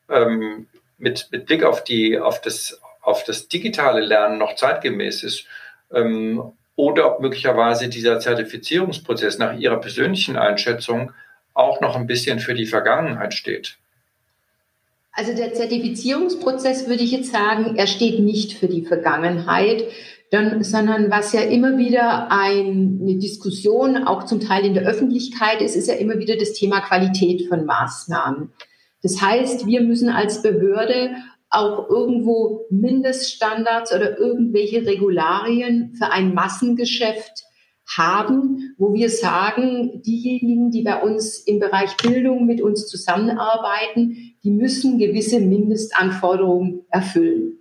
ähm, 0.10 0.68
mit, 0.98 1.30
mit 1.32 1.46
Blick 1.46 1.64
auf, 1.64 1.84
die, 1.84 2.20
auf, 2.20 2.42
das, 2.42 2.82
auf 3.02 3.24
das 3.24 3.48
digitale 3.48 4.02
Lernen 4.02 4.38
noch 4.38 4.56
zeitgemäß 4.56 5.24
ist 5.24 5.46
ähm, 5.94 6.52
oder 6.76 7.14
ob 7.14 7.22
möglicherweise 7.22 7.90
dieser 7.90 8.20
Zertifizierungsprozess 8.20 9.38
nach 9.38 9.58
Ihrer 9.58 9.80
persönlichen 9.80 10.38
Einschätzung 10.38 11.12
auch 11.54 11.82
noch 11.82 11.96
ein 11.96 12.08
bisschen 12.08 12.40
für 12.40 12.54
die 12.54 12.68
Vergangenheit 12.68 13.34
steht. 13.34 13.78
Also 15.18 15.34
der 15.34 15.52
Zertifizierungsprozess 15.56 16.88
würde 16.88 17.02
ich 17.02 17.12
jetzt 17.12 17.32
sagen, 17.32 17.76
er 17.76 17.88
steht 17.88 18.20
nicht 18.20 18.54
für 18.54 18.68
die 18.68 18.86
Vergangenheit, 18.86 19.84
dann, 20.30 20.64
sondern 20.64 21.10
was 21.10 21.34
ja 21.34 21.42
immer 21.42 21.80
wieder 21.80 22.32
ein, 22.32 23.00
eine 23.02 23.16
Diskussion, 23.16 24.04
auch 24.04 24.26
zum 24.26 24.42
Teil 24.42 24.64
in 24.64 24.76
der 24.76 24.84
Öffentlichkeit 24.84 25.64
ist, 25.64 25.76
ist 25.76 25.88
ja 25.88 25.96
immer 25.96 26.20
wieder 26.20 26.36
das 26.38 26.54
Thema 26.54 26.82
Qualität 26.82 27.48
von 27.48 27.66
Maßnahmen. 27.66 28.52
Das 29.02 29.20
heißt, 29.20 29.66
wir 29.66 29.82
müssen 29.82 30.10
als 30.10 30.44
Behörde 30.44 31.16
auch 31.50 31.90
irgendwo 31.90 32.68
Mindeststandards 32.70 33.96
oder 33.96 34.20
irgendwelche 34.20 34.86
Regularien 34.86 35.96
für 35.98 36.12
ein 36.12 36.36
Massengeschäft 36.36 37.47
haben, 37.96 38.76
wo 38.78 38.94
wir 38.94 39.10
sagen, 39.10 40.02
diejenigen, 40.02 40.72
die 40.72 40.84
bei 40.84 41.02
uns 41.02 41.40
im 41.40 41.60
Bereich 41.60 41.96
Bildung 41.98 42.46
mit 42.46 42.62
uns 42.62 42.88
zusammenarbeiten, 42.88 44.36
die 44.44 44.52
müssen 44.52 44.98
gewisse 44.98 45.40
Mindestanforderungen 45.40 46.82
erfüllen. 46.90 47.60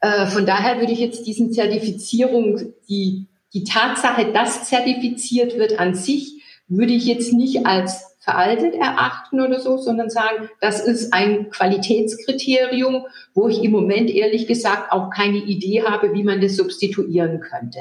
Äh, 0.00 0.26
von 0.26 0.46
daher 0.46 0.80
würde 0.80 0.92
ich 0.92 1.00
jetzt 1.00 1.26
diesen 1.26 1.52
Zertifizierung, 1.52 2.60
die, 2.88 3.26
die 3.52 3.64
Tatsache, 3.64 4.32
dass 4.32 4.68
zertifiziert 4.68 5.58
wird 5.58 5.78
an 5.80 5.94
sich, 5.94 6.42
würde 6.68 6.92
ich 6.92 7.06
jetzt 7.06 7.32
nicht 7.32 7.66
als 7.66 8.16
veraltet 8.20 8.74
erachten 8.74 9.40
oder 9.40 9.58
so, 9.60 9.78
sondern 9.78 10.10
sagen, 10.10 10.48
das 10.60 10.86
ist 10.86 11.12
ein 11.12 11.50
Qualitätskriterium, 11.50 13.06
wo 13.34 13.48
ich 13.48 13.64
im 13.64 13.72
Moment 13.72 14.10
ehrlich 14.10 14.46
gesagt 14.46 14.92
auch 14.92 15.10
keine 15.10 15.38
Idee 15.38 15.82
habe, 15.82 16.12
wie 16.12 16.22
man 16.22 16.40
das 16.40 16.56
substituieren 16.56 17.40
könnte. 17.40 17.80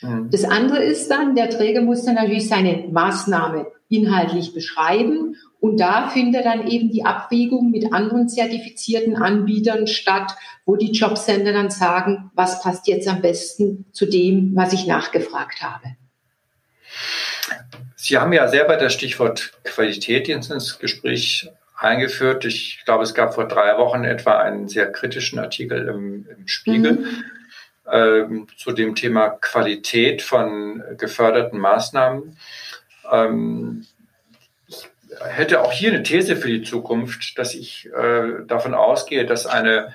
Mhm. 0.00 0.30
Das 0.30 0.44
andere 0.44 0.82
ist 0.82 1.10
dann, 1.10 1.34
der 1.34 1.50
Träger 1.50 1.82
muss 1.82 2.04
dann 2.04 2.14
natürlich 2.14 2.48
seine 2.48 2.88
Maßnahme 2.90 3.66
inhaltlich 3.88 4.54
beschreiben 4.54 5.36
und 5.60 5.80
da 5.80 6.08
findet 6.08 6.44
dann 6.44 6.68
eben 6.68 6.90
die 6.90 7.04
Abwägung 7.04 7.70
mit 7.70 7.92
anderen 7.92 8.28
zertifizierten 8.28 9.16
Anbietern 9.16 9.86
statt, 9.86 10.36
wo 10.66 10.76
die 10.76 10.92
Jobcenter 10.92 11.52
dann 11.52 11.70
sagen, 11.70 12.30
was 12.34 12.62
passt 12.62 12.86
jetzt 12.86 13.08
am 13.08 13.22
besten 13.22 13.86
zu 13.92 14.06
dem, 14.06 14.54
was 14.54 14.72
ich 14.72 14.86
nachgefragt 14.86 15.62
habe. 15.62 15.96
Sie 17.96 18.18
haben 18.18 18.32
ja 18.32 18.46
selber 18.48 18.76
das 18.76 18.92
Stichwort 18.92 19.52
Qualität 19.64 20.28
ins 20.28 20.78
Gespräch 20.78 21.50
eingeführt. 21.76 22.44
Ich 22.44 22.82
glaube, 22.84 23.04
es 23.04 23.14
gab 23.14 23.34
vor 23.34 23.48
drei 23.48 23.78
Wochen 23.78 24.04
etwa 24.04 24.38
einen 24.38 24.68
sehr 24.68 24.90
kritischen 24.92 25.38
Artikel 25.38 25.88
im, 25.88 26.26
im 26.28 26.46
Spiegel. 26.46 26.92
Mhm 26.92 27.24
ähm, 27.90 28.46
zu 28.56 28.72
dem 28.72 28.94
Thema 28.94 29.30
Qualität 29.30 30.22
von 30.22 30.82
geförderten 30.96 31.58
Maßnahmen. 31.58 32.36
Ähm, 33.10 33.86
ich 34.66 34.88
hätte 35.24 35.62
auch 35.62 35.72
hier 35.72 35.92
eine 35.92 36.02
These 36.02 36.36
für 36.36 36.48
die 36.48 36.62
Zukunft, 36.62 37.38
dass 37.38 37.54
ich 37.54 37.88
äh, 37.92 38.44
davon 38.46 38.74
ausgehe, 38.74 39.24
dass 39.26 39.46
eine, 39.46 39.94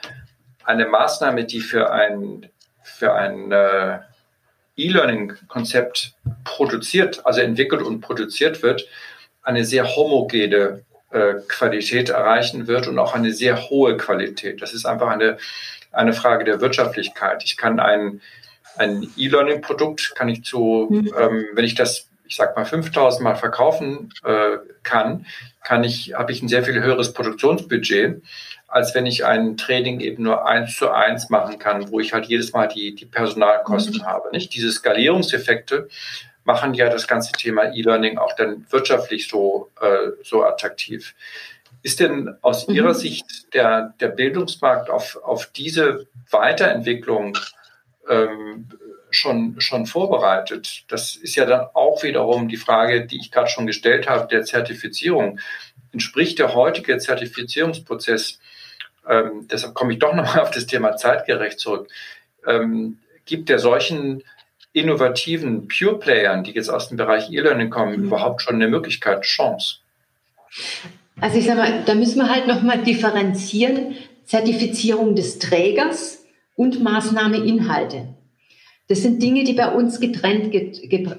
eine 0.64 0.88
Maßnahme, 0.88 1.46
die 1.46 1.60
für 1.60 1.91
ein, 1.91 2.50
für 2.82 3.14
ein 3.14 3.52
äh, 3.52 4.00
E-Learning-Konzept 4.76 6.16
produziert, 6.44 7.26
also 7.26 7.41
entwickelt 7.41 7.82
und 7.82 8.02
produziert 8.02 8.64
wird, 8.64 8.88
eine 9.44 9.66
sehr 9.66 9.96
homogene 9.96 10.84
äh, 11.12 11.36
Qualität 11.48 12.10
erreichen 12.10 12.68
wird 12.68 12.88
und 12.88 12.98
auch 12.98 13.14
eine 13.14 13.34
sehr 13.34 13.70
hohe 13.70 13.98
Qualität. 13.98 14.62
Das 14.62 14.74
ist 14.74 14.86
einfach 14.86 15.10
eine 15.10 15.38
eine 15.94 16.14
Frage 16.14 16.44
der 16.44 16.62
Wirtschaftlichkeit. 16.62 17.44
Ich 17.44 17.58
kann 17.58 17.80
ein, 17.80 18.22
ein 18.78 19.08
E-Learning-Produkt, 19.16 20.14
kann 20.16 20.30
ich 20.30 20.44
zu, 20.44 20.88
mhm. 20.89 21.14
ähm, 21.18 21.46
wenn 21.54 21.66
ich 21.66 21.76
das, 21.76 22.10
ich 22.28 22.36
sag 22.36 22.56
mal, 22.56 22.66
5000 22.66 23.24
Mal 23.24 23.36
verkaufen 23.36 24.12
äh, 24.24 24.58
kann, 24.84 25.26
kann 25.64 25.84
ich, 25.84 26.14
habe 26.16 26.32
ich 26.32 26.41
ein 26.41 26.50
sehr 26.50 26.64
viel 26.64 26.82
höheres 26.82 27.14
Produktionsbudget, 27.14 28.22
als 28.68 28.96
wenn 28.96 29.06
ich 29.06 29.24
ein 29.24 29.56
Training 29.56 30.00
eben 30.00 30.24
nur 30.24 30.48
eins 30.48 30.76
zu 30.76 30.89
eins 30.89 31.30
machen 31.30 31.60
kann, 31.60 31.91
wo 31.91 32.00
ich 32.00 32.12
halt 32.12 32.26
jedes 32.26 32.54
Mal 32.54 32.68
die, 32.68 32.96
die 32.96 33.06
Personalkosten 33.06 33.98
mhm. 33.98 34.06
habe. 34.06 34.30
Nicht? 34.32 34.54
Diese 34.56 34.72
Skalierungseffekte 34.72 35.88
machen 36.44 36.74
ja 36.74 36.89
das 36.89 37.08
ganze 37.08 37.32
Thema 37.34 37.74
E-Learning 37.74 38.18
auch 38.18 38.36
dann 38.36 38.66
wirtschaftlich 38.70 39.28
so, 39.28 39.72
äh, 39.80 40.12
so 40.24 40.44
attraktiv. 40.44 41.14
Ist 41.84 42.00
denn 42.00 42.36
aus 42.42 42.68
mhm. 42.68 42.76
Ihrer 42.76 42.94
Sicht 42.94 43.54
der, 43.54 43.94
der 44.00 44.08
Bildungsmarkt 44.08 44.90
auf, 44.90 45.18
auf 45.18 45.48
diese 45.48 46.08
Weiterentwicklung 46.32 47.38
ähm, 48.10 48.70
schon, 49.12 49.60
schon 49.60 49.86
vorbereitet? 49.86 50.86
Das 50.88 51.16
ist 51.16 51.36
ja 51.36 51.46
dann 51.46 51.68
auch 51.74 52.02
wiederum 52.02 52.48
die 52.48 52.58
Frage, 52.58 53.06
die 53.06 53.20
ich 53.20 53.32
gerade 53.32 53.50
schon 53.50 53.68
gestellt 53.68 54.10
habe, 54.10 54.28
der 54.30 54.44
Zertifizierung. 54.44 55.40
Entspricht 55.92 56.40
der 56.40 56.56
heutige 56.56 56.98
Zertifizierungsprozess, 56.98 58.40
ähm, 59.08 59.48
deshalb 59.52 59.74
komme 59.74 59.92
ich 59.94 60.00
doch 60.00 60.14
nochmal 60.16 60.40
auf 60.40 60.52
das 60.52 60.66
Thema 60.66 60.96
zeitgerecht 60.96 61.60
zurück, 61.60 61.90
ähm, 62.48 63.00
gibt 63.26 63.50
der 63.50 63.60
solchen 63.60 64.24
innovativen 64.72 65.68
Pure 65.68 66.00
Playern, 66.00 66.46
die 66.46 66.52
jetzt 66.52 66.70
aus 66.70 66.88
dem 66.88 66.98
Bereich 66.98 67.30
E-Learning 67.30 67.70
kommen, 67.70 67.98
mhm. 67.98 68.06
überhaupt 68.06 68.42
schon 68.42 68.56
eine 68.56 68.70
Möglichkeit, 68.70 69.24
Chance? 69.24 69.80
Also 71.24 71.38
ich 71.38 71.46
sage 71.46 71.60
mal, 71.62 71.84
da 71.86 71.96
müssen 71.96 72.18
wir 72.18 72.30
halt 72.30 72.48
nochmal 72.48 72.80
differenzieren, 72.80 73.96
Zertifizierung 74.26 75.16
des 75.16 75.40
Trägers 75.40 76.26
und 76.58 76.84
Maßnahmeinhalte. 76.84 78.10
Das 78.90 79.04
sind 79.04 79.24
Dinge, 79.24 79.46
die 79.46 79.54
bei 79.54 79.72
uns 79.72 80.02
getrennt 80.02 80.52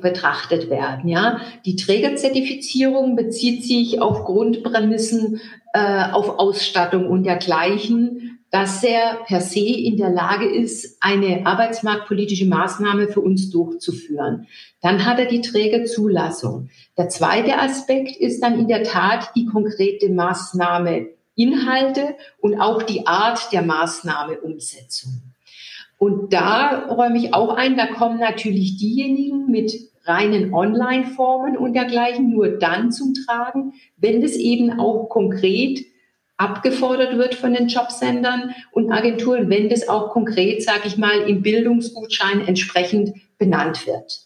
betrachtet 0.02 0.68
werden. 0.68 1.08
Ja, 1.08 1.40
die 1.64 1.76
Trägerzertifizierung 1.76 3.16
bezieht 3.16 3.64
sich 3.64 4.02
auf 4.02 4.24
Grundprämissen, 4.24 5.40
äh, 5.72 6.10
auf 6.12 6.38
Ausstattung 6.38 7.08
und 7.08 7.24
dergleichen 7.24 8.23
dass 8.54 8.84
er 8.84 9.24
per 9.26 9.40
se 9.40 9.66
in 9.66 9.96
der 9.96 10.10
Lage 10.10 10.48
ist, 10.48 10.98
eine 11.00 11.44
arbeitsmarktpolitische 11.44 12.46
Maßnahme 12.46 13.08
für 13.08 13.20
uns 13.20 13.50
durchzuführen. 13.50 14.46
Dann 14.80 15.04
hat 15.04 15.18
er 15.18 15.26
die 15.26 15.40
Trägerzulassung. 15.40 16.68
Der 16.96 17.08
zweite 17.08 17.58
Aspekt 17.58 18.16
ist 18.16 18.44
dann 18.44 18.56
in 18.56 18.68
der 18.68 18.84
Tat 18.84 19.32
die 19.34 19.46
konkrete 19.46 20.08
Maßnahme 20.08 21.08
Inhalte 21.34 22.14
und 22.38 22.60
auch 22.60 22.84
die 22.84 23.08
Art 23.08 23.52
der 23.52 23.62
Maßnahmeumsetzung. 23.62 25.34
Und 25.98 26.32
da 26.32 26.86
räume 26.86 27.18
ich 27.18 27.34
auch 27.34 27.56
ein, 27.56 27.76
da 27.76 27.86
kommen 27.86 28.20
natürlich 28.20 28.76
diejenigen 28.76 29.50
mit 29.50 29.72
reinen 30.04 30.54
Online-Formen 30.54 31.56
und 31.56 31.72
dergleichen 31.72 32.30
nur 32.30 32.50
dann 32.50 32.92
zum 32.92 33.14
Tragen, 33.14 33.72
wenn 33.96 34.22
es 34.22 34.36
eben 34.36 34.78
auch 34.78 35.08
konkret 35.08 35.84
abgefordert 36.36 37.16
wird 37.16 37.34
von 37.34 37.54
den 37.54 37.68
Jobsendern 37.68 38.54
und 38.72 38.90
Agenturen, 38.92 39.48
wenn 39.50 39.68
das 39.68 39.88
auch 39.88 40.10
konkret, 40.10 40.62
sage 40.62 40.86
ich 40.86 40.96
mal, 40.96 41.28
im 41.28 41.42
Bildungsgutschein 41.42 42.46
entsprechend 42.46 43.14
benannt 43.38 43.86
wird. 43.86 44.24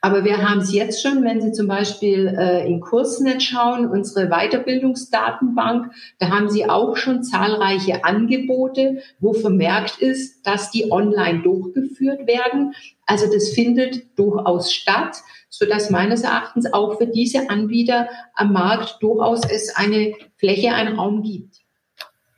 Aber 0.00 0.24
wir 0.24 0.48
haben 0.48 0.60
es 0.60 0.72
jetzt 0.72 1.02
schon, 1.02 1.24
wenn 1.24 1.40
Sie 1.40 1.52
zum 1.52 1.66
Beispiel 1.66 2.28
äh, 2.38 2.66
in 2.66 2.80
Kursnet 2.80 3.42
schauen, 3.42 3.86
unsere 3.86 4.28
Weiterbildungsdatenbank, 4.28 5.92
da 6.18 6.28
haben 6.28 6.50
Sie 6.50 6.68
auch 6.68 6.96
schon 6.96 7.22
zahlreiche 7.22 8.04
Angebote, 8.04 9.02
wo 9.18 9.32
vermerkt 9.32 9.98
ist, 9.98 10.46
dass 10.46 10.70
die 10.70 10.90
online 10.92 11.42
durchgeführt 11.42 12.26
werden. 12.26 12.74
Also 13.06 13.32
das 13.32 13.50
findet 13.50 14.18
durchaus 14.18 14.72
statt, 14.72 15.16
so 15.58 15.66
dass 15.66 15.90
meines 15.90 16.24
Erachtens 16.24 16.72
auch 16.72 16.98
für 16.98 17.06
diese 17.06 17.48
Anbieter 17.48 18.08
am 18.34 18.52
Markt 18.52 18.96
durchaus 19.00 19.48
es 19.48 19.74
eine 19.76 20.14
Fläche, 20.36 20.72
einen 20.72 20.96
Raum 20.96 21.22
gibt. 21.22 21.58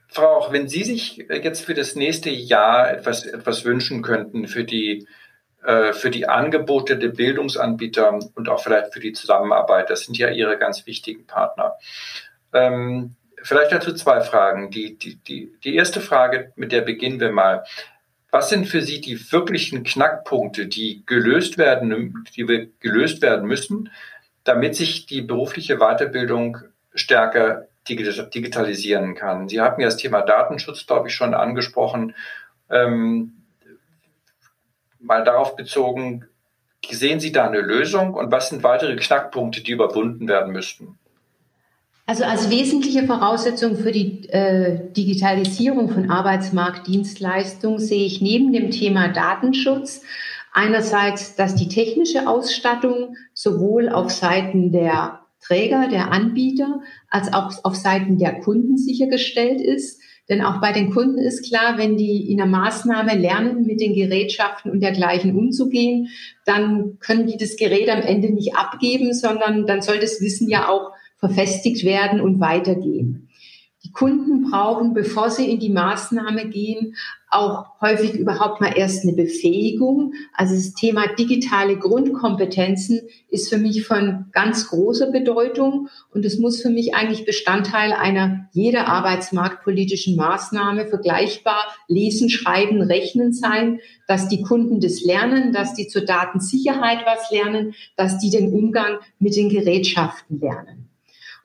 Frau, 0.08 0.36
auch 0.36 0.52
wenn 0.52 0.68
Sie 0.68 0.84
sich 0.84 1.16
jetzt 1.28 1.64
für 1.64 1.74
das 1.74 1.94
nächste 1.94 2.30
Jahr 2.30 2.90
etwas, 2.90 3.24
etwas 3.24 3.64
wünschen 3.64 4.02
könnten 4.02 4.48
für 4.48 4.64
die 4.64 5.06
äh, 5.64 5.92
für 5.94 6.10
die 6.10 6.28
Angebote 6.28 6.96
der 6.96 7.08
Bildungsanbieter 7.08 8.20
und 8.34 8.48
auch 8.48 8.62
vielleicht 8.62 8.92
für 8.92 9.00
die 9.00 9.12
Zusammenarbeit. 9.12 9.90
Das 9.90 10.02
sind 10.02 10.16
ja 10.16 10.30
Ihre 10.30 10.58
ganz 10.58 10.86
wichtigen 10.86 11.26
Partner. 11.26 11.74
Ähm, 12.52 13.16
vielleicht 13.42 13.72
dazu 13.72 13.92
zwei 13.94 14.20
Fragen. 14.20 14.70
Die, 14.70 14.96
die, 14.96 15.16
die, 15.16 15.52
die 15.64 15.74
erste 15.74 16.00
Frage, 16.00 16.52
mit 16.56 16.72
der 16.72 16.82
beginnen 16.82 17.18
wir 17.18 17.32
mal. 17.32 17.64
Was 18.30 18.48
sind 18.50 18.66
für 18.66 18.82
Sie 18.82 19.00
die 19.00 19.32
wirklichen 19.32 19.84
Knackpunkte, 19.84 20.66
die 20.66 21.04
gelöst 21.06 21.58
werden, 21.58 22.24
die 22.36 22.70
gelöst 22.80 23.22
werden 23.22 23.46
müssen, 23.46 23.90
damit 24.44 24.76
sich 24.76 25.06
die 25.06 25.22
berufliche 25.22 25.78
Weiterbildung 25.78 26.58
stärker 26.94 27.68
digitalisieren 27.88 29.14
kann? 29.14 29.48
Sie 29.48 29.60
hatten 29.60 29.80
ja 29.80 29.86
das 29.86 29.96
Thema 29.96 30.22
Datenschutz, 30.22 30.86
glaube 30.86 31.08
ich, 31.08 31.14
schon 31.14 31.34
angesprochen. 31.34 32.14
Ähm, 32.68 33.32
mal 34.98 35.24
darauf 35.24 35.56
bezogen, 35.56 36.26
sehen 36.90 37.20
Sie 37.20 37.32
da 37.32 37.46
eine 37.46 37.60
Lösung 37.60 38.14
und 38.14 38.32
was 38.32 38.48
sind 38.48 38.62
weitere 38.62 38.96
Knackpunkte, 38.96 39.62
die 39.62 39.72
überwunden 39.72 40.28
werden 40.28 40.52
müssten? 40.52 40.98
Also 42.08 42.22
als 42.22 42.50
wesentliche 42.50 43.04
Voraussetzung 43.04 43.76
für 43.76 43.90
die 43.90 44.28
äh, 44.28 44.92
Digitalisierung 44.92 45.88
von 45.88 46.08
Arbeitsmarktdienstleistungen 46.08 47.80
sehe 47.80 48.06
ich 48.06 48.20
neben 48.20 48.52
dem 48.52 48.70
Thema 48.70 49.08
Datenschutz 49.08 50.02
einerseits, 50.52 51.34
dass 51.34 51.56
die 51.56 51.66
technische 51.66 52.28
Ausstattung 52.28 53.16
sowohl 53.34 53.88
auf 53.88 54.12
Seiten 54.12 54.70
der 54.70 55.20
Träger, 55.40 55.88
der 55.88 56.12
Anbieter, 56.12 56.80
als 57.10 57.32
auch 57.32 57.52
auf 57.64 57.74
Seiten 57.74 58.18
der 58.18 58.40
Kunden 58.40 58.78
sichergestellt 58.78 59.60
ist. 59.60 60.00
Denn 60.28 60.42
auch 60.42 60.60
bei 60.60 60.72
den 60.72 60.92
Kunden 60.92 61.18
ist 61.18 61.48
klar, 61.48 61.76
wenn 61.76 61.96
die 61.96 62.30
in 62.30 62.36
der 62.36 62.46
Maßnahme 62.46 63.16
lernen, 63.16 63.66
mit 63.66 63.80
den 63.80 63.94
Gerätschaften 63.94 64.70
und 64.70 64.80
dergleichen 64.80 65.36
umzugehen, 65.36 66.08
dann 66.44 66.98
können 67.00 67.26
die 67.26 67.36
das 67.36 67.56
Gerät 67.56 67.88
am 67.88 68.02
Ende 68.02 68.32
nicht 68.32 68.56
abgeben, 68.56 69.12
sondern 69.12 69.66
dann 69.66 69.82
soll 69.82 69.98
das 69.98 70.20
Wissen 70.20 70.48
ja 70.48 70.68
auch 70.68 70.92
verfestigt 71.18 71.84
werden 71.84 72.20
und 72.20 72.40
weitergehen. 72.40 73.28
Die 73.86 73.92
Kunden 73.92 74.50
brauchen, 74.50 74.94
bevor 74.94 75.30
sie 75.30 75.48
in 75.48 75.60
die 75.60 75.70
Maßnahme 75.70 76.48
gehen, 76.48 76.96
auch 77.30 77.66
häufig 77.80 78.14
überhaupt 78.14 78.60
mal 78.60 78.72
erst 78.76 79.04
eine 79.04 79.12
Befähigung. 79.12 80.12
Also 80.32 80.56
das 80.56 80.74
Thema 80.74 81.06
digitale 81.14 81.78
Grundkompetenzen 81.78 83.02
ist 83.28 83.48
für 83.48 83.58
mich 83.58 83.86
von 83.86 84.26
ganz 84.32 84.68
großer 84.68 85.12
Bedeutung 85.12 85.88
und 86.12 86.24
es 86.24 86.38
muss 86.38 86.60
für 86.60 86.70
mich 86.70 86.96
eigentlich 86.96 87.26
Bestandteil 87.26 87.92
einer 87.92 88.48
jeder 88.52 88.88
arbeitsmarktpolitischen 88.88 90.16
Maßnahme 90.16 90.86
vergleichbar 90.86 91.66
lesen, 91.86 92.28
schreiben, 92.28 92.82
rechnen 92.82 93.32
sein, 93.32 93.78
dass 94.08 94.26
die 94.26 94.42
Kunden 94.42 94.80
das 94.80 95.00
lernen, 95.04 95.52
dass 95.52 95.74
die 95.74 95.86
zur 95.86 96.02
Datensicherheit 96.02 97.06
was 97.06 97.30
lernen, 97.30 97.74
dass 97.96 98.18
die 98.18 98.30
den 98.30 98.52
Umgang 98.52 98.98
mit 99.20 99.36
den 99.36 99.48
Gerätschaften 99.48 100.40
lernen. 100.40 100.75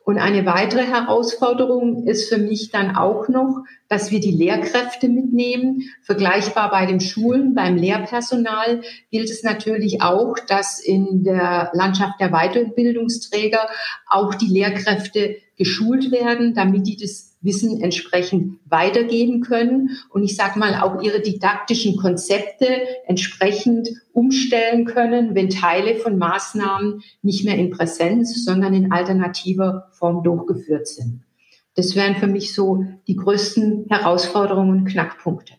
Und 0.04 0.18
eine 0.18 0.44
weitere 0.46 0.84
Herausforderung 0.84 2.06
ist 2.06 2.28
für 2.28 2.38
mich 2.38 2.70
dann 2.70 2.96
auch 2.96 3.28
noch, 3.28 3.64
dass 3.92 4.10
wir 4.10 4.20
die 4.20 4.30
Lehrkräfte 4.30 5.10
mitnehmen. 5.10 5.82
Vergleichbar 6.00 6.70
bei 6.70 6.86
den 6.86 6.98
Schulen, 6.98 7.54
beim 7.54 7.76
Lehrpersonal 7.76 8.80
gilt 9.10 9.28
es 9.28 9.42
natürlich 9.42 10.00
auch, 10.00 10.36
dass 10.48 10.80
in 10.80 11.24
der 11.24 11.70
Landschaft 11.74 12.18
der 12.18 12.30
Weiterbildungsträger 12.30 13.68
auch 14.08 14.34
die 14.34 14.46
Lehrkräfte 14.46 15.36
geschult 15.58 16.10
werden, 16.10 16.54
damit 16.54 16.86
die 16.86 16.96
das 16.96 17.36
Wissen 17.42 17.82
entsprechend 17.82 18.60
weitergeben 18.64 19.42
können 19.42 19.90
und 20.08 20.22
ich 20.22 20.36
sage 20.36 20.58
mal 20.58 20.80
auch 20.80 21.02
ihre 21.02 21.20
didaktischen 21.20 21.96
Konzepte 21.98 22.66
entsprechend 23.06 23.90
umstellen 24.14 24.86
können, 24.86 25.34
wenn 25.34 25.50
Teile 25.50 25.96
von 25.96 26.16
Maßnahmen 26.16 27.02
nicht 27.20 27.44
mehr 27.44 27.58
in 27.58 27.70
Präsenz, 27.70 28.42
sondern 28.42 28.72
in 28.72 28.90
alternativer 28.90 29.90
Form 29.92 30.22
durchgeführt 30.22 30.88
sind. 30.88 31.24
Das 31.74 31.96
wären 31.96 32.16
für 32.16 32.26
mich 32.26 32.54
so 32.54 32.84
die 33.06 33.16
größten 33.16 33.86
Herausforderungen 33.88 34.80
und 34.80 34.84
Knackpunkte. 34.84 35.54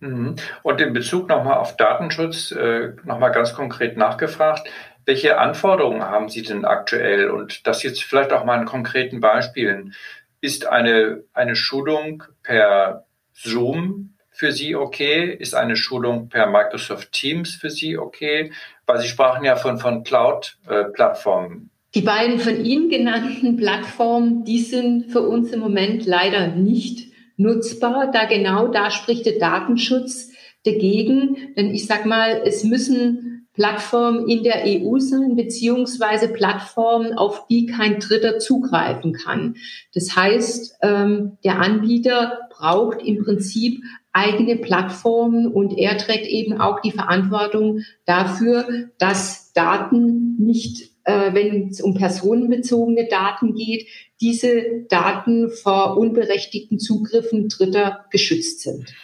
Mhm. 0.00 0.34
Und 0.62 0.80
in 0.80 0.92
Bezug 0.92 1.28
nochmal 1.28 1.58
auf 1.58 1.76
Datenschutz, 1.76 2.50
äh, 2.50 2.94
nochmal 3.04 3.30
ganz 3.30 3.54
konkret 3.54 3.96
nachgefragt, 3.96 4.68
welche 5.04 5.38
Anforderungen 5.38 6.02
haben 6.02 6.28
Sie 6.28 6.42
denn 6.42 6.64
aktuell? 6.64 7.30
Und 7.30 7.66
das 7.66 7.82
jetzt 7.82 8.02
vielleicht 8.02 8.32
auch 8.32 8.44
mal 8.44 8.60
in 8.60 8.66
konkreten 8.66 9.20
Beispielen. 9.20 9.94
Ist 10.40 10.66
eine, 10.66 11.24
eine 11.32 11.56
Schulung 11.56 12.24
per 12.42 13.06
Zoom 13.32 14.14
für 14.30 14.52
Sie 14.52 14.74
okay? 14.74 15.32
Ist 15.32 15.54
eine 15.54 15.76
Schulung 15.76 16.28
per 16.28 16.46
Microsoft 16.46 17.12
Teams 17.12 17.54
für 17.54 17.70
Sie 17.70 17.98
okay? 17.98 18.52
Weil 18.86 18.98
Sie 18.98 19.08
sprachen 19.08 19.44
ja 19.44 19.56
von, 19.56 19.78
von 19.78 20.02
Cloud-Plattformen. 20.04 21.70
Die 21.94 22.00
beiden 22.00 22.38
von 22.38 22.64
Ihnen 22.64 22.88
genannten 22.88 23.56
Plattformen, 23.56 24.44
die 24.44 24.60
sind 24.60 25.12
für 25.12 25.22
uns 25.22 25.50
im 25.52 25.60
Moment 25.60 26.06
leider 26.06 26.48
nicht 26.48 27.12
nutzbar, 27.36 28.10
da 28.10 28.24
genau 28.24 28.68
da 28.68 28.90
spricht 28.90 29.26
der 29.26 29.38
Datenschutz 29.38 30.30
dagegen. 30.64 31.36
Denn 31.56 31.74
ich 31.74 31.86
sag 31.86 32.06
mal, 32.06 32.42
es 32.44 32.64
müssen 32.64 33.32
Plattform 33.54 34.26
in 34.26 34.42
der 34.42 34.62
EU 34.64 34.98
sein, 34.98 35.36
beziehungsweise 35.36 36.28
Plattformen, 36.28 37.12
auf 37.12 37.46
die 37.48 37.66
kein 37.66 38.00
Dritter 38.00 38.38
zugreifen 38.38 39.12
kann. 39.12 39.56
Das 39.92 40.16
heißt, 40.16 40.78
ähm, 40.80 41.36
der 41.44 41.60
Anbieter 41.60 42.48
braucht 42.50 43.02
im 43.02 43.22
Prinzip 43.22 43.82
eigene 44.12 44.56
Plattformen 44.56 45.46
und 45.46 45.76
er 45.76 45.98
trägt 45.98 46.26
eben 46.26 46.58
auch 46.60 46.80
die 46.80 46.92
Verantwortung 46.92 47.80
dafür, 48.06 48.88
dass 48.98 49.52
Daten 49.52 50.36
nicht, 50.38 50.91
äh, 51.04 51.32
wenn 51.34 51.68
es 51.68 51.80
um 51.80 51.94
personenbezogene 51.94 53.08
Daten 53.08 53.54
geht, 53.54 53.88
diese 54.20 54.84
Daten 54.88 55.50
vor 55.50 55.96
unberechtigten 55.96 56.78
Zugriffen 56.78 57.48
Dritter 57.48 58.04
geschützt 58.10 58.60
sind. 58.60 58.94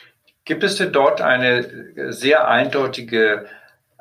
Gibt 0.45 0.63
es 0.65 0.77
denn 0.77 0.93
dort 0.93 1.21
eine 1.21 2.13
sehr 2.13 2.49
eindeutige 2.49 3.47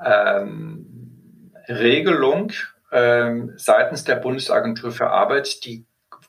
ähm, 0.04 1.52
Regelung 1.68 2.54
ähm, 2.92 3.54
seitens 3.58 4.04
der 4.04 4.16
Bundesagentur 4.16 4.92
für 4.92 5.10
Arbeit, 5.10 5.66
die 5.66 5.87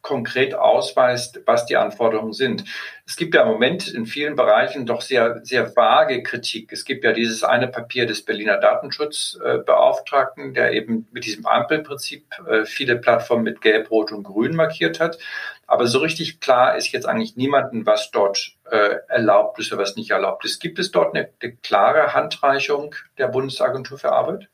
konkret 0.08 0.54
ausweist, 0.54 1.42
was 1.44 1.66
die 1.66 1.76
Anforderungen 1.76 2.32
sind. 2.32 2.64
Es 3.06 3.14
gibt 3.14 3.34
ja 3.34 3.42
im 3.42 3.48
Moment 3.48 3.88
in 3.88 4.06
vielen 4.06 4.36
Bereichen 4.36 4.86
doch 4.86 5.02
sehr, 5.02 5.40
sehr 5.44 5.76
vage 5.76 6.22
Kritik. 6.22 6.72
Es 6.72 6.86
gibt 6.86 7.04
ja 7.04 7.12
dieses 7.12 7.44
eine 7.44 7.68
Papier 7.68 8.06
des 8.06 8.24
Berliner 8.24 8.56
Datenschutzbeauftragten, 8.56 10.54
der 10.54 10.72
eben 10.72 11.06
mit 11.12 11.26
diesem 11.26 11.44
Ampelprinzip 11.44 12.24
äh, 12.48 12.64
viele 12.64 12.96
Plattformen 12.96 13.44
mit 13.44 13.60
Gelb, 13.60 13.90
Rot 13.90 14.10
und 14.10 14.22
Grün 14.22 14.56
markiert 14.56 14.98
hat. 14.98 15.18
Aber 15.66 15.86
so 15.86 15.98
richtig 15.98 16.40
klar 16.40 16.74
ist 16.78 16.90
jetzt 16.92 17.06
eigentlich 17.06 17.36
niemandem, 17.36 17.84
was 17.84 18.10
dort 18.10 18.56
äh, 18.70 18.96
erlaubt 19.08 19.58
ist 19.58 19.70
oder 19.70 19.82
was 19.82 19.96
nicht 19.96 20.10
erlaubt 20.10 20.46
ist. 20.46 20.58
Gibt 20.58 20.78
es 20.78 20.90
dort 20.90 21.14
eine, 21.14 21.28
eine 21.42 21.52
klare 21.56 22.14
Handreichung 22.14 22.94
der 23.18 23.28
Bundesagentur 23.28 23.98
für 23.98 24.12
Arbeit? 24.12 24.48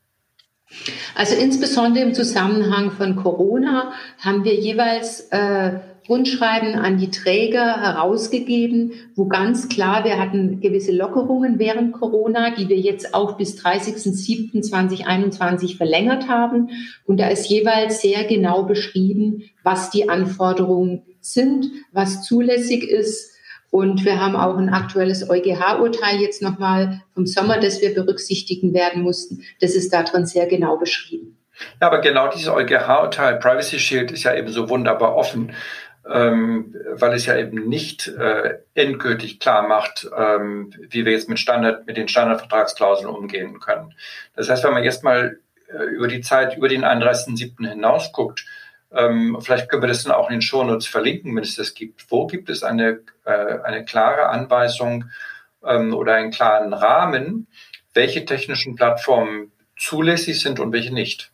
Also 1.15 1.37
insbesondere 1.37 2.05
im 2.05 2.15
Zusammenhang 2.15 2.91
von 2.91 3.17
Corona 3.17 3.93
haben 4.19 4.45
wir 4.45 4.55
jeweils 4.55 5.29
äh, 5.31 5.79
Rundschreiben 6.09 6.75
an 6.75 6.97
die 6.99 7.11
Träger 7.11 7.81
herausgegeben, 7.81 8.93
wo 9.15 9.27
ganz 9.27 9.69
klar, 9.71 10.05
wir 10.05 10.19
hatten 10.19 10.61
gewisse 10.61 10.93
Lockerungen 10.93 11.59
während 11.59 11.95
Corona, 11.95 12.55
die 12.55 12.69
wir 12.69 12.77
jetzt 12.77 13.15
auch 13.15 13.39
bis 13.39 13.59
30.07.2021 13.65 15.79
verlängert 15.79 16.29
haben. 16.29 16.69
Und 17.07 17.21
da 17.21 17.29
ist 17.29 17.49
jeweils 17.49 18.03
sehr 18.03 18.25
genau 18.25 18.65
beschrieben, 18.65 19.45
was 19.63 19.89
die 19.91 20.11
Anforderungen 20.11 21.05
sind, 21.21 21.71
was 21.93 22.23
zulässig 22.23 22.85
ist. 22.85 23.34
Und 23.75 24.05
wir 24.05 24.21
haben 24.21 24.37
auch 24.37 24.57
ein 24.57 24.69
aktuelles 24.69 25.29
EuGH-Urteil 25.29 26.21
jetzt 26.21 26.41
nochmal 26.43 27.01
vom 27.13 27.27
Sommer, 27.27 27.59
das 27.59 27.83
wir 27.83 27.93
berücksichtigen 27.93 28.73
werden 28.73 29.03
mussten. 29.03 29.43
Das 29.61 29.75
ist 29.75 29.93
darin 29.93 30.27
sehr 30.27 30.47
genau 30.47 30.77
beschrieben. 30.77 31.37
Ja, 31.81 31.89
aber 31.89 31.99
genau 31.99 32.29
dieses 32.29 32.47
EuGH-Urteil, 32.47 33.41
Privacy 33.41 33.81
Shield, 33.81 34.13
ist 34.13 34.23
ja 34.23 34.37
eben 34.37 34.47
so 34.47 34.69
wunderbar 34.69 35.17
offen. 35.17 35.57
ähm, 36.09 36.77
weil 36.93 37.15
es 37.15 37.27
ja 37.27 37.37
eben 37.37 37.69
nicht 37.69 38.07
äh, 38.07 38.59
endgültig 38.75 39.41
klar 39.41 39.67
macht, 39.67 40.07
ähm, 40.17 40.73
wie 40.91 41.05
wir 41.05 41.13
jetzt 41.13 41.29
mit 41.29 41.41
Standard, 41.41 41.87
mit 41.87 41.97
den 41.97 42.07
Standardvertragsklauseln 42.09 43.09
umgehen 43.09 43.59
können. 43.59 43.95
Das 44.37 44.51
heißt, 44.51 44.63
wenn 44.63 44.75
man 44.75 44.85
jetzt 44.85 45.03
mal 45.03 45.39
äh, 45.69 45.83
über 45.83 46.07
die 46.07 46.21
Zeit, 46.21 46.57
über 46.57 46.69
den 46.69 46.85
31.07. 46.85 47.69
hinaus 47.69 48.13
guckt, 48.13 48.45
ähm, 48.97 49.39
vielleicht 49.41 49.69
können 49.69 49.83
wir 49.83 49.89
das 49.89 50.05
dann 50.05 50.13
auch 50.13 50.29
in 50.29 50.37
den 50.37 50.43
Shownotes 50.43 50.87
verlinken, 50.87 51.35
wenn 51.35 51.43
es 51.43 51.57
das 51.57 51.75
gibt. 51.75 52.11
Wo 52.11 52.27
gibt 52.27 52.49
es 52.49 52.63
eine, 52.63 53.01
äh, 53.25 53.59
eine 53.65 53.85
klare 53.85 54.29
Anweisung 54.29 55.05
ähm, 55.65 55.95
oder 55.95 56.15
einen 56.15 56.31
klaren 56.31 56.73
Rahmen, 56.73 57.47
welche 57.93 58.25
technischen 58.25 58.77
Plattformen 58.77 59.53
zulässig 59.77 60.41
sind 60.41 60.61
und 60.61 60.73
welche 60.73 60.93
nicht? 60.93 61.31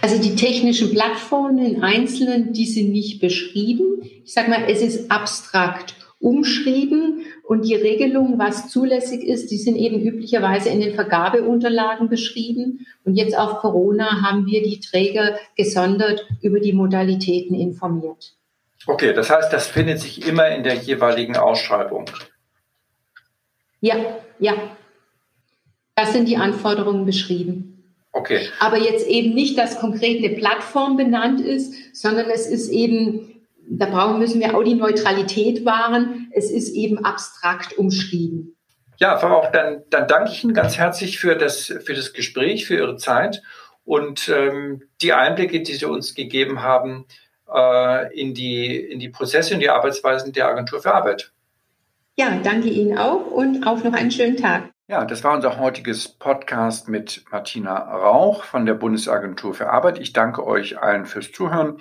Also 0.00 0.20
die 0.20 0.34
technischen 0.34 0.90
Plattformen 0.90 1.58
in 1.58 1.82
Einzelnen, 1.82 2.52
die 2.52 2.66
sind 2.66 2.90
nicht 2.90 3.20
beschrieben. 3.20 4.02
Ich 4.24 4.32
sage 4.32 4.50
mal, 4.50 4.64
es 4.68 4.82
ist 4.82 5.10
abstrakt 5.10 5.94
umschrieben 6.18 7.24
und 7.52 7.66
die 7.66 7.74
Regelungen, 7.74 8.38
was 8.38 8.70
zulässig 8.70 9.22
ist, 9.22 9.50
die 9.50 9.58
sind 9.58 9.76
eben 9.76 10.00
üblicherweise 10.00 10.70
in 10.70 10.80
den 10.80 10.94
Vergabeunterlagen 10.94 12.08
beschrieben. 12.08 12.86
Und 13.04 13.16
jetzt 13.16 13.36
auf 13.36 13.58
Corona 13.58 14.22
haben 14.22 14.46
wir 14.46 14.62
die 14.62 14.80
Träger 14.80 15.38
gesondert 15.54 16.26
über 16.40 16.60
die 16.60 16.72
Modalitäten 16.72 17.54
informiert. 17.54 18.32
Okay, 18.86 19.12
das 19.12 19.28
heißt, 19.28 19.52
das 19.52 19.66
findet 19.66 20.00
sich 20.00 20.26
immer 20.26 20.48
in 20.48 20.62
der 20.62 20.76
jeweiligen 20.76 21.36
Ausschreibung. 21.36 22.06
Ja, 23.82 23.96
ja. 24.38 24.54
Das 25.94 26.14
sind 26.14 26.28
die 26.28 26.38
Anforderungen 26.38 27.04
beschrieben. 27.04 27.84
Okay. 28.12 28.48
Aber 28.60 28.78
jetzt 28.78 29.06
eben 29.06 29.34
nicht, 29.34 29.58
dass 29.58 29.78
konkret 29.78 30.24
eine 30.24 30.36
Plattform 30.36 30.96
benannt 30.96 31.42
ist, 31.42 31.74
sondern 31.94 32.30
es 32.30 32.46
ist 32.46 32.70
eben, 32.70 33.42
da 33.68 33.84
brauchen, 33.84 34.20
müssen 34.20 34.40
wir 34.40 34.56
auch 34.56 34.62
die 34.62 34.74
Neutralität 34.74 35.66
wahren. 35.66 36.21
Es 36.34 36.50
ist 36.50 36.74
eben 36.74 37.04
abstrakt 37.04 37.76
umschrieben. 37.78 38.56
Ja, 38.98 39.18
Frau 39.18 39.28
Rauch, 39.28 39.52
dann, 39.52 39.82
dann 39.90 40.06
danke 40.06 40.30
ich 40.30 40.44
Ihnen 40.44 40.54
ganz 40.54 40.78
herzlich 40.78 41.18
für 41.18 41.34
das, 41.34 41.66
für 41.66 41.94
das 41.94 42.12
Gespräch, 42.12 42.66
für 42.66 42.76
Ihre 42.76 42.96
Zeit 42.96 43.42
und 43.84 44.28
ähm, 44.28 44.82
die 45.00 45.12
Einblicke, 45.12 45.62
die 45.62 45.74
Sie 45.74 45.86
uns 45.86 46.14
gegeben 46.14 46.62
haben 46.62 47.06
äh, 47.52 48.20
in, 48.20 48.34
die, 48.34 48.76
in 48.76 48.98
die 48.98 49.08
Prozesse 49.08 49.54
und 49.54 49.60
die 49.60 49.70
Arbeitsweisen 49.70 50.32
der 50.32 50.48
Agentur 50.48 50.80
für 50.80 50.94
Arbeit. 50.94 51.32
Ja, 52.16 52.38
danke 52.42 52.68
Ihnen 52.68 52.98
auch 52.98 53.26
und 53.26 53.66
auch 53.66 53.82
noch 53.82 53.94
einen 53.94 54.10
schönen 54.10 54.36
Tag. 54.36 54.70
Ja, 54.88 55.06
das 55.06 55.24
war 55.24 55.32
unser 55.32 55.58
heutiges 55.58 56.08
Podcast 56.08 56.88
mit 56.88 57.24
Martina 57.30 57.78
Rauch 57.78 58.44
von 58.44 58.66
der 58.66 58.74
Bundesagentur 58.74 59.54
für 59.54 59.70
Arbeit. 59.70 59.98
Ich 59.98 60.12
danke 60.12 60.46
euch 60.46 60.78
allen 60.78 61.06
fürs 61.06 61.32
Zuhören 61.32 61.78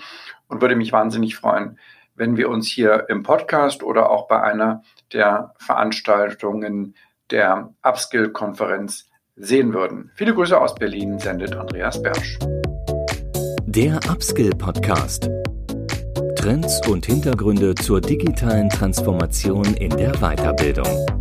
und 0.47 0.62
würde 0.62 0.76
mich 0.76 0.93
wahnsinnig 0.93 1.36
freuen, 1.36 1.78
wenn 2.16 2.38
wir 2.38 2.49
uns 2.49 2.68
hier 2.68 3.05
im 3.09 3.24
Podcast 3.24 3.84
oder 3.84 4.09
auch 4.09 4.28
bei 4.28 4.41
einer 4.41 4.84
der 5.14 5.53
Veranstaltungen 5.57 6.95
der 7.30 7.74
Upskill-Konferenz 7.82 9.09
sehen 9.36 9.74
würden. 9.74 10.12
Viele 10.16 10.34
Grüße 10.34 10.59
aus 10.59 10.76
Berlin 10.76 11.20
sendet 11.20 11.55
Andreas 11.55 12.01
Bersch. 12.01 12.38
Der 13.66 13.99
Upskill 14.09 14.51
Podcast. 14.51 15.30
Trends 16.36 16.86
und 16.88 17.05
Hintergründe 17.05 17.76
zur 17.76 18.01
digitalen 18.01 18.70
Transformation 18.70 19.66
in 19.76 19.95
der 19.95 20.12
Weiterbildung. 20.14 21.20